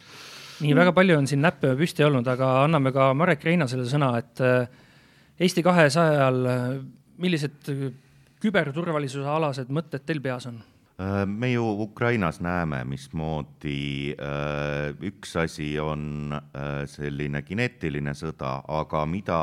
nii, 0.62 0.74
väga 0.78 0.94
palju 0.96 1.18
on 1.18 1.28
siin 1.30 1.42
näppe 1.44 1.74
püsti 1.78 2.04
olnud, 2.06 2.28
aga 2.28 2.54
anname 2.66 2.92
ka 2.94 3.12
Marek 3.18 3.44
Reinasele 3.48 3.86
sõna, 3.88 4.14
et 4.20 4.42
äh, 4.44 4.80
Eesti 5.42 5.62
kahesajal 5.64 6.44
millised 7.20 7.70
äh, 7.72 7.88
küberturvalisuse 8.42 9.28
alased 9.28 9.72
mõtted 9.72 10.04
teil 10.06 10.22
peas 10.24 10.46
on? 10.50 10.60
Äh, 11.00 11.22
me 11.26 11.52
ju 11.52 11.64
Ukrainas 11.84 12.40
näeme, 12.44 12.82
mismoodi 12.88 14.14
äh, 14.16 14.92
üks 15.08 15.36
asi 15.44 15.74
on 15.80 16.34
selline 16.86 17.42
kineetiline 17.42 18.14
sõda, 18.16 18.60
aga 18.68 19.06
mida 19.06 19.42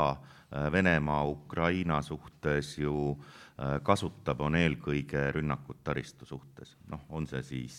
Venemaa 0.49 1.27
Ukraina 1.29 1.99
suhtes 2.01 2.71
ju 2.79 3.13
kasutab, 3.85 4.39
on 4.41 4.55
eelkõige 4.57 5.27
rünnakud 5.35 5.77
taristu 5.85 6.25
suhtes. 6.25 6.71
noh, 6.89 7.03
on 7.09 7.27
see 7.29 7.43
siis 7.43 7.75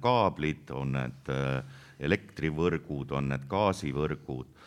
kaablid, 0.00 0.72
on 0.74 0.96
need 0.96 1.30
elektrivõrgud, 2.08 3.12
on 3.14 3.28
need 3.30 3.44
gaasivõrgud 3.46 4.57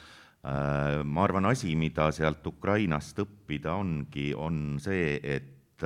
ma 0.41 1.23
arvan, 1.23 1.45
asi, 1.45 1.75
mida 1.77 2.07
sealt 2.15 2.47
Ukrainast 2.49 3.19
õppida 3.21 3.75
ongi, 3.77 4.31
on 4.33 4.79
see, 4.81 5.19
et 5.21 5.83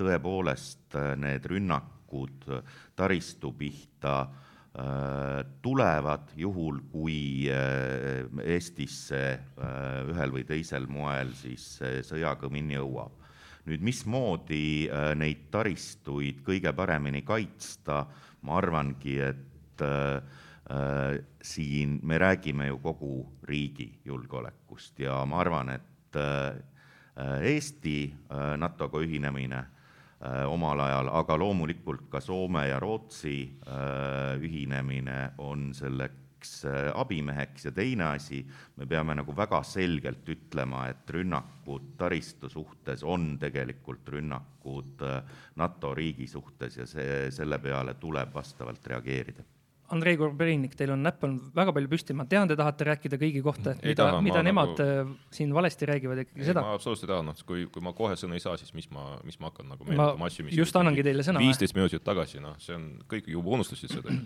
tõepoolest 0.00 0.96
need 1.20 1.44
rünnakud 1.48 2.46
taristu 2.96 3.52
pihta 3.56 4.16
tulevad, 5.60 6.32
juhul 6.40 6.80
kui 6.92 7.48
Eestisse 7.52 9.22
ühel 10.08 10.32
või 10.32 10.46
teisel 10.48 10.88
moel 10.88 11.34
siis 11.36 11.74
sõjakõmin 12.08 12.72
jõuab. 12.78 13.22
Nüüd 13.70 13.82
mismoodi 13.86 14.88
äh, 14.90 15.12
neid 15.14 15.46
taristuid 15.54 16.40
kõige 16.42 16.72
paremini 16.74 17.22
kaitsta, 17.22 18.00
ma 18.42 18.56
arvangi, 18.58 19.20
et 19.22 19.84
äh, 19.86 20.16
äh, 20.18 20.40
siin 21.42 21.98
me 22.02 22.18
räägime 22.18 22.66
ju 22.66 22.78
kogu 22.80 23.16
riigi 23.44 23.90
julgeolekust 24.04 25.02
ja 25.04 25.18
ma 25.28 25.42
arvan, 25.42 25.68
et 25.74 26.16
Eesti 27.44 27.96
NATO-ga 28.56 29.02
ühinemine 29.04 29.60
omal 30.48 30.80
ajal, 30.80 31.10
aga 31.12 31.36
loomulikult 31.36 32.06
ka 32.08 32.20
Soome 32.24 32.62
ja 32.70 32.80
Rootsi 32.80 33.36
ühinemine 34.40 35.18
on 35.44 35.74
selle 35.76 36.08
üheks 36.42 36.64
äh, 36.64 36.90
abimeheks. 36.94 37.66
Ja 37.66 37.72
teine 37.72 38.04
asi, 38.16 38.44
me 38.76 38.86
peame 38.86 39.14
nagu 39.14 39.34
väga 39.36 39.62
selgelt 39.62 40.28
ütlema, 40.28 40.88
et 40.90 41.10
rünnakud 41.10 41.94
taristu 41.98 42.48
suhtes 42.50 43.02
on 43.02 43.38
tegelikult 43.38 44.08
rünnakud 44.08 45.02
äh, 45.02 45.22
NATO 45.56 45.94
riigi 45.94 46.26
suhtes 46.26 46.76
ja 46.76 46.86
see, 46.86 47.30
selle 47.30 47.58
peale 47.58 47.94
tuleb 47.94 48.34
vastavalt 48.34 48.86
reageerida 48.86 49.44
Andrei 49.92 50.16
Korobeinik, 50.16 50.74
teil 50.78 50.94
on 50.94 51.02
näpp 51.04 51.24
on 51.26 51.34
väga 51.56 51.74
palju 51.76 51.90
püsti, 51.92 52.14
ma 52.16 52.24
tean, 52.28 52.48
te 52.48 52.56
tahate 52.58 52.86
rääkida 52.88 53.18
kõigi 53.20 53.42
kohta, 53.44 53.74
et 53.74 53.84
mida, 53.90 54.08
mida 54.24 54.40
nemad 54.44 54.78
nagu... 54.80 55.16
Siin 55.32 55.52
valesti 55.54 55.88
räägivad, 55.88 56.22
ikkagi 56.24 56.48
seda. 56.48 56.62
ma 56.64 56.72
absoluutselt 56.76 57.08
ei 57.08 57.12
taha, 57.12 57.26
noh, 57.26 57.42
kui, 57.48 57.66
kui 57.72 57.84
ma 57.84 57.92
kohe 57.96 58.16
sõna 58.20 58.38
ei 58.38 58.44
saa, 58.44 58.56
siis 58.60 58.72
mis 58.76 58.88
ma, 58.94 59.18
mis 59.26 59.36
ma 59.42 59.50
hakkan 59.50 59.68
nagu 59.74 59.84
meenutama 59.88 60.28
asju, 60.30 60.46
mis 60.48 60.56
just 60.56 60.76
annangi 60.80 61.04
teile 61.04 61.24
sõna. 61.26 61.42
viisteist 61.44 61.76
minutit 61.76 62.04
tagasi, 62.06 62.40
noh, 62.42 62.56
see 62.62 62.76
on, 62.78 62.88
kõik 63.10 63.28
juba 63.32 63.56
unustasid 63.58 63.92
seda 63.92 64.16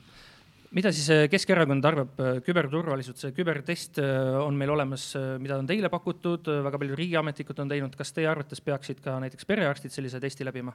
mida 0.76 0.90
siis 0.92 1.06
äh, 1.14 1.24
Keskerakond 1.32 1.86
arvab 1.88 2.20
äh, 2.20 2.38
küberturvalisuse, 2.46 3.32
kübertest 3.34 4.00
on 4.42 4.58
meil 4.58 4.70
olemas, 4.74 5.08
mida 5.42 5.58
on 5.58 5.66
teile 5.66 5.90
pakutud, 5.92 6.50
väga 6.66 6.82
paljud 6.82 6.98
riigiametnikud 7.00 7.64
on 7.64 7.74
teinud, 7.74 7.98
kas 7.98 8.14
teie 8.14 8.28
arvates 8.30 8.62
peaksid 8.62 9.02
ka 9.02 9.18
näiteks 9.24 9.48
perearstid 9.48 9.94
sellise 9.94 10.22
testi 10.22 10.46
läbima? 10.46 10.74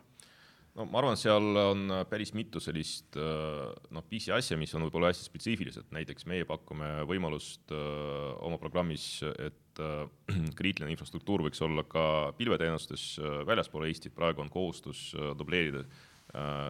No 0.77 0.85
ma 0.87 1.01
arvan, 1.01 1.17
seal 1.19 1.57
on 1.61 1.95
päris 2.09 2.31
mitu 2.37 2.61
sellist 2.63 3.17
noh, 3.17 4.05
pisiasja, 4.09 4.57
mis 4.59 4.73
on 4.77 4.85
võib-olla 4.87 5.11
hästi 5.11 5.27
spetsiifilised, 5.27 5.89
näiteks 5.95 6.27
meie 6.31 6.47
pakume 6.47 7.01
võimalust 7.09 7.73
öö, 7.75 8.31
oma 8.47 8.59
programmis, 8.61 9.07
et 9.35 9.81
öö, 9.83 10.05
kriitiline 10.59 10.93
infrastruktuur 10.93 11.43
võiks 11.47 11.61
olla 11.65 11.83
ka 11.87 12.05
pilveteenustes 12.39 13.17
väljaspool 13.47 13.89
Eestit, 13.89 14.15
praegu 14.15 14.45
on 14.45 14.53
kohustus 14.53 15.11
dubleerida 15.37 15.83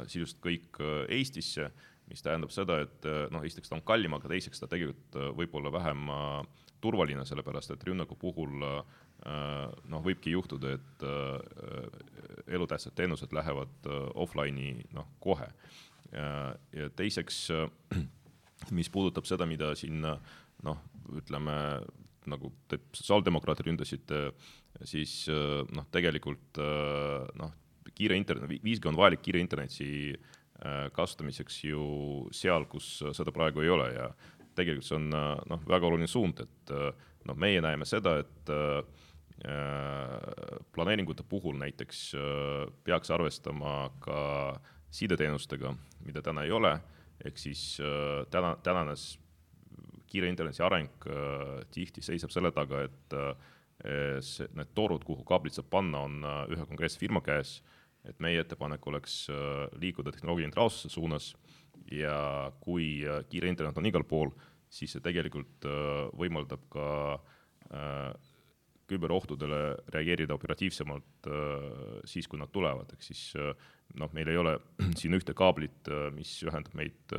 sisuliselt 0.10 0.40
kõik 0.42 0.80
Eestisse 1.14 1.68
mis 2.12 2.24
tähendab 2.26 2.52
seda, 2.52 2.80
et 2.84 3.06
noh, 3.32 3.44
esiteks 3.46 3.72
ta 3.72 3.78
on 3.78 3.86
kallim, 3.88 4.16
aga 4.18 4.32
teiseks 4.32 4.60
ta 4.60 4.68
tegelikult 4.72 5.18
võib 5.38 5.54
olla 5.60 5.72
vähem 5.74 6.10
turvaline, 6.82 7.24
sellepärast 7.30 7.76
et 7.76 7.86
rünnaku 7.88 8.18
puhul 8.20 8.66
noh, 9.22 10.02
võibki 10.02 10.32
juhtuda, 10.34 10.72
et 10.80 11.04
elutähtsad 12.50 12.96
teenused 12.98 13.34
lähevad 13.38 13.90
offline'i 14.18 14.88
noh, 14.98 15.12
kohe. 15.22 15.46
ja 16.12 16.88
teiseks, 16.98 17.44
mis 18.78 18.90
puudutab 18.90 19.30
seda, 19.30 19.46
mida 19.46 19.76
siin 19.78 20.02
noh, 20.02 20.82
ütleme 21.22 21.56
nagu 22.32 22.52
te 22.70 22.82
sotsiaaldemokraadid 22.98 23.70
ründasite, 23.70 24.24
siis 24.90 25.26
noh, 25.30 25.86
tegelikult 25.94 26.62
noh, 27.38 27.54
kiire 27.94 28.18
internet, 28.18 28.58
5G 28.66 28.90
on 28.90 28.98
vajalik 28.98 29.22
kiire 29.22 29.42
interneti 29.46 29.92
Äh, 30.62 30.92
kasutamiseks 30.94 31.56
ju 31.66 31.84
seal, 32.38 32.68
kus 32.70 33.00
seda 33.18 33.32
praegu 33.34 33.64
ei 33.64 33.70
ole 33.74 33.88
ja 33.96 34.04
tegelikult 34.54 34.86
see 34.86 34.98
on 35.00 35.08
äh, 35.18 35.40
noh, 35.50 35.64
väga 35.66 35.88
oluline 35.88 36.10
suund, 36.12 36.38
et 36.44 36.74
äh, 36.76 36.92
noh, 37.26 37.38
meie 37.42 37.64
näeme 37.66 37.88
seda, 37.90 38.20
et 38.22 38.52
planeeringute 39.42 41.24
puhul 41.26 41.56
näiteks 41.58 42.12
peaks 42.86 43.10
arvestama 43.10 43.90
ka 44.00 44.20
sideteenustega, 44.94 45.72
mida 46.06 46.22
täna 46.22 46.44
ei 46.46 46.52
ole, 46.54 46.76
ehk 47.26 47.42
siis 47.42 47.80
täna, 48.30 48.52
tänane 48.62 48.94
kiire 50.06 50.30
interneti 50.30 50.62
areng 50.62 51.08
tihti 51.74 52.06
seisab 52.06 52.30
selle 52.30 52.52
taga, 52.54 52.84
et 52.86 53.18
see, 54.22 54.46
need 54.54 54.76
torud, 54.78 55.02
kuhu 55.08 55.26
kaablid 55.26 55.58
saab 55.58 55.72
panna, 55.74 56.06
on 56.06 56.22
ühe 56.54 56.68
konkreetse 56.70 57.02
firma 57.02 57.24
käes. 57.26 57.64
Et 58.08 58.18
meie 58.24 58.42
ettepanek 58.42 58.86
oleks 58.90 59.28
äh, 59.30 59.68
liikuda 59.82 60.14
tehnoloogia 60.14 60.50
neutraalsuse 60.50 60.90
suunas. 60.90 61.32
Ja 61.92 62.52
kui 62.64 63.04
äh, 63.06 63.22
kiire 63.30 63.50
internet 63.52 63.78
on 63.78 63.90
igal 63.90 64.06
pool, 64.08 64.34
siis 64.72 64.96
see 64.96 65.04
tegelikult 65.06 65.68
äh, 65.70 66.08
võimaldab 66.18 66.66
ka 66.72 66.88
küberohtudele 68.92 69.62
reageerida 69.96 70.36
operatiivsemalt 70.36 71.30
siis, 72.08 72.28
kui 72.28 72.40
nad 72.42 72.52
tulevad, 72.54 72.92
ehk 72.94 73.06
siis 73.06 73.32
noh, 73.98 74.12
meil 74.16 74.30
ei 74.32 74.40
ole 74.40 74.58
siin 75.00 75.18
ühte 75.18 75.36
kaablit, 75.38 75.90
mis 76.16 76.38
ühendab 76.48 76.78
meid 76.78 77.16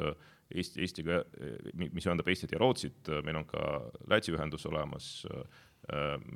Eesti, 0.52 0.82
Eestiga, 0.84 1.22
mis 1.80 2.04
ühendab 2.04 2.28
Eestit 2.28 2.52
ja 2.52 2.60
Rootsit, 2.60 3.08
meil 3.24 3.38
on 3.40 3.46
ka 3.48 3.62
Läti 4.12 4.34
ühendus 4.34 4.66
olemas, 4.68 5.24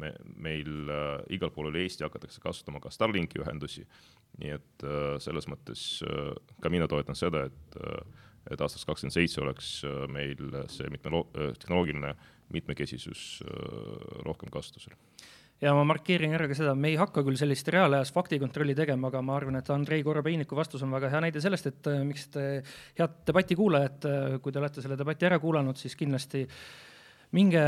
me, 0.00 0.12
meil 0.40 0.88
igal 1.32 1.52
pool 1.54 1.68
üle 1.70 1.84
Eesti 1.84 2.06
hakatakse 2.06 2.40
kasutama 2.42 2.80
ka 2.82 2.92
Starlinki 2.94 3.42
ühendusi. 3.42 3.84
Nii 4.40 4.54
et 4.56 4.84
äh, 4.84 5.16
selles 5.22 5.48
mõttes 5.48 5.82
äh, 6.04 6.32
ka 6.62 6.72
mina 6.72 6.88
toetan 6.90 7.16
seda, 7.18 7.46
et, 7.48 7.78
äh, 7.80 8.24
et 8.52 8.62
aastaks 8.62 8.84
kakskümmend 8.88 9.14
seitse 9.14 9.40
oleks 9.42 9.70
meil 10.12 10.42
see 10.70 10.90
mitme, 10.92 11.24
tehnoloogiline 11.62 12.12
mitmekesisus 12.54 13.42
rohkem 14.26 14.52
kasutusel 14.54 14.94
ja 15.62 15.72
ma 15.74 15.86
markeerin 15.88 16.34
ära 16.36 16.46
ka 16.50 16.56
seda, 16.58 16.74
me 16.76 16.90
ei 16.92 16.98
hakka 17.00 17.24
küll 17.24 17.38
sellist 17.40 17.68
reaalajas 17.72 18.12
faktikontrolli 18.12 18.74
tegema, 18.76 19.08
aga 19.08 19.22
ma 19.24 19.38
arvan, 19.38 19.56
et 19.56 19.70
Andrei 19.72 20.02
Korobeiniku 20.04 20.58
vastus 20.58 20.84
on 20.84 20.92
väga 20.92 21.08
hea 21.14 21.22
näide 21.24 21.40
sellest, 21.40 21.70
et 21.70 21.88
miks 22.04 22.28
te, 22.34 22.44
head 22.98 23.22
debati 23.26 23.56
kuulajad, 23.56 24.10
kui 24.44 24.52
te 24.52 24.60
olete 24.60 24.84
selle 24.84 24.98
debati 25.00 25.28
ära 25.30 25.40
kuulanud, 25.40 25.80
siis 25.80 25.96
kindlasti 25.96 26.44
äh, 26.44 26.60
minge 27.34 27.62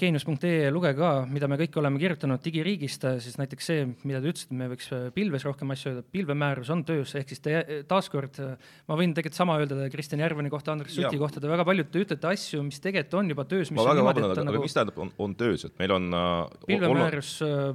geenius.ee, 0.00 0.70
lugege 0.72 0.96
ka, 0.98 1.10
mida 1.28 1.48
me 1.50 1.58
kõik 1.60 1.76
oleme 1.80 2.00
kirjutanud 2.00 2.42
digiriigist, 2.44 3.04
siis 3.24 3.36
näiteks 3.40 3.68
see, 3.68 3.84
mida 4.08 4.22
te 4.22 4.32
ütlesite, 4.32 4.56
me 4.56 4.70
võiks 4.72 4.88
pilves 5.16 5.44
rohkem 5.46 5.74
asju 5.74 5.92
öelda, 5.92 6.04
pilvemäärus 6.16 6.72
on 6.72 6.84
töös, 6.88 7.12
ehk 7.18 7.32
siis 7.32 7.44
te 7.44 7.82
taaskord, 7.88 8.40
ma 8.88 8.98
võin 8.98 9.14
tegelikult 9.16 9.38
sama 9.38 9.58
öelda 9.60 9.88
Kristjan 9.92 10.24
Järvani 10.24 10.52
kohta, 10.52 10.74
Andres 10.76 10.96
Suti 10.96 11.20
kohta, 11.20 11.42
te 11.42 11.50
väga 11.50 11.66
palju, 11.68 11.86
te 11.92 12.04
ütlete 12.06 12.32
asju, 12.32 12.64
mis 12.66 12.80
tegelikult 12.82 13.20
on 13.20 13.32
juba 13.34 13.46
töös. 13.48 13.72
ma 13.74 13.86
väga 13.90 14.08
vabandan, 14.08 14.36
aga 14.36 14.48
nagu... 14.48 14.64
mis 14.64 14.76
tähendab, 14.76 15.00
on, 15.04 15.12
on 15.22 15.36
töös, 15.38 15.66
et 15.68 15.76
meil 15.82 15.96
on 15.98 16.08
uh, 16.16 16.60
pilvemäärus 16.68 17.34
uh, 17.46 17.72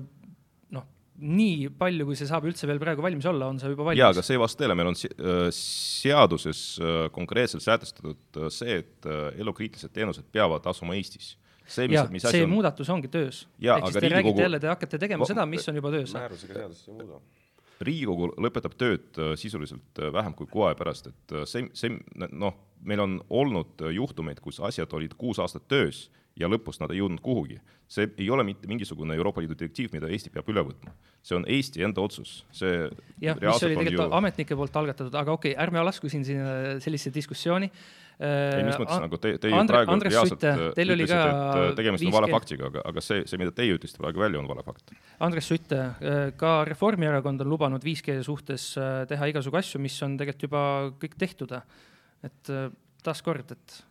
nii 1.18 1.72
palju, 1.78 2.05
kui 2.05 2.18
see 2.18 2.30
saab 2.30 2.45
üldse 2.49 2.68
veel 2.70 2.80
praegu 2.82 3.01
valmis 3.01 3.26
olla, 3.30 3.49
on 3.49 3.57
see 3.61 3.72
juba 3.72 3.88
valmis. 3.89 4.01
jaa, 4.01 4.11
aga 4.13 4.24
see 4.26 4.36
ei 4.38 4.41
vasta 4.41 4.61
tõele, 4.61 4.76
meil 4.78 4.91
on 4.91 4.97
äh, 4.97 5.47
seaduses 5.55 6.61
äh, 6.82 6.99
konkreetselt 7.15 7.65
sätestatud 7.65 8.38
äh, 8.38 8.51
see, 8.53 8.80
et 8.84 9.09
elukriitilised 9.41 9.93
teenused 9.95 10.28
peavad 10.34 10.68
asuma 10.70 10.97
Eestis. 10.97 11.34
see, 11.65 11.89
mis, 11.89 12.03
mis 12.13 12.28
see 12.28 12.45
on... 12.45 12.53
muudatus 12.53 12.91
ongi 12.93 13.09
töös. 13.13 13.45
ehk 13.57 13.89
siis 13.89 13.97
te 13.97 14.03
Riigikogu... 14.05 14.13
räägite 14.20 14.45
jälle, 14.45 14.61
te 14.61 14.72
hakkate 14.74 15.01
tegema 15.01 15.26
Va... 15.26 15.32
seda, 15.34 15.47
mis 15.49 15.68
on 15.72 15.82
juba 15.82 15.93
töös. 15.95 16.13
määrusega 16.18 16.61
seadust 16.61 16.91
ei 16.91 16.99
muuda 16.99 17.22
riigikogu 17.78 18.32
lõpetab 18.41 18.74
tööd 18.74 19.18
sisuliselt 19.38 19.99
vähem 20.13 20.34
kui 20.34 20.47
kuu 20.49 20.63
aja 20.65 20.74
pärast, 20.80 21.11
et 21.11 21.34
see, 21.45 21.68
see 21.78 21.91
noh, 22.34 22.55
meil 22.82 23.03
on 23.03 23.20
olnud 23.30 23.84
juhtumeid, 23.93 24.41
kus 24.41 24.57
asjad 24.65 24.93
olid 24.97 25.13
kuus 25.13 25.38
aastat 25.43 25.68
töös 25.70 26.07
ja 26.39 26.49
lõpus 26.49 26.79
nad 26.81 26.91
ei 26.93 27.01
jõudnud 27.01 27.21
kuhugi. 27.23 27.59
see 27.88 28.09
ei 28.19 28.29
ole 28.29 28.43
mitte 28.43 28.67
mingisugune 28.67 29.15
Euroopa 29.15 29.41
Liidu 29.41 29.55
direktiiv, 29.55 29.93
mida 29.95 30.09
Eesti 30.11 30.31
peab 30.33 30.49
üle 30.51 30.63
võtma. 30.69 30.93
see 31.23 31.38
on 31.38 31.45
Eesti 31.47 31.85
enda 31.88 32.03
otsus, 32.03 32.41
see 32.51 32.73
jah, 33.23 33.38
mis 33.39 33.63
oli 33.63 33.77
tegelikult 33.77 34.09
ju... 34.09 34.17
ametnike 34.19 34.57
poolt 34.59 34.81
algatatud, 34.81 35.15
aga 35.15 35.33
okei 35.38 35.53
okay,, 35.53 35.63
ärme 35.63 35.83
lasku 35.88 36.11
siin 36.11 36.25
sinna 36.27 36.77
sellisesse 36.83 37.13
diskussiooni. 37.15 37.71
ei, 38.19 38.63
mis 38.67 38.79
mõttes 38.81 39.01
nagu 39.03 39.19
te, 39.21 39.33
teie 39.41 39.53
Andre, 39.55 39.81
praegu 39.81 39.93
Andres 39.95 40.15
reaalselt 40.15 40.41
Sutt, 40.41 40.47
äh, 40.49 40.63
teil 40.77 40.95
ütlesite, 40.95 41.19
et 41.25 41.59
äh, 41.63 41.75
tegemist 41.81 42.07
on 42.07 42.15
vale 42.17 42.31
faktiga, 42.33 42.71
aga, 42.71 42.85
aga 42.91 43.03
see, 43.05 43.25
see, 43.29 43.41
mida 43.41 43.53
teie 43.55 43.75
ütlesite 43.77 44.01
praegu 44.01 44.23
välja, 44.23 44.41
on 44.41 44.49
vale 44.49 44.65
fakt. 44.65 44.95
Andres 45.27 45.49
Sutt, 45.51 45.75
äh, 45.75 46.31
ka 46.38 46.55
Reformierakond 46.69 47.45
on 47.45 47.53
lubanud 47.53 47.85
5G 47.85 48.19
suhtes 48.25 48.71
teha 49.09 49.29
igasugu 49.33 49.61
asju, 49.61 49.81
mis 49.83 49.97
on 50.05 50.17
tegelikult 50.17 50.49
juba 50.49 50.63
kõik 51.01 51.19
tehtud. 51.21 51.53
et 52.25 52.49
taaskord, 53.05 53.53
et 53.53 53.83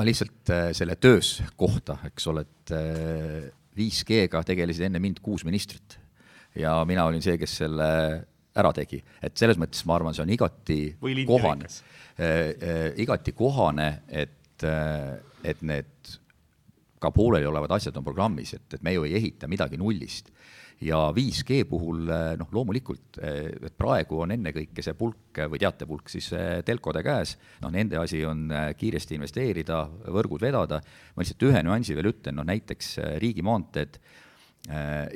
ma 0.00 0.06
lihtsalt 0.06 0.52
äh, 0.52 0.70
selle 0.76 0.96
töös 0.96 1.38
kohta, 1.60 1.98
eks 2.08 2.28
ole, 2.30 2.44
et 2.46 2.72
5G-ga 3.76 4.40
äh, 4.40 4.48
tegelesid 4.52 4.86
enne 4.88 5.02
mind 5.02 5.20
kuus 5.24 5.44
ministrit. 5.48 5.98
Ja 6.58 6.80
mina 6.88 7.04
olin 7.06 7.22
see, 7.22 7.36
kes 7.38 7.60
selle 7.62 7.90
ära 8.60 8.72
tegi, 8.74 8.98
et 9.22 9.36
selles 9.38 9.60
mõttes 9.60 9.84
ma 9.86 9.98
arvan, 9.98 10.16
see 10.16 10.24
on 10.24 10.32
igati 10.34 10.78
kohane, 11.28 11.68
äh, 12.18 12.88
igati 13.02 13.34
kohane, 13.36 13.90
et, 14.08 14.64
et 15.46 15.62
need 15.62 16.16
ka 17.00 17.12
pooleliolevad 17.14 17.76
asjad 17.78 17.96
on 17.96 18.04
programmis, 18.04 18.56
et, 18.56 18.66
et 18.76 18.82
me 18.84 18.92
ju 18.96 19.06
ei 19.06 19.14
ehita 19.20 19.48
midagi 19.48 19.78
nullist 19.80 20.32
ja 20.80 21.00
5G 21.16 21.64
puhul 21.68 22.08
noh, 22.40 22.52
loomulikult, 22.56 23.20
et 23.20 23.74
praegu 23.76 24.22
on 24.24 24.32
ennekõike 24.36 24.84
see 24.84 24.96
pulk 24.96 25.42
või 25.52 25.60
teatepulk 25.60 26.08
siis 26.12 26.30
telkode 26.66 27.02
käes, 27.04 27.36
noh, 27.60 27.72
nende 27.74 28.00
asi 28.00 28.22
on 28.24 28.48
kiiresti 28.78 29.18
investeerida, 29.18 29.82
võrgud 30.08 30.40
vedada, 30.46 30.80
ma 31.14 31.24
lihtsalt 31.24 31.46
ühe 31.50 31.62
nüansi 31.66 31.96
veel 31.98 32.12
ütlen, 32.14 32.40
noh 32.40 32.48
näiteks 32.48 32.96
riigimaanteed, 33.20 34.00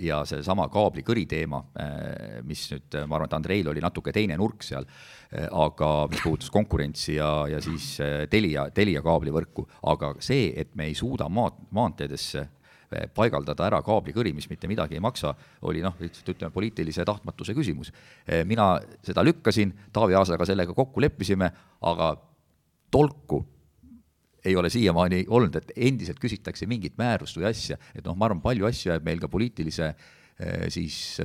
ja 0.01 0.23
seesama 0.25 0.65
kaablikõri 0.73 1.27
teema, 1.29 1.61
mis 2.49 2.65
nüüd, 2.73 2.97
ma 3.05 3.19
arvan, 3.19 3.29
et 3.29 3.37
Andreil 3.37 3.69
oli 3.69 3.83
natuke 3.85 4.13
teine 4.13 4.39
nurk 4.41 4.65
seal, 4.65 4.87
aga 5.53 5.91
mis 6.11 6.23
puudutas 6.25 6.53
konkurentsi 6.53 7.19
ja, 7.19 7.29
ja 7.53 7.61
siis 7.63 7.91
Telia, 8.33 8.71
Telia 8.75 9.05
kaablivõrku, 9.05 9.67
aga 9.93 10.15
see, 10.25 10.49
et 10.57 10.73
me 10.79 10.89
ei 10.89 10.97
suuda 10.97 11.29
maad, 11.29 11.61
maanteedesse 11.77 12.47
paigaldada 13.15 13.67
ära 13.67 13.81
kaablikõri, 13.85 14.35
mis 14.37 14.49
mitte 14.51 14.69
midagi 14.71 14.99
ei 14.99 15.03
maksa, 15.05 15.35
oli 15.69 15.83
noh, 15.85 15.97
lihtsalt 16.01 16.35
ütleme, 16.35 16.53
poliitilise 16.55 17.05
tahtmatuse 17.05 17.55
küsimus. 17.55 17.93
mina 18.45 18.75
seda 19.03 19.25
lükkasin, 19.25 19.75
Taavi 19.93 20.15
Aasaga 20.15 20.47
sellega 20.47 20.75
kokku 20.75 21.01
leppisime, 21.01 21.51
aga 21.83 22.15
tolku 22.91 23.45
ei 24.45 24.57
ole 24.57 24.71
siiamaani 24.71 25.25
olnud, 25.29 25.57
et 25.57 25.73
endiselt 25.77 26.21
küsitakse 26.21 26.67
mingit 26.69 26.99
määrust 27.01 27.39
või 27.39 27.49
asja, 27.49 27.79
et 27.95 28.05
noh, 28.05 28.17
ma 28.17 28.29
arvan, 28.29 28.43
palju 28.45 28.69
asju 28.69 28.93
jääb 28.93 29.07
meil 29.07 29.23
ka 29.23 29.31
poliitilise 29.33 29.95
siis 30.69 31.17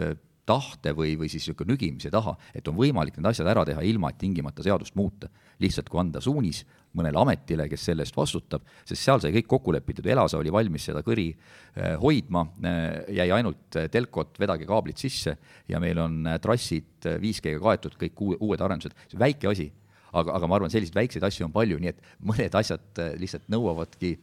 tahte 0.50 0.94
või, 0.98 1.14
või 1.20 1.30
siis 1.30 1.44
niisugune 1.46 1.74
nügimise 1.74 2.12
taha, 2.14 2.34
et 2.56 2.68
on 2.70 2.78
võimalik 2.78 3.18
need 3.18 3.30
asjad 3.30 3.50
ära 3.52 3.66
teha 3.68 3.84
ilma, 3.86 4.10
et 4.10 4.20
tingimata 4.22 4.66
seadust 4.66 4.98
muuta. 4.98 5.30
lihtsalt 5.60 5.90
kui 5.92 6.00
anda 6.00 6.22
suunis 6.24 6.64
mõnele 6.98 7.20
ametile, 7.22 7.68
kes 7.70 7.84
selle 7.90 8.06
eest 8.06 8.18
vastutab, 8.18 8.66
sest 8.88 9.04
seal 9.04 9.22
sai 9.22 9.34
kõik 9.36 9.50
kokku 9.52 9.74
lepitud, 9.76 10.08
Elasa 10.10 10.40
oli 10.40 10.54
valmis 10.54 10.88
seda 10.90 11.04
kõri 11.06 11.28
eh, 11.32 11.96
hoidma, 12.02 12.46
eh, 12.64 13.12
jäi 13.20 13.30
ainult 13.38 13.78
eh, 13.80 13.90
telkot, 13.94 14.40
vedage 14.42 14.68
kaablid 14.70 14.98
sisse 15.02 15.36
ja 15.70 15.82
meil 15.84 16.02
on 16.02 16.24
trassid 16.42 17.06
5G-ga 17.06 17.62
kaetud, 17.62 17.98
kõik 18.02 18.24
uued 18.40 18.66
arendused, 18.66 18.96
see 19.06 19.20
on 19.20 19.26
väike 19.26 19.52
asi, 19.52 19.70
aga, 20.10 20.40
aga 20.40 20.50
ma 20.50 20.60
arvan, 20.60 20.74
selliseid 20.74 20.98
väikseid 20.98 21.30
asju 21.30 21.50
on 21.50 21.56
palju, 21.56 21.78
nii 21.82 21.94
et 21.94 22.02
mõned 22.26 22.58
asjad 22.62 23.04
lihtsalt 23.22 23.52
nõuavadki 23.54 24.16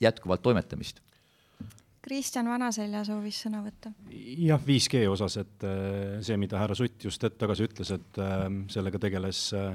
jätkuvalt 0.00 0.42
toimetamist 0.44 1.02
Kristjan 2.06 2.46
Vanaselja 2.46 3.00
soovis 3.06 3.38
sõna 3.42 3.64
võtta. 3.64 3.90
jah, 4.38 4.60
5G 4.62 5.08
osas, 5.10 5.40
et 5.42 5.64
äh, 5.66 6.20
see, 6.22 6.36
mida 6.38 6.60
härra 6.60 6.76
Sutt 6.78 7.02
just 7.02 7.24
hetk 7.26 7.38
tagasi 7.40 7.66
ütles, 7.66 7.90
et 7.96 8.20
äh, 8.22 8.44
sellega 8.70 9.00
tegeles 9.02 9.48
äh, 9.58 9.72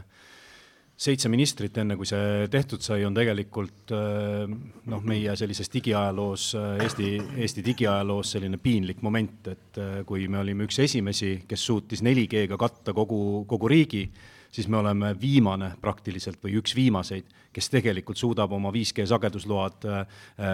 seitse 1.01 1.29
ministrit, 1.33 1.77
enne 1.81 1.95
kui 1.97 2.05
see 2.05 2.45
tehtud 2.53 2.83
sai, 2.85 3.01
on 3.07 3.15
tegelikult 3.17 3.89
noh, 3.91 4.99
meie 5.01 5.33
sellises 5.39 5.71
digiajaloos, 5.73 6.51
Eesti, 6.85 7.07
Eesti 7.41 7.63
digiajaloos 7.65 8.35
selline 8.35 8.59
piinlik 8.61 9.01
moment, 9.01 9.49
et 9.49 9.79
kui 10.05 10.27
me 10.29 10.43
olime 10.43 10.67
üks 10.67 10.77
esimesi, 10.85 11.39
kes 11.49 11.65
suutis 11.71 12.05
4G-ga 12.05 12.59
katta 12.61 12.93
kogu, 12.93 13.21
kogu 13.49 13.71
riigi, 13.71 14.03
siis 14.51 14.67
me 14.67 14.77
oleme 14.77 15.15
viimane 15.21 15.71
praktiliselt 15.81 16.41
või 16.43 16.57
üks 16.59 16.75
viimaseid, 16.75 17.27
kes 17.53 17.69
tegelikult 17.71 18.19
suudab 18.19 18.51
oma 18.55 18.71
5G 18.71 19.05
sagedusload 19.07 19.87
äh, 19.87 20.01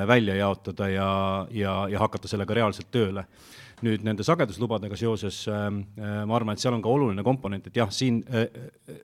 välja 0.07 0.35
jaotada 0.35 0.89
ja, 0.89 1.11
ja, 1.51 1.77
ja 1.89 2.03
hakata 2.03 2.29
sellega 2.29 2.57
reaalselt 2.57 2.91
tööle. 2.93 3.25
Nüüd 3.85 4.05
nende 4.05 4.25
sageduslubadega 4.25 4.97
seoses 4.97 5.43
äh, 5.51 5.67
äh, 5.67 6.21
ma 6.25 6.37
arvan, 6.37 6.57
et 6.57 6.63
seal 6.63 6.77
on 6.77 6.85
ka 6.85 6.89
oluline 6.89 7.25
komponent, 7.25 7.67
et 7.69 7.77
jah, 7.77 7.91
siin 7.93 8.23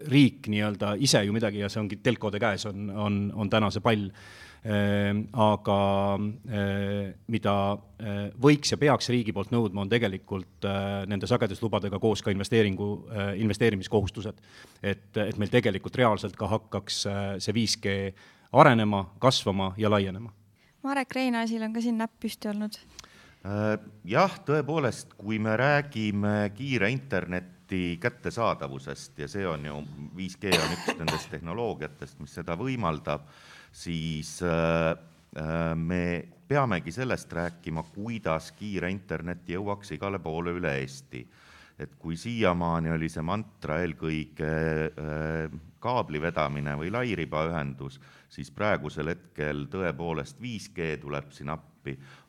riik 0.10 0.50
nii-öelda 0.50 0.96
ise 1.04 1.22
ju 1.26 1.36
midagi 1.36 1.62
ja 1.62 1.70
see 1.70 1.84
ongi 1.84 2.02
telkode 2.04 2.42
käes, 2.42 2.66
on, 2.70 2.90
on, 2.90 3.22
on 3.38 3.54
täna 3.54 3.72
see 3.74 3.84
pall 3.86 4.10
Ehm, 4.64 5.26
aga 5.36 5.78
mida 7.28 7.54
võiks 8.40 8.72
ja 8.72 8.78
peaks 8.80 9.10
riigi 9.12 9.34
poolt 9.36 9.52
nõudma, 9.52 9.84
on 9.84 9.92
tegelikult 9.92 10.68
nende 11.12 11.28
sageduslubadega 11.28 12.00
koos 12.00 12.24
ka 12.24 12.32
investeeringu, 12.32 12.88
investeerimiskohustused. 13.44 14.40
et, 14.82 15.10
et 15.18 15.38
meil 15.38 15.52
tegelikult 15.52 16.00
reaalselt 16.00 16.40
ka 16.40 16.48
hakkaks 16.48 17.02
see 17.44 17.58
5G 17.60 17.98
arenema, 18.54 19.04
kasvama 19.20 19.74
ja 19.78 19.92
laienema. 19.92 20.32
Marek 20.84 21.12
Reinasil 21.16 21.64
on 21.64 21.76
ka 21.76 21.84
siin 21.84 22.00
näpp 22.00 22.16
püsti 22.24 22.48
olnud. 22.52 22.80
Äh, 23.44 23.74
jah, 24.08 24.38
tõepoolest, 24.48 25.18
kui 25.20 25.36
me 25.44 25.58
räägime 25.60 26.54
kiire 26.56 26.88
interneti 26.94 27.98
kättesaadavusest 28.00 29.18
ja 29.20 29.28
see 29.28 29.44
on 29.44 29.66
ju, 29.68 29.82
5G 30.16 30.54
on 30.56 30.76
üks 30.78 30.94
nendest 30.96 31.28
tehnoloogiatest, 31.34 32.22
mis 32.24 32.38
seda 32.40 32.56
võimaldab 32.56 33.26
siis 33.76 34.38
äh, 34.48 34.94
äh, 35.36 35.74
me 35.76 36.00
peamegi 36.48 36.94
sellest 36.96 37.36
rääkima, 37.36 37.84
kuidas 37.92 38.54
kiire 38.56 38.88
internet 38.94 39.44
jõuaks 39.52 39.92
igale 39.98 40.24
poole 40.24 40.56
üle 40.56 40.78
Eesti. 40.80 41.26
et 41.84 42.00
kui 42.00 42.16
siiamaani 42.16 42.94
oli 42.96 43.10
see 43.10 43.24
mantra 43.26 43.80
eelkõige 43.82 44.50
kaabli 45.82 46.22
vedamine 46.22 46.78
või 46.80 46.92
lairibaühendus, 46.94 48.00
siis 48.30 48.52
praegusel 48.54 49.10
hetkel 49.10 49.66
tõepoolest 49.74 50.40
5G 50.40 51.00
tuleb 51.02 51.32
siin 51.34 51.50
appi, 51.50 51.73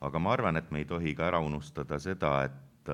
aga 0.00 0.18
ma 0.18 0.32
arvan, 0.32 0.56
et 0.56 0.70
me 0.70 0.82
ei 0.82 0.88
tohi 0.88 1.14
ka 1.14 1.28
ära 1.30 1.40
unustada 1.42 1.98
seda, 2.02 2.36
et 2.44 2.90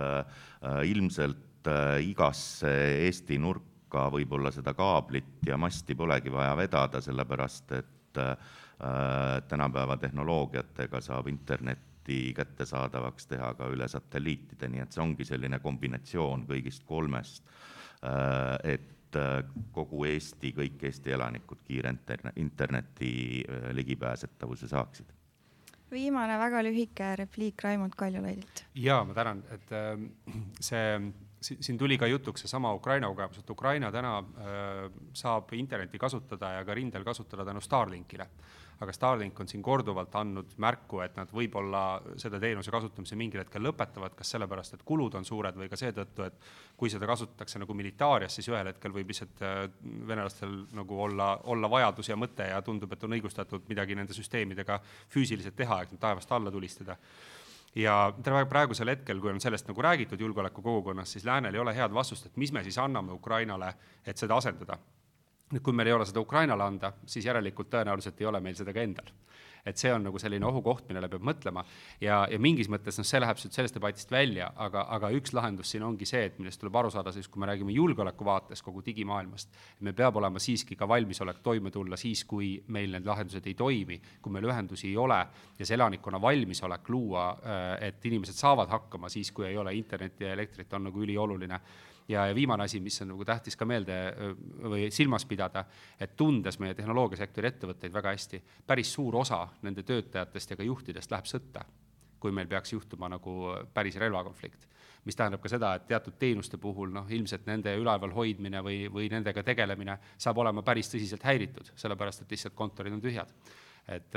ilmselt 0.87 1.67
igasse 2.01 2.71
Eesti 3.07 3.39
nurka 3.39 4.09
võib-olla 4.13 4.53
seda 4.55 4.75
kaablit 4.77 5.47
ja 5.47 5.59
masti 5.59 5.95
polegi 5.99 6.33
vaja 6.33 6.55
vedada, 6.57 7.01
sellepärast 7.01 7.73
et 7.73 8.21
äh, 8.21 9.43
tänapäeva 9.49 9.97
tehnoloogiatega 9.97 11.01
saab 11.01 11.29
internetti 11.29 12.33
kättesaadavaks 12.37 13.27
teha 13.27 13.53
ka 13.55 13.69
üle 13.71 13.89
satelliitide, 13.89 14.69
nii 14.69 14.85
et 14.85 14.93
see 14.95 15.03
ongi 15.05 15.27
selline 15.29 15.61
kombinatsioon 15.63 16.47
kõigist 16.49 16.87
kolmest, 16.89 17.45
äh, 18.07 18.57
et 18.77 19.17
äh, 19.21 19.45
kogu 19.73 20.05
Eesti, 20.09 20.55
kõik 20.57 20.85
Eesti 20.89 21.13
elanikud 21.17 21.63
kiire 21.67 21.93
interne-, 21.93 22.35
interneti 22.37 23.45
ligipääsetavuse 23.77 24.71
saaksid 24.71 25.20
viimane 25.93 26.39
väga 26.39 26.63
lühike 26.67 27.17
repliik 27.25 27.65
Raimond 27.65 27.97
Kaljulaidilt. 27.97 28.65
jaa, 28.75 29.03
ma 29.05 29.15
tänan, 29.15 29.43
et 29.55 29.75
see 30.61 30.85
siin 31.41 31.79
tuli 31.79 31.99
ka 31.99 32.07
jutuks 32.07 32.45
seesama 32.45 32.73
Ukraina 32.77 33.09
kogemus, 33.09 33.39
et 33.41 33.51
Ukraina 33.51 33.91
täna 33.93 34.19
äh, 34.19 34.83
saab 35.17 35.53
internetti 35.57 35.99
kasutada 35.99 36.53
ja 36.59 36.65
ka 36.65 36.75
rindel 36.77 37.05
kasutada 37.05 37.45
tänu 37.45 37.61
Starlinkile. 37.65 38.27
Aga 38.81 38.93
Starlink 38.97 39.41
on 39.41 39.49
siin 39.49 39.63
korduvalt 39.63 40.15
andnud 40.17 40.55
märku, 40.63 41.03
et 41.05 41.17
nad 41.19 41.33
võib-olla 41.37 41.83
seda 42.21 42.41
teenuse 42.41 42.73
kasutamise 42.73 43.19
mingil 43.21 43.43
hetkel 43.43 43.65
lõpetavad, 43.67 44.15
kas 44.17 44.33
sellepärast, 44.35 44.79
et 44.79 44.85
kulud 44.89 45.19
on 45.19 45.27
suured 45.29 45.59
või 45.61 45.69
ka 45.69 45.77
seetõttu, 45.81 46.25
et 46.25 46.39
kui 46.81 46.93
seda 46.93 47.09
kasutatakse 47.11 47.61
nagu 47.61 47.77
militaarias, 47.77 48.39
siis 48.39 48.49
ühel 48.49 48.73
hetkel 48.73 48.95
võib 48.95 49.13
lihtsalt 49.13 49.43
äh, 49.45 49.59
venelastel 50.09 50.55
nagu 50.77 51.03
olla, 51.09 51.35
olla 51.53 51.71
vajadus 51.71 52.09
ja 52.09 52.17
mõte 52.17 52.49
ja 52.49 52.63
tundub, 52.65 52.93
et 52.97 53.05
on 53.05 53.19
õigustatud 53.19 53.69
midagi 53.69 53.99
nende 53.99 54.17
süsteemidega 54.17 54.81
füüsiliselt 55.13 55.59
teha, 55.61 55.83
et 55.85 56.01
taevast 56.01 56.33
alla 56.33 56.53
tulistada 56.55 56.97
ja 57.75 58.13
praegusel 58.49 58.89
hetkel, 58.91 59.21
kui 59.21 59.31
on 59.31 59.41
sellest 59.41 59.69
nagu 59.69 59.83
räägitud 59.83 60.21
julgeolekukogukonnas, 60.21 61.13
siis 61.13 61.25
läänel 61.25 61.55
ei 61.55 61.61
ole 61.61 61.75
head 61.77 61.95
vastust, 61.95 62.27
et 62.27 62.37
mis 62.37 62.53
me 62.53 62.65
siis 62.67 62.79
anname 62.79 63.13
Ukrainale, 63.13 63.75
et 64.07 64.19
seda 64.19 64.37
asendada. 64.37 64.79
Nüüd, 65.51 65.63
kui 65.65 65.75
meil 65.75 65.91
ei 65.91 65.97
ole 65.97 66.07
seda 66.09 66.23
Ukrainale 66.23 66.67
anda, 66.67 66.93
siis 67.07 67.27
järelikult 67.27 67.71
tõenäoliselt 67.73 68.21
ei 68.23 68.29
ole 68.31 68.41
meil 68.45 68.59
seda 68.59 68.75
ka 68.75 68.85
endal. 68.85 69.11
Et 69.61 69.77
see 69.77 69.91
on 69.93 70.01
nagu 70.07 70.17
selline 70.17 70.47
ohukoht, 70.49 70.87
millele 70.89 71.09
peab 71.13 71.25
mõtlema. 71.27 71.61
Ja, 72.01 72.23
ja 72.31 72.39
mingis 72.41 72.71
mõttes 72.73 72.97
noh, 72.97 73.05
see 73.05 73.21
läheb 73.21 73.37
sellest 73.43 73.77
debatist 73.77 74.13
välja, 74.13 74.47
aga, 74.57 74.87
aga 74.97 75.11
üks 75.13 75.35
lahendus 75.37 75.69
siin 75.75 75.85
ongi 75.85 76.09
see, 76.09 76.23
et 76.31 76.39
millest 76.41 76.63
tuleb 76.63 76.79
aru 76.81 76.93
saada 76.95 77.13
siis, 77.13 77.29
kui 77.29 77.43
me 77.43 77.51
räägime 77.51 77.75
julgeoleku 77.75 78.25
vaates 78.25 78.65
kogu 78.65 78.81
digimaailmast, 78.87 79.53
meil 79.85 79.97
peab 79.99 80.17
olema 80.17 80.41
siiski 80.41 80.79
ka 80.81 80.89
valmisolek 80.89 81.43
toime 81.45 81.73
tulla 81.75 81.99
siis, 82.01 82.25
kui 82.25 82.55
meil 82.73 82.97
need 82.97 83.09
lahendused 83.09 83.53
ei 83.53 83.57
toimi, 83.59 84.01
kui 84.23 84.33
meil 84.33 84.49
ühendusi 84.49 84.89
ei 84.89 84.97
ole 84.97 85.21
ja 85.59 85.69
see 85.69 85.77
elanikkonna 85.77 86.23
valmisolek 86.25 86.89
luua, 86.89 87.29
äh, 87.45 87.71
et 87.91 88.09
inimesed 88.09 88.41
saavad 88.41 88.73
hakkama 88.73 89.13
siis, 89.13 89.29
kui 89.37 89.51
ei 89.51 89.61
ole 89.61 89.77
internetti 89.77 90.25
ja 90.25 90.33
elektrit, 90.39 90.73
on 90.73 90.89
nagu 90.89 91.05
ülioluline 91.05 91.61
ja, 92.11 92.27
ja 92.27 92.35
viimane 92.35 92.65
asi, 92.65 92.81
mis 92.81 93.01
on 93.03 93.13
nagu 93.15 93.25
tähtis 93.25 93.57
ka 93.57 93.67
meelde 93.69 93.97
või 94.63 94.89
silmas 94.95 95.27
pidada, 95.29 95.65
et 96.01 96.17
tundes 96.19 96.59
meie 96.63 96.75
tehnoloogiasektori 96.79 97.51
ettevõtteid 97.53 97.95
väga 97.95 98.15
hästi, 98.17 98.43
päris 98.67 98.93
suur 98.97 99.21
osa 99.23 99.45
nende 99.63 99.85
töötajatest 99.87 100.55
ja 100.55 100.59
ka 100.59 100.67
juhtidest 100.67 101.15
läheb 101.15 101.31
sõtta, 101.31 101.65
kui 102.21 102.35
meil 102.37 102.51
peaks 102.51 102.75
juhtuma 102.75 103.09
nagu 103.09 103.55
päris 103.75 103.97
relvakonflikt. 103.97 104.69
mis 105.05 105.17
tähendab 105.17 105.41
ka 105.41 105.49
seda, 105.49 105.75
et 105.75 105.87
teatud 105.89 106.19
teenuste 106.21 106.59
puhul 106.61 106.91
noh, 106.93 107.07
ilmselt 107.09 107.47
nende 107.49 107.73
üleval 107.77 108.11
hoidmine 108.13 108.61
või, 108.61 108.83
või 108.93 109.09
nendega 109.09 109.43
tegelemine 109.43 109.97
saab 110.19 110.39
olema 110.39 110.63
päris 110.63 110.93
tõsiselt 110.93 111.25
häiritud, 111.25 111.73
sellepärast 111.75 112.23
et 112.23 112.31
lihtsalt 112.31 112.55
kontorid 112.55 112.93
on 112.93 113.01
tühjad 113.01 113.33
et, 113.91 114.17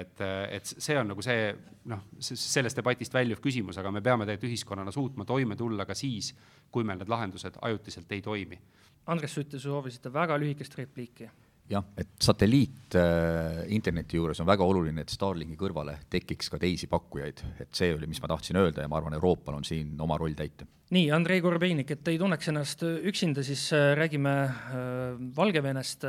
et, 0.00 0.22
et 0.56 0.70
see 0.72 0.96
on 0.98 1.06
nagu 1.12 1.22
see 1.22 1.50
noh, 1.90 2.02
sellest 2.18 2.80
debatist 2.80 3.14
väljuv 3.14 3.40
küsimus, 3.44 3.78
aga 3.78 3.92
me 3.94 4.02
peame 4.02 4.26
tegelikult 4.26 4.50
ühiskonnana 4.50 4.94
suutma 4.94 5.26
toime 5.28 5.56
tulla 5.56 5.86
ka 5.86 5.94
siis, 5.94 6.32
kui 6.70 6.84
meil 6.84 6.98
need 7.00 7.12
lahendused 7.12 7.60
ajutiselt 7.68 8.12
ei 8.16 8.24
toimi. 8.24 8.58
Andres 9.06 9.36
Sutt, 9.36 9.52
te 9.52 9.60
soovisite 9.62 10.10
väga 10.12 10.38
lühikest 10.42 10.74
repliiki. 10.80 11.28
Jah, 11.70 11.84
et 11.98 12.14
satelliit 12.22 12.94
äh, 12.98 13.64
interneti 13.74 14.18
juures 14.18 14.40
on 14.42 14.48
väga 14.48 14.66
oluline, 14.66 15.02
et 15.02 15.12
Starlinki 15.12 15.58
kõrvale 15.58 15.96
tekiks 16.12 16.50
ka 16.52 16.60
teisi 16.62 16.88
pakkujaid, 16.90 17.42
et 17.64 17.70
see 17.76 17.92
oli, 17.94 18.08
mis 18.10 18.20
ma 18.22 18.30
tahtsin 18.30 18.58
öelda 18.60 18.84
ja 18.84 18.90
ma 18.90 19.00
arvan, 19.00 19.16
Euroopal 19.18 19.58
on 19.58 19.66
siin 19.66 19.94
oma 20.02 20.18
roll 20.20 20.36
täita. 20.38 20.66
nii, 20.94 21.10
Andrei 21.14 21.42
Korobeinik, 21.42 21.90
et 21.90 22.08
ei 22.12 22.18
tunneks 22.18 22.52
ennast 22.52 22.84
üksinda, 22.86 23.44
siis 23.46 23.68
äh, 23.74 23.92
räägime 23.98 24.34
äh, 24.46 25.22
Valgevenest, 25.36 26.06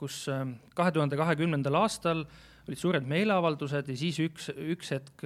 kus 0.00 0.24
kahe 0.74 0.92
tuhande 0.94 1.18
kahekümnendal 1.20 1.82
aastal 1.82 2.24
olid 2.68 2.80
suured 2.80 3.08
meeleavaldused 3.08 3.88
ja 3.88 3.96
siis 3.96 4.18
üks, 4.20 4.50
üks 4.52 4.92
hetk 4.96 5.24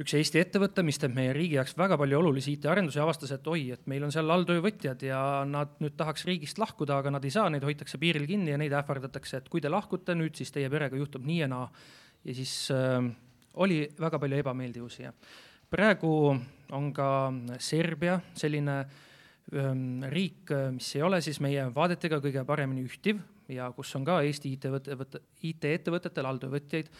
üks 0.00 0.14
Eesti 0.16 0.40
ettevõte, 0.40 0.82
mis 0.86 0.96
teeb 1.00 1.12
meie 1.16 1.32
riigi 1.36 1.58
jaoks 1.58 1.74
väga 1.76 1.98
palju 2.00 2.18
olulisi 2.22 2.54
IT-arendusi, 2.56 3.00
avastas, 3.02 3.34
et 3.36 3.48
oi, 3.52 3.66
et 3.74 3.82
meil 3.90 4.06
on 4.06 4.12
seal 4.14 4.32
alltöövõtjad 4.32 5.02
ja 5.04 5.20
nad 5.48 5.74
nüüd 5.82 5.96
tahaks 5.98 6.24
riigist 6.28 6.60
lahkuda, 6.62 7.00
aga 7.02 7.12
nad 7.12 7.26
ei 7.26 7.34
saa, 7.34 7.50
neid 7.52 7.66
hoitakse 7.66 8.00
piiril 8.00 8.24
kinni 8.30 8.54
ja 8.54 8.60
neid 8.60 8.72
ähvardatakse, 8.76 9.42
et 9.42 9.50
kui 9.52 9.60
te 9.60 9.72
lahkute 9.72 10.16
nüüd, 10.16 10.38
siis 10.40 10.54
teie 10.54 10.70
perega 10.72 10.96
juhtub 10.96 11.26
nii 11.28 11.42
ja 11.42 11.50
naa. 11.52 11.68
ja 12.24 12.36
siis 12.36 12.54
äh, 12.72 13.10
oli 13.60 13.82
väga 14.00 14.18
palju 14.22 14.40
ebameeldivusi 14.40 15.04
ja 15.04 15.12
praegu 15.70 16.12
on 16.76 16.90
ka 16.94 17.08
Serbia 17.58 18.18
selline 18.34 18.76
ähm, 19.52 20.02
riik, 20.10 20.50
mis 20.74 20.94
ei 20.96 21.02
ole 21.06 21.20
siis 21.24 21.40
meie 21.44 21.68
vaadetega 21.74 22.20
kõige 22.22 22.44
paremini 22.46 22.84
ühtiv 22.86 23.20
ja 23.50 23.70
kus 23.74 23.92
on 23.98 24.04
ka 24.06 24.20
Eesti 24.26 24.54
IT-ettevõte, 24.56 25.24
IT-ettevõtetel 25.50 26.28
alltöövõtjaid. 26.30 26.92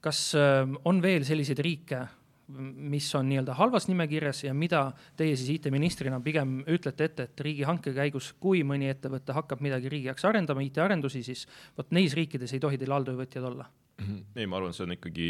kas 0.00 0.30
äh, 0.38 0.62
on 0.84 1.02
veel 1.02 1.24
selliseid 1.24 1.60
riike, 1.64 2.06
mis 2.48 3.08
on 3.18 3.26
nii-öelda 3.30 3.56
halvas 3.58 3.88
nimekirjas 3.90 4.44
ja 4.44 4.54
mida 4.54 4.84
teie 5.18 5.34
siis 5.36 5.56
IT-ministrina 5.56 6.20
pigem 6.22 6.60
ütlete 6.62 7.08
ette, 7.08 7.26
et 7.26 7.42
riigihanke 7.42 7.94
käigus, 7.96 8.32
kui 8.40 8.62
mõni 8.66 8.90
ettevõte 8.92 9.34
hakkab 9.34 9.64
midagi 9.64 9.90
riigi 9.92 10.10
jaoks 10.10 10.26
arendama, 10.28 10.62
IT-arendusi, 10.66 11.24
siis 11.26 11.46
vot 11.78 11.90
neis 11.96 12.14
riikides 12.14 12.54
ei 12.54 12.62
tohi 12.62 12.78
teil 12.78 12.94
alltöövõtjad 12.94 13.50
olla? 13.50 13.68
Mhm. 13.96 14.18
ei, 14.36 14.46
ma 14.46 14.58
arvan, 14.60 14.74
see 14.76 14.84
on 14.84 14.92
ikkagi 14.92 15.28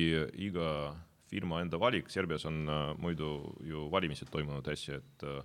iga 0.49 0.71
firma 1.31 1.61
enda 1.63 1.79
valik, 1.81 2.11
Serbias 2.11 2.47
on 2.47 2.67
äh, 2.69 2.93
muidu 3.03 3.31
ju 3.67 3.87
valimised 3.91 4.31
toimunud 4.31 4.69
äsja, 4.71 5.01
et 5.01 5.27
äh, 5.27 5.41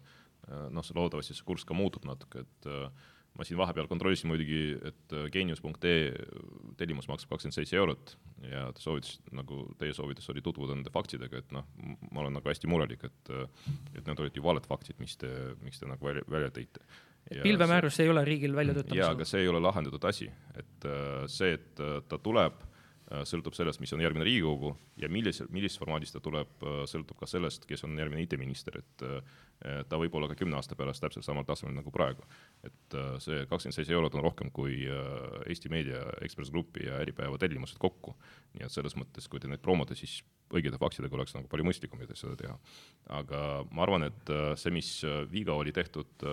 noh, 0.74 0.86
loodetavasti 0.96 1.38
see 1.38 1.48
kurss 1.48 1.66
ka 1.66 1.78
muutub 1.78 2.06
natuke, 2.10 2.46
et 2.46 2.70
äh, 2.70 3.10
ma 3.38 3.46
siin 3.48 3.60
vahepeal 3.60 3.88
kontrollisin 3.90 4.30
muidugi, 4.32 4.62
et 4.88 5.16
äh, 5.16 5.28
geenius.ee 5.32 6.12
tellimus 6.80 7.08
maksab 7.12 7.32
kakskümmend 7.32 7.56
seitse 7.56 7.78
eurot 7.80 8.16
ja 8.48 8.66
ta 8.76 8.84
soovitas, 8.84 9.20
nagu 9.36 9.64
teie 9.80 9.96
soovitus 9.96 10.28
oli 10.34 10.44
tutvuda 10.44 10.76
nende 10.76 10.92
faktidega, 10.94 11.40
et 11.40 11.54
noh, 11.56 11.68
ma 12.12 12.24
olen 12.24 12.36
nagu 12.38 12.52
hästi 12.52 12.70
murelik, 12.72 13.06
et, 13.08 13.32
äh, 13.32 13.72
et 13.96 14.04
need 14.04 14.20
olid 14.20 14.36
ju 14.36 14.44
valed 14.46 14.68
faktid, 14.68 15.00
mis 15.04 15.16
te, 15.22 15.32
miks 15.64 15.80
te 15.80 15.90
nagu 15.90 16.10
välja, 16.10 16.26
välja 16.32 16.52
tõite. 16.58 16.84
pilvemäärus 17.32 18.00
ei 18.04 18.10
ole 18.12 18.26
riigil 18.28 18.56
välja 18.58 18.76
töötamisel? 18.76 19.04
jaa, 19.04 19.14
aga 19.16 19.30
see 19.30 19.46
ei 19.46 19.52
ole 19.52 19.64
lahendatud 19.64 20.10
asi, 20.12 20.28
et 20.58 20.90
äh, 20.90 21.24
see, 21.32 21.56
et 21.60 21.86
ta 22.10 22.20
tuleb 22.20 22.60
sõltub 23.28 23.56
sellest, 23.56 23.82
mis 23.84 23.92
on 23.96 24.02
järgmine 24.04 24.26
Riigikogu 24.26 24.72
ja 25.02 25.10
millise, 25.12 25.46
millises 25.52 25.80
formaadis 25.80 26.14
ta 26.14 26.22
tuleb, 26.24 26.52
äh, 26.64 26.82
sõltub 26.90 27.20
ka 27.20 27.28
sellest, 27.28 27.66
kes 27.68 27.84
on 27.88 27.98
järgmine 28.00 28.24
IT-minister, 28.24 28.78
et 28.80 29.06
äh, 29.08 29.82
ta 29.90 30.00
võib 30.02 30.16
olla 30.18 30.30
ka 30.32 30.38
kümne 30.40 30.58
aasta 30.58 30.78
pärast 30.80 31.04
täpselt 31.04 31.26
samal 31.28 31.46
tasemel 31.46 31.76
nagu 31.76 31.92
praegu. 31.94 32.24
et 32.66 32.96
see 33.22 33.44
kakskümmend 33.50 33.76
seitse 33.76 33.94
eurot 33.94 34.16
on 34.18 34.24
rohkem 34.26 34.50
kui 34.54 34.88
Eesti 35.46 35.70
Meedia, 35.70 36.02
Ekspress 36.26 36.50
Grupi 36.52 36.88
ja 36.88 36.98
Äripäeva 37.04 37.38
tellimused 37.38 37.78
kokku. 37.78 38.16
nii 38.56 38.66
et 38.66 38.74
selles 38.74 38.96
mõttes, 38.98 39.28
kui 39.30 39.40
te 39.40 39.48
neid 39.48 39.62
promote, 39.62 39.96
siis 39.96 40.24
õigete 40.50 40.80
faktidega 40.82 41.16
oleks 41.16 41.36
nagu 41.36 41.48
palju 41.52 41.68
mõistlikum 41.68 42.02
seda 42.14 42.36
teha. 42.36 42.58
aga 43.22 43.64
ma 43.72 43.86
arvan, 43.86 44.10
et 44.10 44.34
see, 44.56 44.74
mis 44.74 45.04
viga 45.30 45.54
oli 45.54 45.72
tehtud 45.72 46.26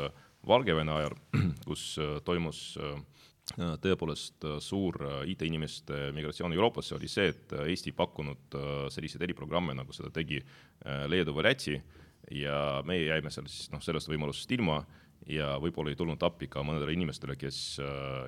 Valgevene 0.48 0.92
ajal, 0.92 1.16
kus 1.68 1.98
toimus 2.24 2.78
äh, 2.80 2.96
Äh, 2.96 3.27
tõepoolest 3.56 4.44
äh, 4.44 4.58
suur 4.62 4.98
äh, 5.02 5.24
IT-inimeste 5.32 6.10
migratsioon 6.16 6.52
Euroopasse 6.52 6.96
oli 6.96 7.08
see, 7.10 7.30
et 7.32 7.54
Eesti 7.64 7.92
pakkunud 7.96 8.56
selliseid 8.92 9.24
eriprogramme, 9.24 9.74
nagu 9.76 9.94
seda 9.96 10.10
tegi 10.14 10.40
Leedu 11.08 11.34
või 11.36 11.48
Läti 11.48 11.76
ja 12.34 12.80
meie 12.86 13.08
jäime 13.08 13.32
seal 13.32 13.48
siis 13.50 13.70
noh, 13.72 13.82
sellest 13.82 14.10
võimalusest 14.10 14.52
ilma 14.54 14.82
ja 15.28 15.56
võib-olla 15.60 15.90
ei 15.90 15.98
tulnud 15.98 16.22
appi 16.22 16.46
ka 16.48 16.62
mõnedele 16.64 16.94
inimestele, 16.94 17.34
kes, 17.40 17.80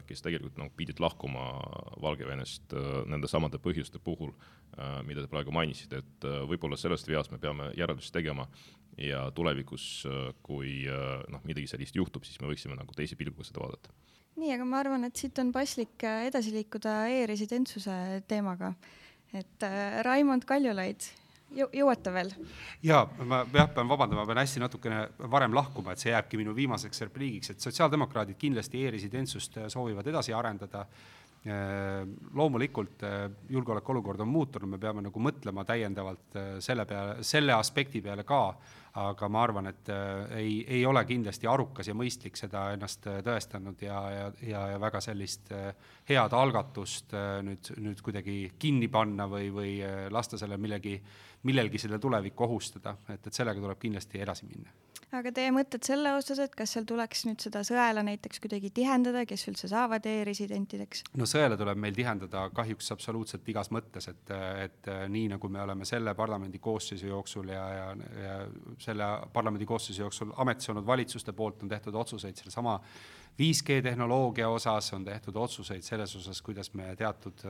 kes 0.08 0.24
tegelikult 0.24 0.58
noh, 0.58 0.70
pidid 0.76 1.00
lahkuma 1.00 1.44
Valgevenest 2.02 2.74
nende 3.08 3.30
samade 3.30 3.60
põhjuste 3.62 4.00
puhul, 4.02 4.32
mida 5.06 5.22
te 5.22 5.30
praegu 5.30 5.54
mainisite, 5.54 6.02
et 6.02 6.28
võib-olla 6.50 6.76
sellest 6.80 7.08
veast 7.08 7.32
me 7.32 7.38
peame 7.40 7.70
järeldusi 7.78 8.12
tegema 8.12 8.48
ja 8.98 9.28
tulevikus, 9.36 9.86
kui 10.42 10.82
noh, 11.30 11.44
midagi 11.46 11.70
sellist 11.70 11.96
juhtub, 11.96 12.26
siis 12.26 12.40
me 12.42 12.50
võiksime 12.50 12.76
nagu 12.76 12.96
teise 12.98 13.16
pilguga 13.20 13.46
seda 13.46 13.62
vaadata 13.62 13.94
nii, 14.40 14.54
aga 14.56 14.66
ma 14.66 14.80
arvan, 14.80 15.04
et 15.08 15.20
siit 15.20 15.38
on 15.42 15.52
paslik 15.54 16.04
äh, 16.06 16.26
edasi 16.30 16.52
liikuda 16.54 17.02
e-residentsuse 17.12 17.94
teemaga. 18.30 18.72
et 19.36 19.62
äh, 19.62 20.00
Raimond 20.02 20.42
Kaljulaid, 20.48 21.04
jõuate 21.54 22.12
veel? 22.14 22.32
ja 22.86 23.04
ma 23.26 23.44
jah, 23.52 23.70
pean 23.74 23.90
vabandama, 23.90 24.24
pean 24.26 24.40
hästi 24.42 24.62
natukene 24.62 25.04
varem 25.30 25.54
lahkuma, 25.54 25.92
et 25.92 26.02
see 26.02 26.14
jääbki 26.14 26.40
minu 26.40 26.54
viimaseks 26.56 27.04
repliigiks, 27.06 27.52
et 27.52 27.66
sotsiaaldemokraadid 27.68 28.38
kindlasti 28.40 28.84
e-residentsust 28.86 29.60
äh, 29.60 29.70
soovivad 29.72 30.12
edasi 30.12 30.36
arendada 30.36 30.86
loomulikult 32.36 33.00
julgeolekuolukord 33.48 34.20
on 34.20 34.28
muutunud, 34.28 34.68
me 34.68 34.76
peame 34.76 35.00
nagu 35.06 35.22
mõtlema 35.24 35.62
täiendavalt 35.64 36.34
selle 36.60 36.84
peale, 36.84 37.22
selle 37.24 37.54
aspekti 37.56 38.02
peale 38.04 38.26
ka, 38.28 38.42
aga 38.98 39.28
ma 39.30 39.42
arvan, 39.44 39.68
et 39.70 39.88
äh, 39.92 40.32
ei, 40.40 40.54
ei 40.78 40.82
ole 40.86 41.04
kindlasti 41.06 41.46
arukas 41.46 41.88
ja 41.88 41.94
mõistlik 41.94 42.38
seda 42.38 42.66
ennast 42.74 43.06
äh, 43.06 43.20
tõestanud 43.26 43.82
ja, 43.84 44.00
ja, 44.10 44.26
ja, 44.42 44.64
ja 44.72 44.80
väga 44.82 45.02
sellist 45.04 45.52
äh, 45.54 45.70
head 46.10 46.34
algatust 46.34 47.14
nüüd, 47.46 47.70
nüüd 47.78 48.02
kuidagi 48.02 48.36
kinni 48.58 48.88
panna 48.90 49.28
või, 49.30 49.50
või 49.54 49.72
lasta 50.10 50.38
selle 50.40 50.58
millegi, 50.58 50.96
millelgi 51.46 51.78
selle 51.78 52.00
tulevikku 52.02 52.48
ohustada, 52.48 52.96
et, 53.08 53.26
et 53.26 53.34
sellega 53.34 53.62
tuleb 53.62 53.78
kindlasti 53.78 54.22
edasi 54.24 54.50
minna 54.50 54.74
aga 55.16 55.32
teie 55.34 55.50
mõtted 55.54 55.84
selle 55.86 56.12
osas, 56.14 56.38
et 56.42 56.54
kas 56.56 56.74
seal 56.74 56.86
tuleks 56.88 57.24
nüüd 57.26 57.42
seda 57.42 57.62
sõela 57.66 58.02
näiteks 58.06 58.42
kuidagi 58.42 58.70
tihendada, 58.74 59.24
kes 59.28 59.46
üldse 59.50 59.70
saavad 59.70 60.06
e-residentideks? 60.06 61.04
no 61.18 61.26
sõela 61.28 61.58
tuleb 61.60 61.80
meil 61.82 61.96
tihendada 61.96 62.46
kahjuks 62.54 62.92
absoluutselt 62.94 63.48
igas 63.50 63.72
mõttes, 63.74 64.10
et, 64.12 64.34
et 64.66 64.90
nii 65.10 65.32
nagu 65.34 65.50
me 65.52 65.62
oleme 65.64 65.88
selle 65.88 66.14
parlamendi 66.18 66.60
koosseisu 66.62 67.10
jooksul 67.10 67.50
ja, 67.54 67.64
ja, 67.76 67.88
ja 68.24 68.36
selle 68.82 69.08
parlamendi 69.34 69.68
koosseisu 69.68 70.06
jooksul 70.06 70.34
ametis 70.42 70.70
olnud 70.72 70.86
valitsuste 70.86 71.34
poolt 71.36 71.64
on 71.64 71.72
tehtud 71.72 71.98
otsuseid 71.98 72.38
sellesama 72.38 72.78
5G 73.40 73.80
tehnoloogia 73.82 74.50
osas, 74.52 74.92
on 74.94 75.04
tehtud 75.06 75.36
otsuseid 75.36 75.82
selles 75.86 76.14
osas, 76.18 76.42
kuidas 76.42 76.74
me 76.74 76.94
teatud 76.98 77.46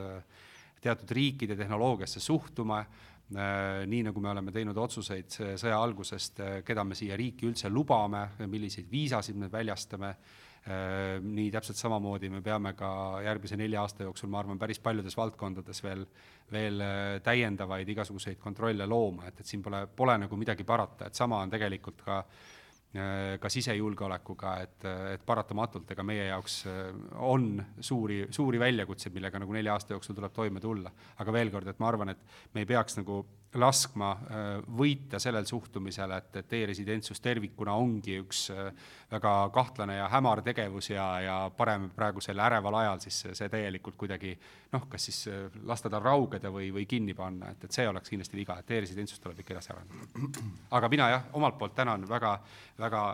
teatud 0.81 1.11
riikide 1.13 1.53
tehnoloogiasse 1.53 2.19
suhtume 2.19 2.79
Äh, 2.81 3.10
nii 3.31 4.03
nagu 4.07 4.21
me 4.23 4.31
oleme 4.33 4.51
teinud 4.51 4.77
otsuseid 4.77 5.31
sõja 5.59 5.79
algusest, 5.79 6.39
äh, 6.43 6.61
keda 6.67 6.83
me 6.87 6.97
siia 6.97 7.17
riiki 7.19 7.47
üldse 7.47 7.71
lubame, 7.71 8.27
milliseid 8.51 8.89
viisasid 8.91 9.37
me 9.39 9.47
väljastame, 9.51 10.09
äh, 10.11 11.17
nii 11.23 11.49
täpselt 11.53 11.79
samamoodi 11.79 12.29
me 12.29 12.41
peame 12.45 12.73
ka 12.77 12.91
järgmise 13.25 13.59
nelja 13.59 13.85
aasta 13.85 14.03
jooksul, 14.07 14.29
ma 14.29 14.41
arvan, 14.43 14.59
päris 14.59 14.79
paljudes 14.83 15.17
valdkondades 15.17 15.83
veel, 15.83 16.05
veel 16.51 16.83
täiendavaid 17.23 17.89
igasuguseid 17.95 18.39
kontrolle 18.39 18.87
looma, 18.87 19.29
et, 19.31 19.39
et 19.39 19.47
siin 19.47 19.63
pole, 19.63 19.85
pole 19.95 20.17
nagu 20.25 20.39
midagi 20.39 20.67
parata, 20.67 21.07
et 21.07 21.15
sama 21.15 21.39
on 21.45 21.53
tegelikult 21.53 22.03
ka 22.03 22.19
äh, 22.19 22.49
Äh, 22.51 22.60
ka 22.91 23.49
sisejulgeolekuga, 23.51 24.55
et, 24.65 24.87
et 25.13 25.21
paratamatult 25.25 25.93
ega 25.93 26.03
meie 26.03 26.25
jaoks 26.27 26.57
äh, 26.67 26.89
on 27.23 27.53
suuri, 27.79 28.25
suuri 28.35 28.59
väljakutseid, 28.59 29.13
millega 29.15 29.39
nagu 29.39 29.55
nelja 29.55 29.77
aasta 29.77 29.95
jooksul 29.95 30.17
tuleb 30.17 30.33
toime 30.35 30.59
tulla. 30.59 30.91
aga 31.23 31.35
veel 31.37 31.53
kord, 31.53 31.71
et 31.71 31.79
ma 31.79 31.87
arvan, 31.87 32.11
et 32.11 32.25
me 32.53 32.65
ei 32.65 32.67
peaks 32.67 32.99
nagu 32.99 33.21
laskma 33.59 34.11
äh, 34.11 34.49
võita 34.77 35.19
sellel 35.19 35.45
suhtumisel, 35.45 36.11
et, 36.15 36.35
et 36.39 36.53
e-residentsus 36.55 37.19
tervikuna 37.19 37.73
ongi 37.75 38.15
üks 38.21 38.45
äh, 38.53 38.69
väga 39.11 39.33
kahtlane 39.53 39.97
ja 39.97 40.07
hämar 40.11 40.39
tegevus 40.45 40.89
ja, 40.93 41.07
ja 41.19 41.35
parem 41.57 41.89
praegusel 41.95 42.39
äreval 42.39 42.77
ajal 42.79 43.01
siis 43.03 43.17
see 43.35 43.49
täielikult 43.51 43.97
kuidagi 43.99 44.31
noh, 44.71 44.85
kas 44.89 45.09
siis 45.09 45.19
äh, 45.27 45.59
lasta 45.67 45.91
tal 45.91 46.03
raugeda 46.05 46.51
või, 46.53 46.69
või 46.71 46.85
kinni 46.87 47.15
panna, 47.17 47.51
et, 47.51 47.65
et 47.67 47.75
see 47.75 47.87
oleks 47.89 48.13
kindlasti 48.13 48.39
viga, 48.39 48.55
et 48.61 48.71
e-residentsust 48.71 49.23
tuleb 49.23 49.43
ikka 49.43 49.57
edasi 49.57 49.73
arendada. 49.75 50.45
aga 50.79 50.89
mina 50.93 51.09
jah, 51.11 51.27
omalt 51.35 51.59
poolt 51.59 51.75
tänan 51.75 52.07
väga, 52.07 52.37
väga 52.79 53.05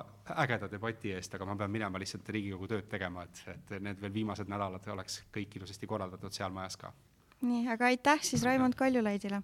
ägeda 0.43 0.69
debati 0.69 1.15
eest, 1.17 1.33
aga 1.33 1.47
ma 1.49 1.55
pean 1.57 1.73
minema 1.73 1.97
lihtsalt 1.97 2.29
Riigikogu 2.29 2.69
tööd 2.69 2.89
tegema, 2.91 3.25
et, 3.25 3.41
et 3.55 3.79
need 3.81 4.01
veel 4.01 4.13
viimased 4.21 4.53
nädalad 4.53 4.85
oleks 4.93 5.23
kõik 5.33 5.57
ilusasti 5.57 5.89
korraldatud 5.89 6.35
seal 6.35 6.53
majas 6.53 6.77
ka. 6.77 6.93
nii, 7.41 7.65
aga 7.73 7.89
aitäh 7.89 8.21
siis 8.21 8.45
Raimond 8.45 8.77
Kaljulaidile 8.77 9.41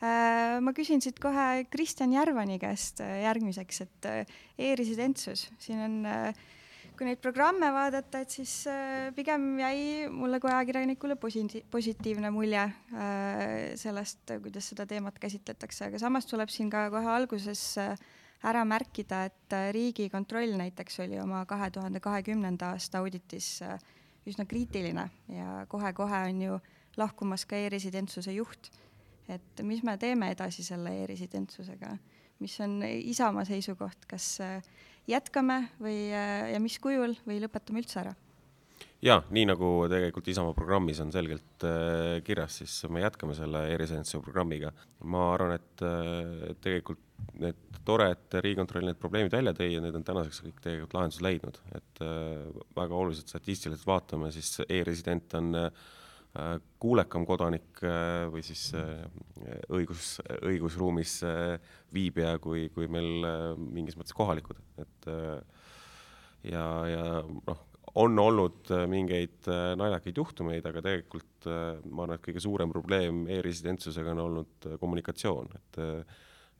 ma 0.00 0.72
küsin 0.76 1.02
siit 1.02 1.20
kohe 1.22 1.64
Kristjan 1.70 2.12
Järvani 2.12 2.58
käest 2.62 3.00
äh, 3.04 3.22
järgmiseks, 3.24 3.80
et 3.84 4.08
äh, 4.10 4.34
e-residentsus, 4.58 5.46
siin 5.62 5.80
on, 5.84 5.94
kui 6.94 7.08
neid 7.08 7.22
programme 7.22 7.70
vaadata, 7.74 8.22
et 8.22 8.34
siis 8.34 8.52
pigem 9.16 9.46
jäi 9.58 10.10
mulle 10.12 10.38
kui 10.42 10.52
ajakirjanikule 10.52 11.16
posi-, 11.18 11.64
positiivne 11.70 12.30
mulje 12.30 12.68
sellest, 13.80 14.36
kuidas 14.44 14.68
seda 14.70 14.86
teemat 14.86 15.18
käsitletakse, 15.18 15.88
aga 15.88 15.98
samas 16.02 16.28
tuleb 16.30 16.52
siin 16.54 16.70
ka 16.70 16.86
kohe 16.94 17.10
alguses 17.16 17.64
ära 18.44 18.62
märkida, 18.68 19.24
et 19.26 19.58
Riigikontroll 19.74 20.54
näiteks 20.60 21.00
oli 21.02 21.18
oma 21.18 21.42
kahe 21.50 21.72
tuhande 21.74 22.02
kahekümnenda 22.04 22.74
aasta 22.76 23.02
auditis 23.02 23.56
üsna 24.28 24.46
kriitiline 24.48 25.08
ja 25.32 25.64
kohe-kohe 25.68 26.22
on 26.30 26.42
ju 26.42 26.58
lahkumas 26.96 27.44
ka 27.48 27.58
e-residentsuse 27.58 28.32
juht. 28.36 28.70
Et 29.28 29.62
mis 29.62 29.82
me 29.86 29.96
teeme 30.00 30.30
edasi 30.34 30.64
selle 30.66 30.92
e-residentsusega, 31.02 31.94
mis 32.44 32.58
on 32.60 32.80
Isamaa 32.84 33.46
seisukoht, 33.48 34.04
kas 34.10 34.36
jätkame 35.08 35.68
või, 35.80 36.10
ja 36.10 36.60
mis 36.60 36.80
kujul 36.82 37.16
või 37.24 37.40
lõpetame 37.44 37.84
üldse 37.84 38.02
ära? 38.02 38.14
jaa, 39.04 39.20
nii 39.34 39.44
nagu 39.48 39.70
tegelikult 39.90 40.28
Isamaa 40.32 40.54
programmis 40.56 41.00
on 41.04 41.12
selgelt 41.14 41.66
äh, 41.66 42.20
kirjas, 42.24 42.60
siis 42.62 42.76
me 42.92 43.02
jätkame 43.04 43.36
selle 43.36 43.66
e-residentsuse 43.74 44.22
programmiga. 44.24 44.72
ma 45.04 45.26
arvan, 45.34 45.58
et 45.58 45.84
äh, 45.84 46.54
tegelikult 46.64 47.02
need 47.40 47.58
tore, 47.84 48.10
et 48.14 48.36
Riigikontroll 48.40 48.88
need 48.88 49.00
probleemid 49.00 49.34
välja 49.34 49.52
tõi 49.56 49.70
ja 49.74 49.82
need 49.84 49.96
on 49.98 50.06
tänaseks 50.06 50.40
kõik 50.46 50.62
tegelikult 50.64 50.96
lahenduse 50.96 51.24
leidnud, 51.26 51.60
et 51.76 52.04
äh, 52.04 52.62
väga 52.76 52.96
oluliselt 52.96 53.32
statistiliselt 53.32 53.86
vaatame, 53.88 54.32
siis 54.34 54.56
e-resident 54.68 55.36
on 55.40 55.52
äh, 55.60 55.84
kuulekam 56.82 57.24
kodanik 57.28 57.78
äh, 57.86 58.24
või 58.32 58.42
siis 58.42 58.66
äh, 58.74 59.04
õigus, 59.72 60.16
õigusruumis 60.42 61.20
äh, 61.28 61.76
viibija 61.94 62.38
kui, 62.42 62.66
kui 62.74 62.88
meil 62.90 63.26
mingis 63.56 63.96
mõttes 63.98 64.16
kohalikud, 64.16 64.58
et 64.82 65.08
ja, 66.50 66.64
ja 66.90 67.06
noh, 67.22 67.62
on 68.02 68.18
olnud 68.18 68.72
mingeid 68.90 69.46
naljakaid 69.78 70.18
juhtumeid, 70.18 70.66
aga 70.66 70.82
tegelikult 70.82 71.46
ma 71.46 72.02
arvan, 72.02 72.16
et 72.16 72.24
kõige 72.24 72.42
suurem 72.42 72.72
probleem 72.74 73.24
e-residentsusega 73.30 74.10
on 74.16 74.24
olnud 74.26 74.70
kommunikatsioon, 74.82 75.54
et 75.60 75.82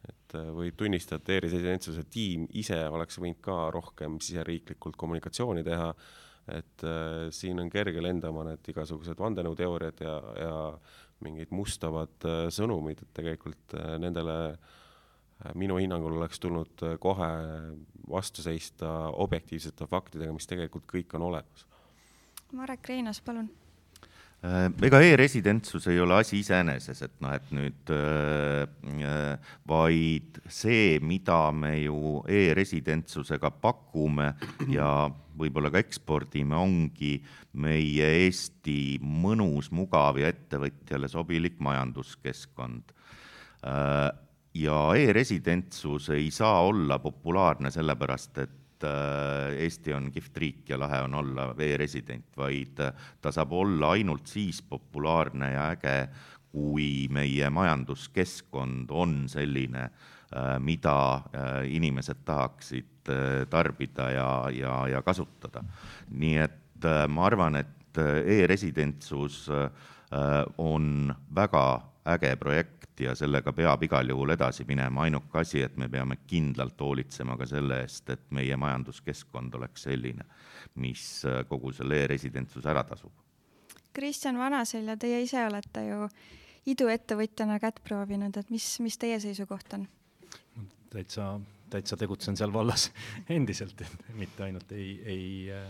et 0.04 0.34
võib 0.52 0.74
tunnistada, 0.76 1.22
et 1.22 1.30
e-residentsuse 1.38 2.02
tiim 2.12 2.42
ise 2.60 2.76
oleks 2.92 3.16
võinud 3.16 3.38
ka 3.42 3.54
rohkem 3.72 4.18
siseriiklikult 4.20 4.98
kommunikatsiooni 5.00 5.64
teha, 5.64 5.86
et 6.52 6.84
äh, 6.84 7.30
siin 7.32 7.60
on 7.62 7.70
kerge 7.72 8.02
lendama 8.02 8.44
need 8.50 8.68
igasugused 8.68 9.18
vandenõuteooriad 9.20 10.04
ja, 10.04 10.14
ja 10.40 10.56
mingid 11.24 11.52
mustavad 11.54 12.28
äh, 12.28 12.46
sõnumid, 12.52 13.00
et 13.02 13.12
tegelikult 13.16 13.76
äh, 13.78 13.94
nendele 14.02 14.38
äh, 14.52 15.52
minu 15.56 15.78
hinnangul 15.80 16.18
oleks 16.18 16.42
tulnud 16.42 16.86
kohe 17.00 17.32
vastu 18.10 18.44
seista 18.44 18.94
objektiivsete 19.24 19.88
faktidega, 19.88 20.36
mis 20.36 20.48
tegelikult 20.50 20.88
kõik 20.90 21.16
on 21.16 21.30
olemas. 21.30 21.68
Marek 22.54 22.92
Reinaas, 22.92 23.22
palun 23.24 23.48
Äh, 23.48 23.63
ega 24.44 25.00
e-residentsus 25.00 25.86
ei 25.88 26.00
ole 26.02 26.18
asi 26.20 26.38
iseeneses, 26.42 27.00
et 27.06 27.14
noh, 27.24 27.32
et 27.32 27.52
nüüd 27.56 27.92
äh, 27.94 29.38
vaid 29.68 30.40
see, 30.52 30.98
mida 31.00 31.48
me 31.56 31.72
ju 31.78 32.20
e-residentsusega 32.28 33.54
pakume 33.62 34.34
ja 34.68 34.88
võib-olla 35.38 35.72
ka 35.72 35.80
ekspordime, 35.80 36.58
ongi 36.60 37.16
meie 37.62 38.10
Eesti 38.26 38.98
mõnus, 39.00 39.70
mugav 39.74 40.20
ja 40.20 40.28
ettevõtjale 40.34 41.08
sobilik 41.10 41.56
majanduskeskkond 41.64 42.92
äh,. 43.64 44.10
ja 44.54 44.82
e-residentsus 44.98 46.10
ei 46.14 46.28
saa 46.30 46.60
olla 46.68 47.00
populaarne 47.02 47.72
sellepärast, 47.74 48.44
et 48.44 48.60
et 48.74 48.86
äh, 48.88 49.62
Eesti 49.64 49.94
on 49.94 50.10
kihvt 50.12 50.36
riik 50.36 50.70
ja 50.70 50.78
lahe 50.78 51.02
on 51.04 51.14
olla 51.14 51.52
e-resident, 51.58 52.26
vaid 52.36 52.80
äh, 52.82 52.92
ta 53.22 53.32
saab 53.32 53.52
olla 53.52 53.94
ainult 53.94 54.26
siis 54.26 54.62
populaarne 54.62 55.52
ja 55.54 55.68
äge, 55.74 56.08
kui 56.54 57.06
meie 57.10 57.50
majanduskeskkond 57.50 58.90
on 58.90 59.24
selline, 59.28 59.88
äh, 60.34 60.58
mida 60.58 60.96
inimesed 61.66 62.24
tahaksid 62.24 62.90
tarbida 63.50 64.10
ja, 64.10 64.28
ja, 64.50 64.76
ja 64.88 65.02
kasutada. 65.04 65.60
nii 66.08 66.36
et 66.40 66.86
ma 67.08 67.26
arvan, 67.26 67.58
et 67.60 67.98
e-residentsus 68.00 69.44
on 70.58 70.86
väga 71.36 71.66
äge 72.14 72.30
projekt 72.40 72.73
ja 73.00 73.14
sellega 73.18 73.52
peab 73.52 73.82
igal 73.82 74.08
juhul 74.08 74.34
edasi 74.34 74.64
minema, 74.68 75.02
ainuke 75.06 75.38
asi, 75.40 75.62
et 75.62 75.76
me 75.76 75.88
peame 75.88 76.18
kindlalt 76.26 76.80
hoolitsema 76.80 77.36
ka 77.40 77.46
selle 77.46 77.80
eest, 77.82 78.10
et 78.14 78.24
meie 78.30 78.56
majanduskeskkond 78.60 79.54
oleks 79.58 79.88
selline, 79.88 80.26
mis 80.82 81.04
äh, 81.28 81.42
kogu 81.48 81.72
selle 81.72 82.02
e-residentsuse 82.04 82.70
ära 82.70 82.84
tasub. 82.88 83.12
Kristjan 83.94 84.38
Vanaselja, 84.38 84.96
teie 84.98 85.20
ise 85.22 85.44
olete 85.46 85.86
ju 85.86 86.08
iduettevõtjana 86.72 87.60
kätt 87.62 87.82
proovinud, 87.84 88.36
et 88.36 88.50
mis, 88.50 88.66
mis 88.80 88.98
teie 88.98 89.20
seisukoht 89.22 89.76
on? 89.78 89.86
täitsa, 90.94 91.40
täitsa 91.70 91.96
tegutsen 91.98 92.36
seal 92.38 92.52
vallas 92.54 92.90
endiselt, 93.36 93.80
et 93.80 94.12
mitte 94.18 94.46
ainult 94.46 94.70
ei, 94.72 94.90
ei 95.04 95.26
äh, 95.54 95.66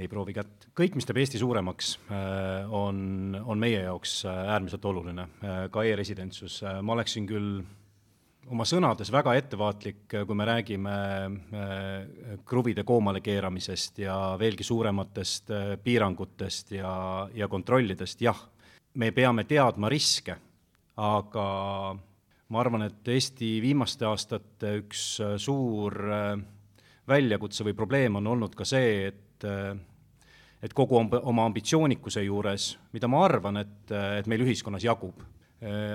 ei 0.00 0.08
proovi 0.08 0.34
kätt. 0.36 0.68
kõik, 0.76 0.96
mis 0.96 1.06
teeb 1.08 1.20
Eesti 1.20 1.40
suuremaks, 1.40 1.92
äh, 2.08 2.72
on, 2.76 3.36
on 3.40 3.60
meie 3.60 3.82
jaoks 3.84 4.22
äh, 4.28 4.40
äärmiselt 4.54 4.84
oluline, 4.88 5.26
äh, 5.44 5.60
ka 5.72 5.84
e-residentsus. 5.84 6.60
ma 6.82 6.96
oleksin 6.96 7.26
küll 7.28 7.60
oma 8.50 8.64
sõnades 8.66 9.12
väga 9.12 9.34
ettevaatlik, 9.38 10.06
kui 10.10 10.34
me 10.34 10.46
räägime 10.48 10.94
kruvide 12.48 12.82
koomale 12.88 13.20
keeramisest 13.22 14.00
ja 14.02 14.16
veelgi 14.40 14.64
suurematest 14.66 15.52
piirangutest 15.84 16.72
ja, 16.74 16.94
ja 17.36 17.46
kontrollidest, 17.52 18.24
jah, 18.24 18.40
me 18.98 19.12
peame 19.14 19.44
teadma 19.46 19.90
riske, 19.92 20.34
aga 20.96 21.46
ma 22.48 22.64
arvan, 22.64 22.88
et 22.88 23.12
Eesti 23.12 23.52
viimaste 23.62 24.08
aastate 24.08 24.72
üks 24.80 25.04
suur 25.38 26.00
väljakutse 27.06 27.68
või 27.68 27.76
probleem 27.78 28.18
on 28.18 28.32
olnud 28.34 28.58
ka 28.58 28.66
see, 28.66 29.12
et 29.12 29.46
et 30.60 30.74
kogu 30.76 30.98
oma 31.00 31.46
ambitsioonikuse 31.48 32.24
juures, 32.26 32.70
mida 32.92 33.08
ma 33.08 33.24
arvan, 33.24 33.62
et, 33.62 33.92
et 34.20 34.26
meil 34.28 34.44
ühiskonnas 34.44 34.84
jagub, 34.84 35.22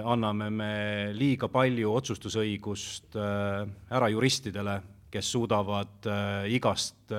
anname 0.05 0.49
me 0.53 0.73
liiga 1.17 1.49
palju 1.49 1.93
otsustusõigust 1.97 3.17
ära 3.17 4.09
juristidele, 4.13 4.79
kes 5.13 5.29
suudavad 5.31 6.09
igast 6.51 7.13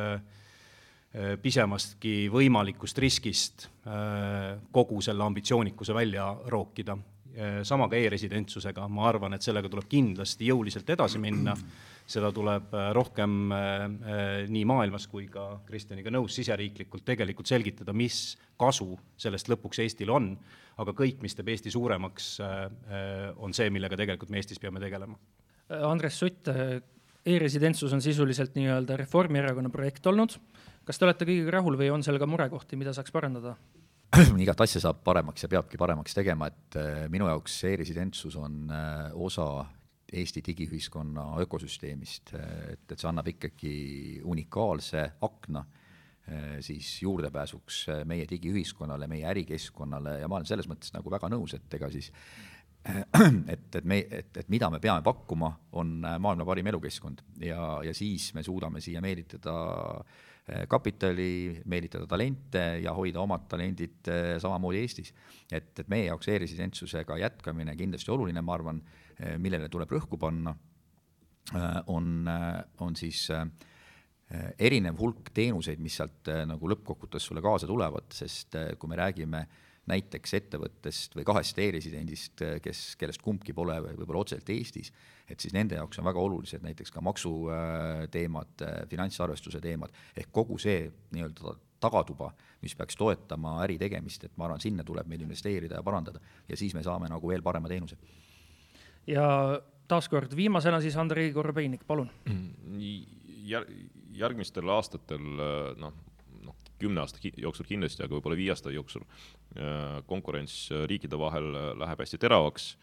pisemastki 1.43 2.27
võimalikust 2.31 2.99
riskist 3.03 3.69
kogu 4.73 5.01
selle 5.03 5.25
ambitsioonikuse 5.27 5.95
välja 5.95 6.29
rookida. 6.53 6.97
sama 7.63 7.89
ka 7.89 7.97
e-residentsusega, 7.97 8.89
ma 8.89 9.09
arvan, 9.09 9.35
et 9.35 9.43
sellega 9.43 9.69
tuleb 9.69 9.85
kindlasti 9.89 10.47
jõuliselt 10.47 10.89
edasi 10.91 11.19
minna 11.19 11.53
seda 12.11 12.31
tuleb 12.35 12.75
äh, 12.75 12.91
rohkem 12.95 13.53
äh, 13.53 13.61
äh, 13.85 14.51
nii 14.53 14.65
maailmas 14.69 15.09
kui 15.11 15.27
ka 15.31 15.59
Kristjaniga 15.67 16.13
nõus 16.15 16.37
siseriiklikult 16.39 17.05
tegelikult 17.07 17.51
selgitada, 17.51 17.95
mis 17.97 18.37
kasu 18.59 18.93
sellest 19.19 19.51
lõpuks 19.51 19.83
Eestil 19.83 20.13
on, 20.15 20.31
aga 20.81 20.95
kõik, 20.97 21.19
mis 21.25 21.35
teeb 21.35 21.51
Eesti 21.53 21.73
suuremaks, 21.73 22.27
on 23.43 23.55
see, 23.57 23.71
millega 23.73 23.97
tegelikult 23.97 24.31
me 24.33 24.41
Eestis 24.41 24.61
peame 24.61 24.81
tegelema. 24.81 25.17
Andres 25.89 26.19
Sutt, 26.21 26.49
e-residentsus 27.27 27.95
on 27.97 28.05
sisuliselt 28.05 28.57
nii-öelda 28.57 28.99
Reformierakonna 29.01 29.73
projekt 29.73 30.07
olnud. 30.07 30.37
kas 30.87 31.01
te 31.01 31.09
olete 31.09 31.29
kõigega 31.29 31.57
rahul 31.57 31.77
või 31.81 31.89
on 31.93 32.05
seal 32.05 32.21
ka 32.21 32.29
murekohti, 32.29 32.77
mida 32.77 32.93
saaks 32.97 33.13
parandada? 33.13 33.57
igat 34.45 34.61
asja 34.65 34.85
saab 34.85 35.01
paremaks 35.05 35.45
ja 35.45 35.49
peabki 35.53 35.81
paremaks 35.81 36.15
tegema, 36.17 36.53
et 36.53 36.79
minu 37.13 37.29
jaoks 37.29 37.57
e-residentsus 37.73 38.37
on 38.41 38.69
osa 39.17 39.49
Eesti 40.13 40.43
digiühiskonna 40.47 41.33
ökosüsteemist, 41.43 42.31
et, 42.39 42.85
et 42.93 42.95
see 42.95 43.09
annab 43.11 43.27
ikkagi 43.33 43.73
unikaalse 44.23 45.03
akna 45.27 45.65
eh, 46.31 46.59
siis 46.63 46.93
juurdepääsuks 47.03 47.79
eh, 47.91 48.03
meie 48.07 48.27
digiühiskonnale, 48.31 49.09
meie 49.11 49.27
ärikeskkonnale 49.27 50.21
ja 50.21 50.29
ma 50.31 50.39
olen 50.39 50.47
selles 50.47 50.69
mõttes 50.71 50.95
nagu 50.95 51.11
väga 51.11 51.31
nõus, 51.33 51.57
et 51.59 51.75
ega 51.75 51.91
siis 51.91 52.13
et, 52.87 53.67
et 53.81 53.83
me, 53.83 53.99
et, 53.99 54.31
et 54.45 54.53
mida 54.53 54.69
me 54.71 54.79
peame 54.79 55.03
pakkuma, 55.03 55.51
on 55.75 55.97
eh, 55.99 56.21
maailma 56.23 56.47
parim 56.47 56.71
elukeskkond 56.71 57.25
ja, 57.43 57.81
ja 57.83 57.95
siis 57.97 58.29
me 58.39 58.47
suudame 58.47 58.85
siia 58.85 59.03
meelitada 59.03 59.57
kapitali, 60.71 61.57
meelitada 61.67 62.07
talente 62.07 62.61
ja 62.79 62.93
hoida 62.95 63.19
omad 63.19 63.49
talendid 63.51 64.07
samamoodi 64.39 64.79
Eestis. 64.79 65.11
et, 65.51 65.73
et 65.83 65.89
meie 65.91 66.05
jaoks 66.07 66.29
e-residentsusega 66.31 67.17
jätkamine 67.19 67.75
kindlasti 67.75 68.15
oluline, 68.15 68.45
ma 68.47 68.55
arvan 68.55 68.79
millele 69.41 69.69
tuleb 69.73 69.93
rõhku 69.97 70.19
panna, 70.21 70.55
eh, 71.55 71.79
on, 71.93 72.29
eh, 72.29 72.65
on 72.85 72.97
siis 72.97 73.29
erinev 74.59 74.99
hulk 74.99 75.29
teenuseid, 75.31 75.79
mis 75.79 75.95
sealt 76.01 76.27
nagu 76.51 76.67
lõppkokkuvõttes 76.67 77.29
sulle 77.29 77.39
kaasa 77.39 77.69
tulevad, 77.71 78.09
sest 78.11 78.57
kui 78.75 78.91
me 78.91 78.97
räägime 78.99 79.45
näiteks 79.87 80.35
ettevõttest 80.35 81.15
või 81.15 81.23
kahest 81.29 81.61
e-residendist, 81.63 82.43
kes, 82.59 82.81
kellest 82.99 83.23
kumbki 83.23 83.55
pole 83.55 83.77
võib-olla 83.85 84.25
otseselt 84.25 84.51
Eestis, 84.51 84.91
et 85.31 85.39
siis 85.39 85.55
nende 85.55 85.79
jaoks 85.79 86.03
on 86.03 86.09
väga 86.09 86.19
olulised 86.19 86.67
näiteks 86.67 86.91
ka 86.91 87.05
maksuteemad, 87.07 88.67
finantsarvestuse 88.91 89.63
teemad, 89.63 89.95
ehk 90.19 90.35
kogu 90.35 90.59
see 90.59 90.89
nii-öelda 91.15 91.55
tagatuba, 91.79 92.33
mis 92.67 92.75
peaks 92.75 92.99
toetama 92.99 93.61
äri 93.63 93.79
tegemist, 93.79 94.27
et 94.27 94.35
ma 94.35 94.49
arvan, 94.49 94.59
sinna 94.59 94.83
tuleb 94.83 95.07
meil 95.07 95.23
investeerida 95.23 95.79
ja 95.79 95.87
parandada 95.87 96.19
ja 96.49 96.59
siis 96.59 96.75
me 96.75 96.83
saame 96.83 97.07
nagu 97.13 97.31
veel 97.31 97.47
parema 97.47 97.71
teenuse 97.71 97.95
ja 99.11 99.27
taaskord 99.89 100.35
viimasena 100.37 100.81
siis 100.83 100.97
Andrei 100.99 101.33
Korobeinik, 101.33 101.87
palun. 101.87 102.11
Jär-, 103.47 103.69
järgmistel 104.17 104.69
aastatel 104.75 105.23
noh, 105.79 105.95
noh, 106.47 106.59
kümne 106.81 107.05
aasta 107.05 107.23
jooksul 107.37 107.69
kindlasti, 107.69 108.03
aga 108.05 108.17
võib-olla 108.17 108.39
viie 108.39 108.53
aasta 108.55 108.75
jooksul 108.75 109.07
konkurents 110.11 110.67
riikide 110.91 111.19
vahel 111.19 111.53
läheb 111.79 112.03
hästi 112.03 112.19
teravaks 112.21 112.75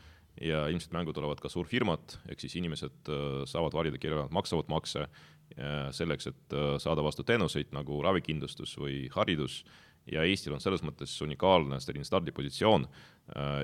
ja 0.42 0.64
ilmselt 0.72 0.96
mängu 0.96 1.14
tulevad 1.14 1.44
ka 1.44 1.52
suurfirmad, 1.52 2.16
ehk 2.32 2.42
siis 2.42 2.56
inimesed 2.58 3.12
saavad 3.52 3.76
valida, 3.76 4.00
kellele 4.02 4.26
nad 4.26 4.34
maksavad 4.34 4.72
makse, 4.72 5.06
selleks, 5.94 6.32
et 6.32 6.56
saada 6.82 7.04
vastu 7.06 7.22
teenuseid 7.28 7.76
nagu 7.76 8.00
ravikindlustus 8.02 8.74
või 8.80 9.04
haridus 9.14 9.60
ja 10.12 10.24
Eestil 10.28 10.56
on 10.56 10.64
selles 10.64 10.84
mõttes 10.84 11.14
unikaalne 11.24 11.80
selline 11.84 12.08
stardipositsioon 12.08 12.86
e, 12.86 12.92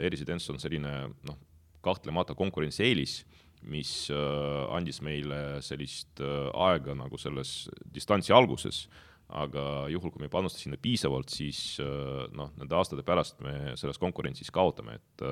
e-residents 0.08 0.50
on 0.54 0.60
selline 0.62 0.94
noh, 1.28 1.40
kahtlemata 1.86 2.36
konkurentsieelis, 2.38 3.22
mis 3.68 4.08
äh, 4.14 4.64
andis 4.76 5.02
meile 5.04 5.60
sellist 5.66 6.22
äh, 6.24 6.50
aega 6.68 6.96
nagu 6.98 7.20
selles 7.20 7.68
distantsi 7.84 8.34
alguses, 8.36 8.86
aga 9.30 9.64
juhul, 9.92 10.10
kui 10.14 10.24
me 10.24 10.30
ei 10.30 10.34
panusta 10.34 10.62
sinna 10.62 10.80
piisavalt, 10.82 11.30
siis 11.34 11.78
äh, 11.84 12.24
noh, 12.36 12.54
nende 12.58 12.78
aastate 12.78 13.04
pärast 13.06 13.44
me 13.46 13.76
selles 13.80 14.00
konkurentsis 14.02 14.50
kaotame, 14.54 14.98
et 14.98 15.26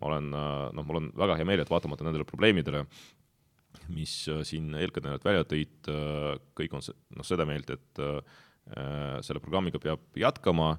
ma 0.00 0.10
olen, 0.10 0.30
noh, 0.76 0.86
mul 0.86 1.00
on 1.00 1.08
väga 1.18 1.40
hea 1.40 1.48
meel, 1.48 1.64
et 1.64 1.72
vaatamata 1.72 2.06
nendele 2.06 2.28
probleemidele, 2.28 2.84
mis 3.90 4.12
siin 4.46 4.70
eelkõnelejad 4.78 5.24
välja 5.26 5.44
tõid, 5.46 5.90
kõik 6.58 6.72
on 6.76 6.84
noh, 7.16 7.26
seda 7.26 7.46
meelt, 7.46 7.70
et 7.74 8.00
selle 9.26 9.42
programmiga 9.42 9.80
peab 9.82 10.02
jätkama. 10.18 10.74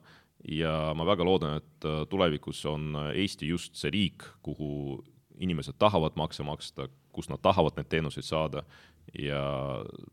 Ja 0.48 0.92
ma 0.98 1.06
väga 1.06 1.26
loodan, 1.28 1.60
et 1.60 1.86
tulevikus 2.10 2.64
on 2.66 2.96
Eesti 3.12 3.52
just 3.52 3.76
see 3.78 3.92
riik, 3.94 4.26
kuhu 4.42 4.98
inimesed 5.42 5.78
tahavad 5.82 6.18
makse 6.20 6.46
maksta, 6.46 6.88
kus 7.16 7.30
nad 7.32 7.42
tahavad 7.44 7.78
neid 7.78 7.90
teenuseid 7.92 8.28
saada. 8.28 8.64
Ja 9.18 9.42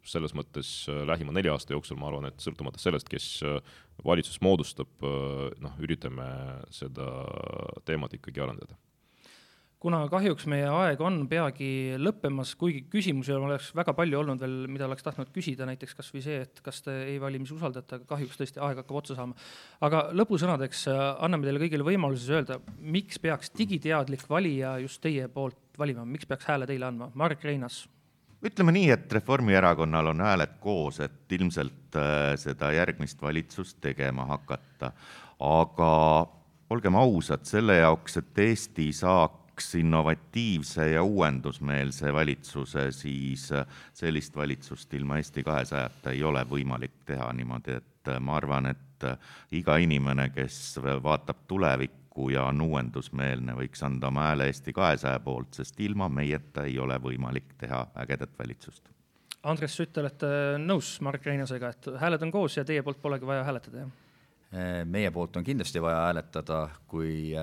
selles 0.08 0.32
mõttes 0.34 0.70
äh, 0.90 1.04
lähima 1.06 1.34
nelja 1.36 1.52
aasta 1.54 1.74
jooksul 1.76 1.98
ma 2.00 2.08
arvan, 2.08 2.30
et 2.30 2.42
sõltumata 2.42 2.80
sellest, 2.82 3.10
kes 3.12 3.28
äh, 3.46 3.60
valitsust 4.04 4.42
moodustab, 4.42 4.90
äh, 5.04 5.44
noh, 5.62 5.76
üritame 5.84 6.26
seda 6.74 7.12
teemat 7.86 8.16
ikkagi 8.18 8.42
arendada 8.42 8.78
kuna 9.82 10.00
kahjuks 10.10 10.46
meie 10.50 10.66
aeg 10.66 11.00
on 11.04 11.20
peagi 11.30 11.96
lõppemas, 12.00 12.54
kuigi 12.58 12.82
küsimusi 12.90 13.34
oleks 13.36 13.70
väga 13.78 13.94
palju 13.96 14.18
olnud 14.20 14.42
veel, 14.42 14.56
mida 14.70 14.88
oleks 14.88 15.06
tahtnud 15.06 15.30
küsida, 15.34 15.68
näiteks 15.68 15.94
kas 15.98 16.10
või 16.14 16.22
see, 16.24 16.40
et 16.46 16.62
kas 16.64 16.82
te 16.82 16.94
e-valimisi 17.14 17.54
usaldate, 17.54 18.00
aga 18.00 18.08
kahjuks 18.10 18.40
tõesti 18.40 18.62
aeg 18.64 18.82
hakkab 18.82 18.98
otsa 19.02 19.18
saama. 19.18 19.38
aga 19.86 20.08
lõpusõnadeks 20.18 20.88
äh, 20.90 21.04
anname 21.26 21.46
teile 21.46 21.62
kõigile 21.62 21.86
võimaluse 21.86 22.34
öelda, 22.34 22.58
miks 22.78 23.22
peaks 23.22 23.54
digiteadlik 23.54 24.26
valija 24.30 24.78
just 24.82 25.02
teie 25.04 25.30
poolt 25.30 25.78
valima, 25.78 26.04
miks 26.04 26.26
peaks 26.26 26.50
hääle 26.50 26.66
teile 26.66 26.90
andma, 26.90 27.12
Marek 27.14 27.46
Reinaas? 27.46 27.84
ütleme 28.42 28.74
nii, 28.74 28.90
et 28.94 29.12
Reformierakonnal 29.12 30.10
on 30.12 30.26
hääled 30.26 30.58
koos, 30.62 30.98
et 31.06 31.38
ilmselt 31.38 31.94
äh, 31.98 32.34
seda 32.38 32.74
järgmist 32.74 33.22
valitsust 33.22 33.78
tegema 33.82 34.26
hakata, 34.26 34.90
aga 35.38 35.92
olgem 36.70 36.98
ausad, 36.98 37.46
selle 37.46 37.78
jaoks, 37.78 38.18
et 38.18 38.42
Eesti 38.42 38.90
saaks 38.92 39.47
kaks 39.58 39.74
innovatiivse 39.74 40.90
ja 40.90 41.02
uuendusmeelse 41.02 42.12
valitsuse, 42.12 42.92
siis 42.92 43.52
äh, 43.52 43.66
sellist 43.94 44.36
valitsust 44.36 44.94
ilma 44.94 45.16
Eesti 45.16 45.42
kahesajata 45.42 46.12
ei 46.14 46.22
ole 46.22 46.44
võimalik 46.46 47.00
teha 47.06 47.32
niimoodi, 47.34 47.74
et 47.80 48.08
äh, 48.08 48.20
ma 48.20 48.36
arvan, 48.38 48.68
et 48.70 49.04
äh, 49.04 49.16
iga 49.50 49.76
inimene, 49.82 50.28
kes 50.30 50.78
vaatab 51.02 51.40
tulevikku 51.50 52.28
ja 52.30 52.44
on 52.52 52.60
uuendusmeelne, 52.62 53.56
võiks 53.58 53.82
anda 53.82 54.12
oma 54.12 54.28
hääle 54.28 54.46
Eesti 54.46 54.72
kahesaja 54.72 55.18
poolt, 55.24 55.58
sest 55.58 55.80
ilma 55.80 56.06
meieta 56.08 56.62
ei 56.68 56.78
ole 56.78 57.00
võimalik 57.02 57.56
teha 57.58 57.80
ägedat 57.98 58.38
valitsust. 58.38 58.92
Andres 59.42 59.74
Sütt, 59.74 59.90
te 59.96 60.04
olete 60.04 60.30
nõus 60.62 61.00
Marek 61.02 61.26
Reinasega, 61.26 61.72
et 61.74 61.90
hääled 61.98 62.22
on 62.22 62.30
koos 62.30 62.60
ja 62.60 62.64
teie 62.66 62.86
poolt 62.86 63.02
polegi 63.02 63.26
vaja 63.26 63.42
hääletada, 63.48 63.82
jah? 63.82 63.90
meie 64.88 65.10
poolt 65.12 65.34
on 65.36 65.44
kindlasti 65.44 65.82
vaja 65.82 66.06
hääletada, 66.06 66.62
kui 66.88 67.34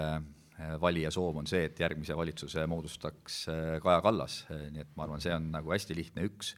valija 0.82 1.12
soov 1.12 1.42
on 1.42 1.48
see, 1.50 1.66
et 1.68 1.80
järgmise 1.80 2.16
valitsuse 2.18 2.66
moodustaks 2.70 3.42
äh, 3.52 3.78
Kaja 3.84 4.02
Kallas, 4.06 4.44
äh, 4.52 4.68
nii 4.72 4.84
et 4.86 4.94
ma 4.96 5.06
arvan, 5.06 5.24
see 5.24 5.34
on 5.36 5.50
nagu 5.54 5.74
hästi 5.74 5.98
lihtne 5.98 6.28
üks. 6.30 6.56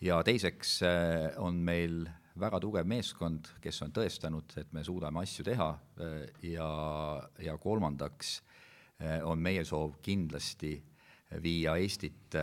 ja 0.00 0.20
teiseks 0.22 0.78
on 1.42 1.56
meil 1.66 2.04
väga 2.38 2.60
tugev 2.62 2.86
meeskond, 2.86 3.48
kes 3.62 3.82
on 3.82 3.90
tõestanud, 3.94 4.52
et 4.60 4.70
me 4.72 4.84
suudame 4.86 5.18
asju 5.24 5.42
teha. 5.48 5.72
Ja, 6.46 6.68
ja 7.42 7.56
kolmandaks 7.58 8.36
on 9.26 9.42
meie 9.42 9.64
soov 9.66 9.96
kindlasti 10.02 10.76
viia 11.42 11.74
Eestit 11.82 12.38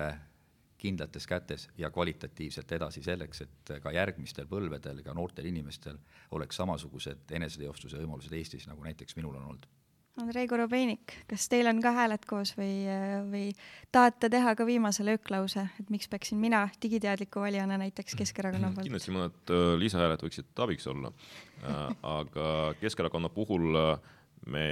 kindlates 0.77 1.27
kätes 1.31 1.69
ja 1.79 1.87
kvalitatiivselt 1.95 2.75
edasi 2.75 3.05
selleks, 3.07 3.45
et 3.47 3.73
ka 3.81 3.95
järgmistel 3.95 4.51
põlvedel, 4.51 4.99
ka 5.07 5.15
noortel 5.15 5.47
inimestel 5.47 5.95
oleks 6.35 6.59
samasugused 6.59 7.31
eneseteostuse 7.39 8.03
võimalused 8.03 8.35
Eestis, 8.35 8.67
nagu 8.67 8.83
näiteks 8.83 9.15
minul 9.15 9.39
on 9.39 9.47
olnud 9.53 9.71
Andrei 10.15 10.47
Korobeinik, 10.47 11.11
kas 11.27 11.49
teil 11.51 11.67
on 11.67 11.81
ka 11.83 11.91
hääled 11.91 12.23
koos 12.27 12.53
või, 12.55 12.85
või 13.27 13.49
tahate 13.91 14.29
teha 14.31 14.53
ka 14.55 14.67
viimase 14.67 15.03
lööklause, 15.03 15.65
et 15.81 15.89
miks 15.91 16.07
peaksin 16.11 16.39
mina 16.39 16.61
digiteadliku 16.81 17.43
valijana 17.43 17.75
näiteks 17.81 18.15
Keskerakonna 18.15 18.69
poolt? 18.71 18.87
kindlasti 18.87 19.11
mõned 19.11 19.51
äh, 19.51 19.65
lisahääled 19.81 20.23
võiksid 20.23 20.63
abiks 20.63 20.87
olla 20.87 21.11
äh, 21.11 21.81
aga 22.15 22.47
Keskerakonna 22.79 23.31
puhul 23.35 23.75
äh, 23.81 24.13
me 24.47 24.65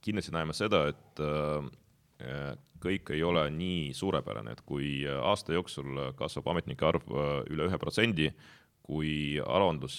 kindlasti 0.00 0.32
näeme 0.32 0.56
seda, 0.56 0.86
et 0.88 1.20
kõik 2.80 3.10
ei 3.12 3.20
ole 3.24 3.42
nii 3.52 3.90
suurepärane, 3.96 4.54
et 4.56 4.62
kui 4.64 5.02
aasta 5.04 5.52
jooksul 5.52 5.98
kasvab 6.16 6.48
ametnike 6.54 6.86
arv 6.88 7.04
üle 7.52 7.66
ühe 7.68 7.78
protsendi, 7.80 8.30
kui 8.86 9.12
aruandlus 9.44 9.98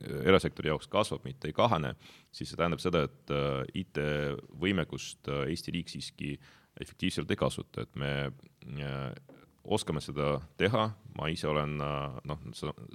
erasektori 0.00 0.70
jaoks 0.70 0.88
kasvab, 0.90 1.24
mitte 1.26 1.50
ei 1.50 1.56
kahane, 1.56 1.94
siis 2.32 2.50
see 2.50 2.58
tähendab 2.58 2.82
seda, 2.82 3.04
et 3.08 3.34
äh, 3.34 3.82
IT-võimekust 3.82 5.30
äh, 5.30 5.44
Eesti 5.52 5.74
riik 5.76 5.92
siiski 5.92 6.34
efektiivselt 6.80 7.30
ei 7.30 7.38
kasuta, 7.40 7.84
et 7.84 8.00
me 8.00 8.12
äh, 8.26 9.36
oskame 9.64 10.00
seda 10.00 10.38
teha, 10.60 10.88
ma 11.18 11.28
ise 11.28 11.48
olen 11.50 11.76
noh, 11.76 12.38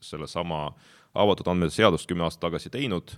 sellesama 0.04 0.68
avatud 1.16 1.48
andmete 1.52 1.76
seadust 1.76 2.08
kümme 2.10 2.26
aastat 2.26 2.48
tagasi 2.48 2.72
teinud, 2.74 3.14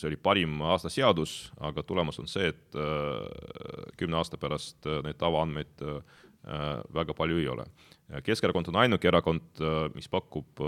see 0.00 0.08
oli 0.08 0.16
parim 0.16 0.62
aasta 0.64 0.88
seadus, 0.90 1.52
aga 1.60 1.84
tulemus 1.86 2.18
on 2.18 2.30
see, 2.32 2.48
et 2.48 2.78
kümne 4.00 4.16
aasta 4.18 4.40
pärast 4.40 4.88
neid 5.04 5.20
tavaandmeid 5.20 5.84
väga 6.96 7.14
palju 7.14 7.38
ei 7.38 7.50
ole. 7.52 7.68
Keskerakond 8.24 8.72
on 8.72 8.80
ainuke 8.80 9.12
erakond, 9.12 9.62
mis 9.92 10.08
pakub 10.10 10.64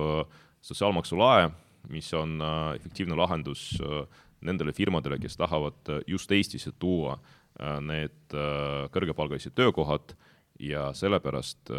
sotsiaalmaksu 0.61 1.19
lae, 1.19 1.49
mis 1.89 2.13
on 2.15 2.41
äh, 2.43 2.75
efektiivne 2.77 3.17
lahendus 3.17 3.75
äh, 3.83 4.05
nendele 4.45 4.73
firmadele, 4.73 5.19
kes 5.19 5.37
tahavad 5.37 5.89
äh, 5.89 6.01
just 6.07 6.33
Eestisse 6.33 6.73
tuua 6.79 7.19
need 7.87 8.35
kõrgepalgalised 8.91 9.53
töökohad 9.55 10.17
ja 10.59 10.89
sellepärast 10.91 11.71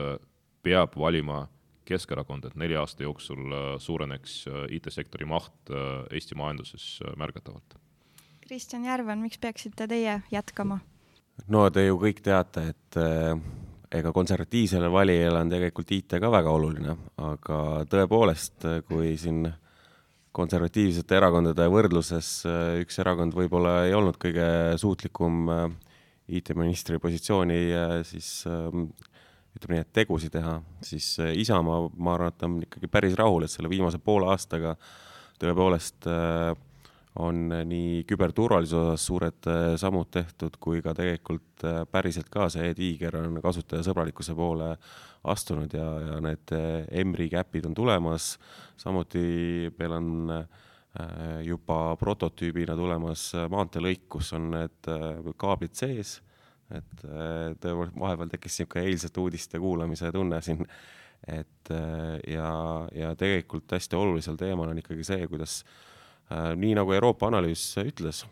peab 0.63 0.93
valima 0.95 1.41
Keskerakond, 1.83 2.45
et 2.47 2.55
nelja 2.55 2.79
aasta 2.79 3.03
jooksul 3.03 3.51
suureneks 3.83 4.37
IT-sektori 4.71 5.27
maht 5.27 5.73
Eesti 6.15 6.37
majanduses 6.39 6.85
märgatavalt. 7.19 7.75
Kristjan 8.47 8.87
Järvan, 8.87 9.19
miks 9.19 9.35
peaksite 9.43 9.89
teie 9.91 10.21
jätkama? 10.31 10.79
no 11.51 11.65
te 11.75 11.83
ju 11.89 11.99
kõik 11.99 12.23
teate, 12.23 12.69
et 12.71 13.01
ega 13.99 14.15
konservatiivsele 14.15 14.87
valijale 14.95 15.43
on 15.43 15.51
tegelikult 15.51 15.91
IT 15.91 16.21
ka 16.23 16.31
väga 16.31 16.55
oluline, 16.55 16.95
aga 17.19 17.59
tõepoolest, 17.91 18.63
kui 18.87 19.17
siin 19.19 19.43
konservatiivsete 20.35 21.17
erakondade 21.17 21.67
võrdluses 21.71 22.29
äh, 22.49 22.81
üks 22.83 22.99
erakond 23.03 23.35
võib-olla 23.37 23.85
ei 23.87 23.95
olnud 23.95 24.17
kõige 24.21 24.45
suutlikum 24.81 25.49
äh, 25.51 25.65
IT-ministri 26.39 26.99
positsiooni 27.01 27.59
äh, 27.71 27.97
siis 28.07 28.29
ähm, 28.49 28.89
ütleme 29.55 29.77
nii, 29.77 29.85
et 29.85 29.91
tegusid 29.95 30.33
teha, 30.35 30.57
siis 30.83 31.13
Isamaa, 31.23 31.85
ma 31.95 32.15
arvan, 32.17 32.33
et 32.33 32.43
on 32.43 32.55
ikkagi 32.65 32.89
päris 32.91 33.13
rahul, 33.15 33.45
et 33.45 33.53
selle 33.53 33.71
viimase 33.71 34.01
poole 34.03 34.27
aastaga 34.33 34.73
tõepoolest 35.39 36.09
on 37.19 37.47
nii 37.69 38.03
küberturvalisuse 38.09 38.81
osas 38.81 39.05
suured 39.07 39.47
sammud 39.79 40.09
tehtud, 40.11 40.57
kui 40.59 40.81
ka 40.83 40.93
tegelikult 40.97 41.63
päriselt 41.91 42.27
ka 42.33 42.49
see 42.51 42.71
e-tiiger 42.73 43.15
on 43.21 43.39
kasutajasõbralikkuse 43.43 44.35
poole 44.35 44.73
astunud 45.31 45.73
ja, 45.73 45.87
ja 46.09 46.19
need 46.23 46.53
Emri 46.91 47.29
äpid 47.39 47.69
on 47.69 47.75
tulemas, 47.77 48.35
samuti 48.77 49.71
meil 49.79 49.95
on 49.95 50.33
äh, 50.35 51.41
juba 51.45 51.95
prototüübina 51.99 52.75
tulemas 52.77 53.31
maanteelõik, 53.51 54.05
kus 54.17 54.33
on 54.37 54.51
need 54.53 54.91
äh, 54.91 55.31
kaablid 55.41 55.75
sees, 55.77 56.19
et 56.73 57.07
äh, 57.07 57.55
tõepoolest 57.61 57.97
vahepeal 57.99 58.31
tekkis 58.35 58.59
niisugune 58.59 58.85
eilsete 58.91 59.23
uudiste 59.23 59.61
kuulamise 59.61 60.11
tunne 60.15 60.41
siin, 60.45 60.63
et 61.25 61.71
ja, 62.29 62.49
ja 62.93 63.15
tegelikult 63.17 63.71
hästi 63.73 63.97
olulisel 63.97 64.35
teemal 64.37 64.69
on 64.69 64.77
ikkagi 64.77 65.05
see, 65.07 65.23
kuidas 65.31 65.63
nii 66.29 66.73
nagu 66.77 66.93
Euroopa 66.95 67.29
analüüs 67.29 67.63
ütles, 67.83 68.23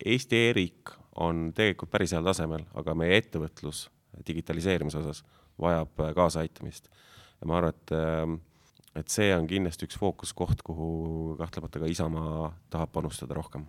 Eesti 0.00 0.38
e-riik 0.48 0.94
on 1.20 1.50
tegelikult 1.54 1.90
päris 1.92 2.14
heal 2.16 2.24
tasemel, 2.24 2.64
aga 2.74 2.94
meie 2.96 3.18
ettevõtlus 3.20 3.88
digitaliseerimise 4.26 4.98
osas 5.02 5.24
vajab 5.60 6.00
kaasaaitamist. 6.16 6.88
ja 7.40 7.46
ma 7.46 7.58
arvan, 7.58 7.74
et 7.74 7.92
et 9.00 9.12
see 9.12 9.28
on 9.34 9.46
kindlasti 9.46 9.86
üks 9.86 9.98
fookuskoht, 10.00 10.64
kuhu 10.66 11.36
kahtlemata 11.38 11.78
ka 11.78 11.90
Isamaa 11.90 12.50
tahab 12.70 12.90
panustada 12.92 13.36
rohkem. 13.38 13.66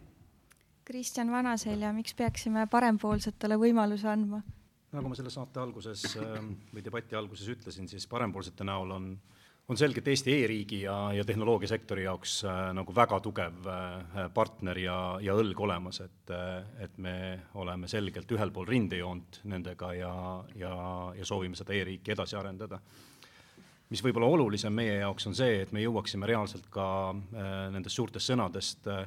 Kristjan 0.85 1.29
Vanaselja, 1.31 1.91
miks 1.93 2.15
peaksime 2.17 2.65
parempoolsetele 2.71 3.59
võimaluse 3.61 4.09
andma? 4.09 4.41
nagu 4.91 5.07
ma 5.07 5.15
selle 5.15 5.31
saate 5.31 5.61
alguses 5.61 6.01
või 6.73 6.81
debati 6.83 7.15
alguses 7.15 7.47
ütlesin, 7.53 7.87
siis 7.87 8.03
parempoolsete 8.11 8.65
näol 8.67 8.89
on, 8.91 9.05
on 9.69 9.77
selgelt 9.77 10.07
Eesti 10.07 10.33
e-riigi 10.41 10.81
ja, 10.81 10.95
ja 11.15 11.25
tehnoloogiasektori 11.25 12.03
jaoks 12.03 12.41
äh, 12.45 12.63
nagu 12.75 12.95
väga 12.95 13.19
tugev 13.23 13.67
äh, 13.69 14.25
partner 14.33 14.77
ja, 14.79 14.97
ja 15.23 15.35
õlg 15.37 15.61
olemas, 15.63 16.01
et, 16.03 16.33
äh, 16.33 16.83
et 16.83 16.97
me 16.97 17.15
oleme 17.53 17.87
selgelt 17.91 18.31
ühel 18.31 18.51
pool 18.51 18.67
rindejoont 18.67 19.41
nendega 19.51 19.93
ja, 19.95 20.13
ja, 20.59 20.75
ja 21.17 21.27
soovime 21.27 21.55
seda 21.59 21.77
e-riiki 21.77 22.15
edasi 22.15 22.39
arendada. 22.39 22.81
Mis 23.91 23.99
võib-olla 24.03 24.29
olulisem 24.31 24.71
meie 24.71 25.01
jaoks 25.01 25.27
on 25.27 25.35
see, 25.35 25.57
et 25.65 25.71
me 25.75 25.81
jõuaksime 25.83 26.27
reaalselt 26.29 26.69
ka 26.71 26.85
äh, 27.11 27.49
nendest 27.73 27.99
suurtest 27.99 28.31
sõnadest 28.31 28.87
äh, 28.87 29.03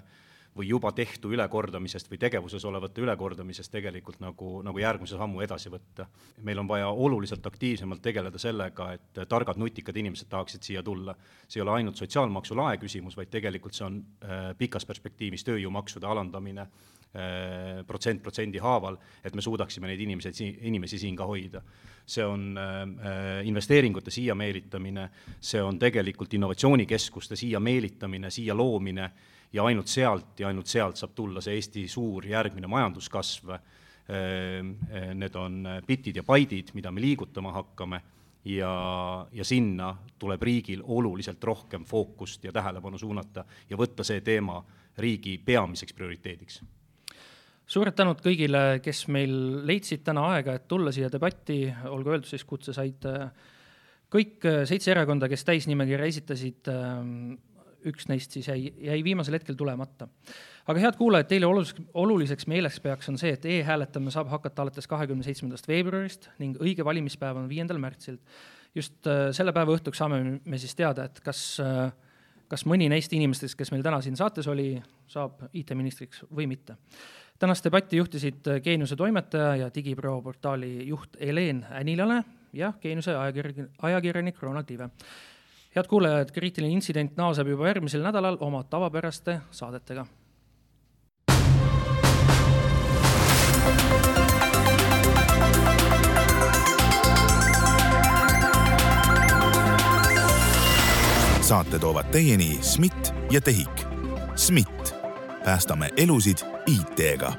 või 0.56 0.68
juba 0.68 0.92
tehtu 0.92 1.32
ülekordamisest 1.34 2.10
või 2.10 2.18
tegevuses 2.22 2.64
olevate 2.64 3.02
ülekordamisest 3.02 3.72
tegelikult 3.72 4.20
nagu, 4.22 4.60
nagu 4.62 4.78
järgmise 4.78 5.18
sammu 5.18 5.42
edasi 5.42 5.70
võtta. 5.70 6.06
meil 6.42 6.58
on 6.58 6.68
vaja 6.68 6.88
oluliselt 6.88 7.46
aktiivsemalt 7.46 8.02
tegeleda 8.02 8.38
sellega, 8.38 8.92
et 8.92 9.22
targad 9.28 9.56
nutikad 9.56 9.96
inimesed 9.96 10.28
tahaksid 10.28 10.62
siia 10.62 10.82
tulla. 10.82 11.14
see 11.48 11.60
ei 11.60 11.62
ole 11.62 11.70
ainult 11.70 11.96
sotsiaalmaksu 11.96 12.56
lae 12.56 12.76
küsimus, 12.76 13.16
vaid 13.16 13.30
tegelikult 13.30 13.74
see 13.74 13.86
on 13.86 14.04
äh, 14.22 14.54
pikas 14.58 14.86
perspektiivis 14.86 15.44
tööjõumaksude 15.44 16.06
alandamine 16.06 16.68
Äh, 17.14 17.84
protsent 17.86 18.18
protsendi 18.22 18.58
haaval, 18.58 18.96
et 19.22 19.36
me 19.38 19.42
suudaksime 19.44 19.86
neid 19.86 20.00
inimesed, 20.02 20.34
inimesi 20.66 20.98
siin 20.98 21.14
ka 21.14 21.28
hoida. 21.28 21.60
see 22.06 22.24
on 22.26 22.58
äh, 22.58 23.46
investeeringute 23.46 24.10
siia 24.10 24.34
meelitamine, 24.34 25.06
see 25.40 25.62
on 25.62 25.78
tegelikult 25.78 26.34
innovatsioonikeskuste 26.34 27.36
siia 27.36 27.60
meelitamine, 27.60 28.30
siia 28.34 28.56
loomine 28.56 29.06
ja 29.54 29.64
ainult 29.64 29.90
sealt 29.90 30.40
ja 30.40 30.50
ainult 30.50 30.70
sealt 30.70 30.98
saab 30.98 31.14
tulla 31.14 31.42
see 31.44 31.54
Eesti 31.58 31.86
suur 31.88 32.26
järgmine 32.26 32.70
majanduskasv. 32.70 33.54
Äh, 33.54 35.14
need 35.16 35.36
on 35.40 35.62
bitid 35.86 36.18
ja 36.20 36.22
baidid, 36.26 36.74
mida 36.76 36.90
me 36.92 37.00
liigutama 37.00 37.54
hakkame 37.54 38.02
ja, 38.44 38.72
ja 39.32 39.44
sinna 39.44 39.94
tuleb 40.20 40.42
riigil 40.42 40.82
oluliselt 40.84 41.44
rohkem 41.44 41.84
fookust 41.88 42.44
ja 42.44 42.52
tähelepanu 42.52 43.00
suunata 43.00 43.46
ja 43.70 43.80
võtta 43.80 44.04
see 44.04 44.20
teema 44.20 44.60
riigi 45.00 45.38
peamiseks 45.44 45.96
prioriteediks 45.96 46.60
suured 47.66 47.96
tänud 47.96 48.20
kõigile, 48.20 48.78
kes 48.84 49.06
meil 49.08 49.32
leidsid 49.64 50.04
täna 50.04 50.26
aega, 50.34 50.58
et 50.58 50.68
tulla 50.68 50.92
siia 50.92 51.08
debatti, 51.08 51.62
olgu 51.88 52.12
öeldud 52.12 52.28
siis, 52.28 52.44
kutse 52.44 52.74
said 52.76 53.06
äh, 53.08 53.30
kõik 54.12 54.44
seitse 54.68 54.92
erakonda, 54.92 55.28
kes 55.32 55.46
täisnimekirja 55.48 56.10
esitasid, 56.12 56.70
ähm, 56.70 57.34
üks 57.90 58.08
neist 58.10 58.34
siis 58.36 58.48
jäi, 58.48 58.72
jäi 58.88 58.98
viimasel 59.04 59.38
hetkel 59.38 59.56
tulemata. 59.58 60.08
aga 60.66 60.80
head 60.80 60.96
kuulajad, 60.96 61.28
teile 61.30 61.46
oluliseks, 61.46 61.82
oluliseks 61.94 62.46
meeleks 62.50 62.80
peaks 62.80 63.08
on 63.08 63.18
see, 63.20 63.32
et 63.36 63.44
e-hääletamine 63.44 64.10
saab 64.14 64.30
hakata 64.32 64.62
alates 64.62 64.88
kahekümne 64.90 65.26
seitsmendast 65.26 65.68
veebruarist 65.68 66.30
ning 66.38 66.56
õige 66.60 66.84
valimispäev 66.84 67.42
on 67.42 67.48
viiendal 67.48 67.78
märtsil. 67.78 68.18
just 68.74 69.06
äh, 69.06 69.28
selle 69.32 69.52
päeva 69.52 69.76
õhtuks 69.76 70.00
saame 70.00 70.40
me 70.44 70.58
siis 70.58 70.74
teada, 70.74 71.04
et 71.04 71.20
kas 71.20 71.60
kas 72.48 72.66
mõni 72.68 72.86
neist 72.92 73.12
inimestest, 73.12 73.56
kes 73.56 73.70
meil 73.72 73.82
täna 73.82 74.00
siin 74.04 74.16
saates 74.16 74.46
oli, 74.52 74.76
saab 75.08 75.46
IT-ministriks 75.52 76.26
või 76.30 76.46
mitte 76.46 76.76
tänast 77.38 77.64
debatti 77.64 77.96
juhtisid 77.96 78.46
Geeniuse 78.62 78.96
toimetaja 78.96 79.56
ja 79.56 79.70
digipro 79.74 80.20
portaali 80.22 80.86
juht 80.88 81.16
Helen 81.20 81.66
Änilane 81.70 82.22
ja 82.52 82.72
Geeniuse 82.80 83.16
ajakirjanik, 83.78 84.42
Ronald 84.42 84.70
Liive. 84.70 84.88
Head 85.76 85.86
kuulajad, 85.88 86.30
kriitiline 86.30 86.72
intsident 86.72 87.16
naaseb 87.16 87.48
juba 87.48 87.66
järgmisel 87.66 88.02
nädalal 88.02 88.36
oma 88.40 88.62
tavapäraste 88.62 89.40
saadetega. 89.50 90.06
saate 101.44 101.78
toovad 101.78 102.04
teieni 102.04 102.58
SMIT 102.60 103.14
ja 103.30 103.40
TEHIK. 103.40 103.80
SMIT, 104.36 104.94
päästame 105.44 105.90
elusid 105.96 106.38
IT-ga. 106.66 107.32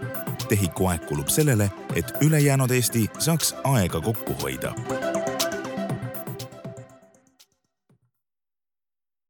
tehiku 0.49 0.87
aeg 0.87 1.05
kulub 1.05 1.27
sellele, 1.27 1.71
et 1.95 2.13
ülejäänud 2.21 2.71
Eesti 2.71 3.09
saaks 3.19 3.55
aega 3.63 4.01
kokku 4.01 4.33
hoida 4.41 4.73